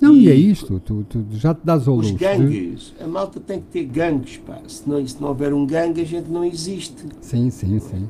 Não, 0.00 0.16
e, 0.16 0.24
e 0.24 0.30
é 0.30 0.34
isto, 0.34 0.80
tu, 0.80 1.04
tu, 1.08 1.24
já 1.32 1.54
te 1.54 1.60
dás 1.64 1.86
ao 1.86 1.96
Os 1.96 2.10
luxo 2.10 2.18
gangues, 2.18 2.92
a 3.00 3.06
malta 3.06 3.38
tem 3.38 3.60
que 3.60 3.66
ter 3.66 3.84
gangues, 3.84 4.36
pá. 4.38 4.58
Se 4.66 4.88
não, 4.88 5.06
se 5.06 5.20
não 5.20 5.28
houver 5.28 5.52
um 5.52 5.64
gangue, 5.64 6.00
a 6.00 6.04
gente 6.04 6.28
não 6.28 6.44
existe. 6.44 7.04
Sim, 7.20 7.50
sim, 7.50 7.78
sim. 7.78 8.08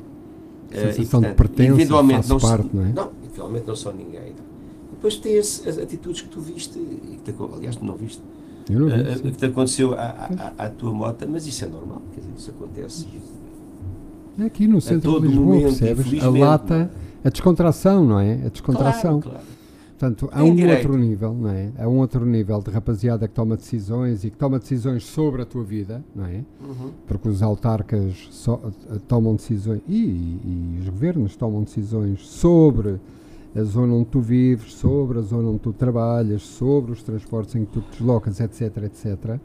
A 0.71 0.77
eh, 0.77 0.91
sensação 0.91 1.19
uh, 1.19 1.25
e, 1.25 1.33
portanto, 1.35 1.75
de 1.75 1.85
pertença 1.85 2.33
não, 2.33 2.39
parte, 2.39 2.69
não 2.73 2.83
é? 2.83 2.93
Não, 2.93 3.11
eventualmente 3.23 3.67
não 3.67 3.75
sou 3.75 3.93
ninguém. 3.93 4.33
Depois 4.91 5.17
tem 5.17 5.37
as, 5.37 5.67
as 5.67 5.77
atitudes 5.77 6.21
que 6.21 6.29
tu 6.29 6.39
viste, 6.39 6.79
e 6.79 7.19
que 7.23 7.31
te, 7.31 7.43
aliás, 7.53 7.75
tu 7.75 7.85
não 7.85 7.95
viste, 7.95 8.21
Eu 8.67 8.79
não 8.79 8.87
vi, 8.87 9.01
uh, 9.01 9.21
que 9.21 9.31
te 9.31 9.45
aconteceu 9.45 9.93
à, 9.93 10.29
à, 10.57 10.65
à, 10.65 10.69
tua 10.69 10.91
moto, 10.91 11.27
mas 11.29 11.45
isso 11.45 11.63
é 11.63 11.67
normal, 11.67 12.01
quer 12.15 12.21
dizer, 12.21 12.33
isso 12.35 12.49
acontece. 12.49 13.07
É 14.39 14.45
aqui 14.45 14.67
no 14.67 14.81
centro 14.81 15.21
de 15.21 15.27
Lisboa, 15.27 15.45
momento, 15.45 15.77
percebes? 15.77 16.23
A 16.23 16.29
lata 16.29 16.91
a 17.23 17.29
descontração, 17.29 18.05
não 18.05 18.19
é? 18.19 18.33
A 18.45 18.49
descontração. 18.49 19.21
Claro, 19.21 19.39
claro. 19.39 19.63
Portanto, 20.03 20.29
há 20.33 20.43
um 20.43 20.53
direito. 20.53 20.87
outro 20.87 20.97
nível, 20.97 21.33
não 21.33 21.49
é? 21.49 21.71
Há 21.77 21.87
um 21.87 21.99
outro 21.99 22.25
nível 22.25 22.61
de 22.61 22.69
rapaziada 22.69 23.25
que 23.25 23.33
toma 23.33 23.55
decisões 23.55 24.25
e 24.25 24.29
que 24.29 24.35
toma 24.35 24.59
decisões 24.59 25.05
sobre 25.05 25.43
a 25.43 25.45
tua 25.45 25.63
vida, 25.63 26.03
não 26.13 26.25
é? 26.25 26.43
Uhum. 26.61 26.91
Porque 27.07 27.29
os 27.29 27.41
autarcas 27.41 28.27
so, 28.29 28.59
eh, 28.89 28.97
tomam 29.07 29.35
decisões 29.35 29.81
e, 29.87 29.95
e, 29.95 30.41
e, 30.43 30.79
os 30.81 30.89
governos 30.89 31.37
tomam 31.37 31.63
decisões 31.63 32.27
sobre 32.27 32.99
a 33.55 33.63
zona 33.63 33.93
onde 33.93 34.07
tu 34.07 34.19
vives, 34.19 34.73
sobre 34.73 35.19
a 35.19 35.21
zona 35.21 35.49
onde 35.49 35.59
tu 35.59 35.71
trabalhas, 35.71 36.41
sobre 36.41 36.91
os 36.91 37.01
transportes 37.01 37.55
em 37.55 37.63
que 37.63 37.71
tu 37.71 37.81
te 37.81 37.99
deslocas, 37.99 38.41
etc, 38.41 38.83
etc. 38.83 39.39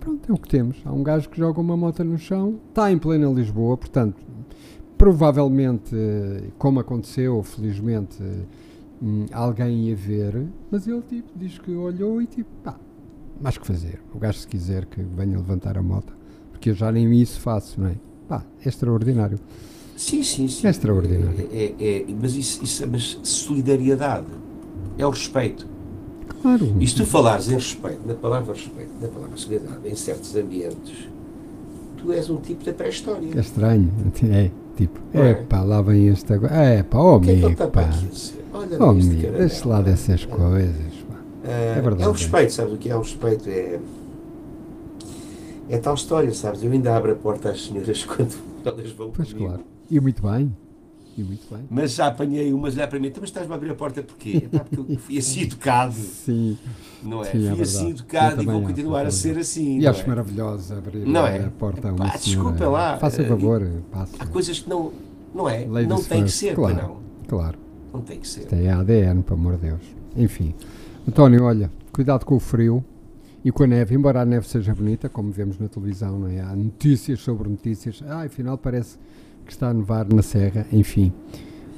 Pronto, 0.00 0.30
é 0.30 0.34
o 0.34 0.36
que 0.36 0.48
temos. 0.48 0.82
Há 0.84 0.92
um 0.92 1.02
gajo 1.02 1.30
que 1.30 1.38
joga 1.38 1.60
uma 1.60 1.76
moto 1.76 2.02
no 2.04 2.18
chão, 2.18 2.56
está 2.68 2.92
em 2.92 2.98
plena 2.98 3.30
Lisboa, 3.30 3.76
portanto, 3.76 4.16
provavelmente, 5.02 5.96
como 6.56 6.78
aconteceu, 6.78 7.42
felizmente, 7.42 8.22
hum, 9.02 9.26
alguém 9.32 9.88
ia 9.88 9.96
ver, 9.96 10.46
mas 10.70 10.86
ele 10.86 11.02
tipo, 11.02 11.28
diz 11.34 11.58
que 11.58 11.72
olhou 11.72 12.22
e 12.22 12.26
tipo, 12.28 12.48
pá, 12.62 12.78
mais 13.40 13.58
que 13.58 13.66
fazer. 13.66 14.00
O 14.14 14.18
gajo 14.20 14.38
se 14.38 14.46
quiser 14.46 14.86
que 14.86 15.02
venha 15.02 15.36
levantar 15.36 15.76
a 15.76 15.82
moto, 15.82 16.16
porque 16.52 16.70
eu 16.70 16.74
já 16.74 16.92
nem 16.92 17.12
isso 17.20 17.40
faço, 17.40 17.80
não 17.80 17.88
é? 17.88 17.96
Pá, 18.28 18.44
é 18.64 18.68
extraordinário. 18.68 19.40
Sim, 19.96 20.22
sim, 20.22 20.46
sim. 20.46 20.68
É 20.68 20.70
extraordinário. 20.70 21.48
É, 21.50 21.74
é, 21.80 22.02
é 22.02 22.06
mas 22.20 22.36
isso, 22.36 22.62
isso 22.62 22.86
mas 22.86 23.18
solidariedade 23.24 24.28
é 24.96 25.04
o 25.04 25.10
respeito. 25.10 25.66
Claro. 26.42 26.76
E 26.78 26.86
se 26.86 26.94
tu 26.94 27.04
falares 27.04 27.48
em 27.48 27.54
respeito, 27.54 28.06
na 28.06 28.14
palavra 28.14 28.54
respeito, 28.54 28.92
na 29.00 29.08
palavra 29.08 29.36
solidariedade, 29.36 29.88
em 29.88 29.96
certos 29.96 30.36
ambientes, 30.36 31.08
tu 31.96 32.12
és 32.12 32.30
um 32.30 32.36
tipo 32.36 32.64
da 32.64 32.72
pré-história. 32.72 33.30
É 33.34 33.40
estranho, 33.40 33.90
é. 34.30 34.61
Tipo, 34.76 34.98
é 35.12 35.34
pá, 35.34 35.62
lá 35.62 35.82
vem 35.82 36.08
este 36.08 36.32
agora. 36.32 36.54
É 36.54 36.82
pá, 36.82 36.98
oh 36.98 37.16
amigo, 37.16 37.48
é 37.48 37.66
pá. 37.66 37.90
Olha 38.54 38.78
oh 38.80 38.90
amigo, 38.90 39.32
deixa 39.32 39.68
lá 39.68 39.80
dessas 39.82 40.24
coisas. 40.24 40.92
É, 41.44 41.74
é 41.78 41.80
verdade. 41.80 42.04
É 42.04 42.08
o 42.08 42.12
respeito, 42.12 42.52
sabes 42.52 42.72
o 42.74 42.76
que 42.78 42.88
é 42.88 42.96
o 42.96 43.00
respeito? 43.00 43.48
É, 43.50 43.78
é 45.68 45.78
tal 45.78 45.94
história, 45.94 46.32
sabes? 46.32 46.62
Eu 46.62 46.70
ainda 46.72 46.96
abro 46.96 47.12
a 47.12 47.14
porta 47.14 47.50
às 47.50 47.66
senhoras 47.66 48.04
quando 48.06 48.34
elas 48.64 48.90
vão 48.92 49.10
Pois 49.10 49.32
comigo. 49.32 49.48
claro. 49.48 49.64
E 49.90 50.00
muito 50.00 50.22
bem. 50.22 50.54
E 51.16 51.22
muito 51.22 51.46
bem. 51.54 51.64
Mas 51.70 51.94
já 51.94 52.06
apanhei 52.06 52.52
umas 52.52 52.74
lá 52.74 52.86
para 52.86 52.98
mim, 52.98 53.08
então, 53.08 53.20
mas 53.20 53.28
estás-me 53.28 53.52
a 53.52 53.56
abrir 53.56 53.70
a 53.70 53.74
porta 53.74 54.02
porquê? 54.02 54.48
É 54.50 54.58
porque 54.58 54.92
eu 54.92 54.98
fui 54.98 55.18
assim 55.18 55.42
educado. 55.42 55.92
Sim. 55.92 56.56
Não 57.02 57.22
é? 57.22 57.30
Sim, 57.30 57.48
é 57.48 57.52
fui 57.52 57.62
assim 57.62 57.90
educado 57.90 58.42
e 58.42 58.46
vou 58.46 58.62
continuar 58.62 59.04
a 59.04 59.10
ser 59.10 59.38
assim. 59.38 59.78
E 59.78 59.86
acho 59.86 60.02
é? 60.02 60.06
maravilhoso 60.06 60.74
abrir 60.74 61.06
não 61.06 61.26
é? 61.26 61.44
a 61.44 61.50
porta 61.50 61.88
a 61.88 61.92
uma 61.92 62.06
Pá, 62.06 62.16
Desculpa 62.16 62.66
lá. 62.66 62.98
Faça 62.98 63.24
favor, 63.24 63.68
passe. 63.90 64.14
Há 64.18 64.26
coisas 64.26 64.60
que 64.60 64.70
não. 64.70 64.92
Não 65.34 65.48
é? 65.48 65.66
Ladies 65.66 65.88
não 65.88 65.96
tem 65.96 66.20
first. 66.20 66.24
que 66.24 66.30
ser, 66.32 66.54
claro, 66.54 66.76
não. 66.76 66.96
Claro. 67.28 67.58
Não 67.92 68.00
tem 68.00 68.18
que 68.18 68.28
ser. 68.28 68.46
Tem 68.46 68.68
ADN, 68.70 69.22
pelo 69.22 69.38
amor 69.38 69.56
de 69.56 69.68
Deus. 69.68 69.82
Enfim. 70.16 70.54
António, 71.06 71.44
olha, 71.44 71.70
cuidado 71.92 72.24
com 72.24 72.36
o 72.36 72.40
frio 72.40 72.84
e 73.44 73.50
com 73.50 73.64
a 73.64 73.66
neve, 73.66 73.94
embora 73.94 74.20
a 74.22 74.24
neve 74.24 74.48
seja 74.48 74.74
bonita, 74.74 75.08
como 75.08 75.30
vemos 75.30 75.58
na 75.58 75.68
televisão, 75.68 76.18
não 76.18 76.28
é? 76.28 76.40
Há 76.40 76.54
notícias 76.54 77.20
sobre 77.20 77.48
notícias. 77.48 78.02
Ah, 78.06 78.22
afinal 78.22 78.56
parece 78.56 78.98
que 79.44 79.52
está 79.52 79.70
a 79.70 79.74
nevar 79.74 80.06
na 80.12 80.22
serra, 80.22 80.66
enfim. 80.72 81.12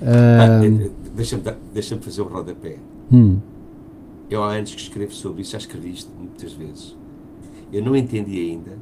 Ah, 0.02 0.60
uh, 0.62 0.92
Deixa-me 1.14 1.42
deixa 1.72 1.96
fazer 1.98 2.22
o 2.22 2.24
rodapé. 2.24 2.76
Hum. 3.12 3.38
Eu 4.28 4.42
há 4.42 4.54
anos 4.54 4.74
que 4.74 4.80
escrevo 4.80 5.12
sobre 5.12 5.42
isso, 5.42 5.52
já 5.52 5.58
escrevi 5.58 5.92
isto 5.92 6.10
muitas 6.18 6.52
vezes. 6.52 6.96
Eu 7.72 7.82
não 7.82 7.94
entendi 7.94 8.38
ainda 8.38 8.78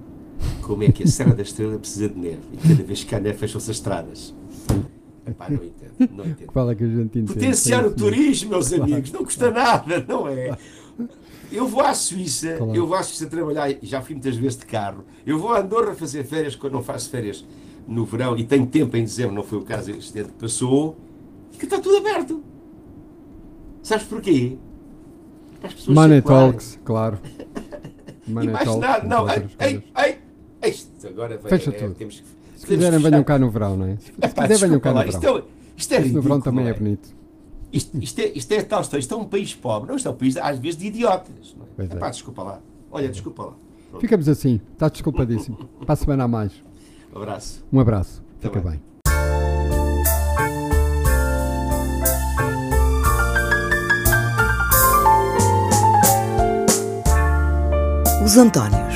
como 0.62 0.82
é 0.82 0.90
que 0.90 1.02
a 1.02 1.06
Serra 1.06 1.34
da 1.34 1.42
Estrela 1.42 1.78
precisa 1.78 2.08
de 2.08 2.18
neve 2.18 2.40
e 2.52 2.56
cada 2.56 2.82
vez 2.82 3.04
que 3.04 3.14
há 3.14 3.20
neve 3.20 3.38
fecham-se 3.38 3.70
as 3.70 3.76
estradas. 3.76 4.34
Epá, 5.26 5.48
não 5.48 5.62
entendo, 5.62 6.10
não 6.16 6.24
entendo. 6.24 6.46
Qual 6.48 6.70
é 6.70 6.74
que 6.74 6.82
a 6.82 6.86
gente 6.86 7.00
entende? 7.00 7.32
Potenciar 7.32 7.86
o 7.86 7.94
turismo, 7.94 8.50
meus 8.50 8.68
claro. 8.68 8.84
amigos, 8.84 9.12
não 9.12 9.24
custa 9.24 9.50
nada, 9.50 10.04
não 10.08 10.26
é? 10.28 10.56
Eu 11.50 11.68
vou 11.68 11.82
à 11.82 11.94
Suíça, 11.94 12.56
claro. 12.56 12.74
eu 12.74 12.86
vou 12.86 12.96
à 12.96 13.02
Suíça 13.02 13.26
trabalhar, 13.26 13.72
já 13.82 14.00
fui 14.00 14.14
muitas 14.14 14.36
vezes 14.36 14.58
de 14.58 14.66
carro, 14.66 15.04
eu 15.24 15.38
vou 15.38 15.52
a 15.52 15.60
Andorra 15.60 15.94
fazer 15.94 16.24
férias 16.24 16.56
quando 16.56 16.72
não 16.72 16.82
faço 16.82 17.10
férias 17.10 17.44
no 17.86 18.04
verão 18.04 18.36
e 18.36 18.44
tem 18.44 18.64
tempo 18.66 18.96
em 18.96 19.04
dezembro, 19.04 19.34
não 19.34 19.42
foi 19.42 19.58
o 19.58 19.62
caso 19.62 19.90
este 19.90 20.18
ano 20.18 20.28
que 20.28 20.34
passou, 20.34 20.96
que 21.58 21.64
está 21.64 21.78
tudo 21.78 21.96
aberto. 21.98 22.42
Sabes 23.82 24.06
porquê? 24.06 24.56
As 25.62 25.74
pessoas 25.74 25.96
Money 25.96 26.22
Talks, 26.22 26.78
claro. 26.84 27.18
Money 28.26 28.48
e 28.48 28.52
mais 28.52 28.64
talks, 28.64 28.80
nada, 28.80 29.06
não, 29.06 29.28
ei, 29.28 29.82
ei, 29.96 30.18
ei, 30.62 30.70
isto 30.70 31.08
agora 31.08 31.36
vai, 31.38 31.50
Fecha 31.50 31.70
é, 31.70 31.72
tudo. 31.72 31.94
Temos 31.94 32.20
que, 32.20 32.26
se 32.56 32.66
quiserem, 32.66 32.98
venham 33.00 33.24
cá 33.24 33.38
no 33.38 33.50
verão, 33.50 33.76
não 33.76 33.86
é? 33.86 33.96
Se, 33.96 34.12
quiserem, 34.12 34.56
venham 34.56 34.80
cá 34.80 34.92
lá, 34.92 35.04
no 35.04 35.12
verão. 35.12 35.20
Isto, 35.20 35.26
é, 35.26 35.42
isto 35.76 35.92
é 35.92 35.96
isto 35.96 35.96
ridículo, 35.96 36.16
no 36.16 36.22
verão 36.22 36.40
também 36.40 36.66
é? 36.66 36.70
é 36.70 36.74
bonito. 36.74 37.22
Isto, 37.72 37.98
isto, 37.98 38.18
é, 38.20 38.26
isto 38.34 38.52
é 38.52 38.62
tal 38.62 38.82
história. 38.82 39.00
Isto 39.00 39.14
é 39.14 39.16
um 39.16 39.24
país 39.24 39.54
pobre, 39.54 39.88
não? 39.88 39.96
Isto 39.96 40.08
é 40.08 40.10
um 40.12 40.14
país, 40.14 40.36
às 40.36 40.58
vezes, 40.58 40.78
de 40.78 40.86
idiotas. 40.86 41.56
Não 41.58 41.84
é? 41.84 41.88
é. 41.88 41.96
Epá, 41.96 42.10
desculpa 42.10 42.42
lá. 42.42 42.60
Olha, 42.90 43.06
é. 43.06 43.08
desculpa 43.08 43.44
lá. 43.44 43.54
Pronto. 43.90 44.00
Ficamos 44.00 44.28
assim. 44.28 44.60
Está 44.72 44.88
desculpadíssimo. 44.88 45.56
Para 45.84 45.94
a 45.94 45.96
semana 45.96 46.24
a 46.24 46.28
mais. 46.28 46.52
Um 47.14 47.18
abraço. 47.20 47.64
Um 47.72 47.80
abraço. 47.80 48.22
Até 48.38 48.48
Fica 48.48 48.60
bem. 48.60 48.70
bem. 48.72 48.92
Os 58.24 58.36
Antónios. 58.36 58.91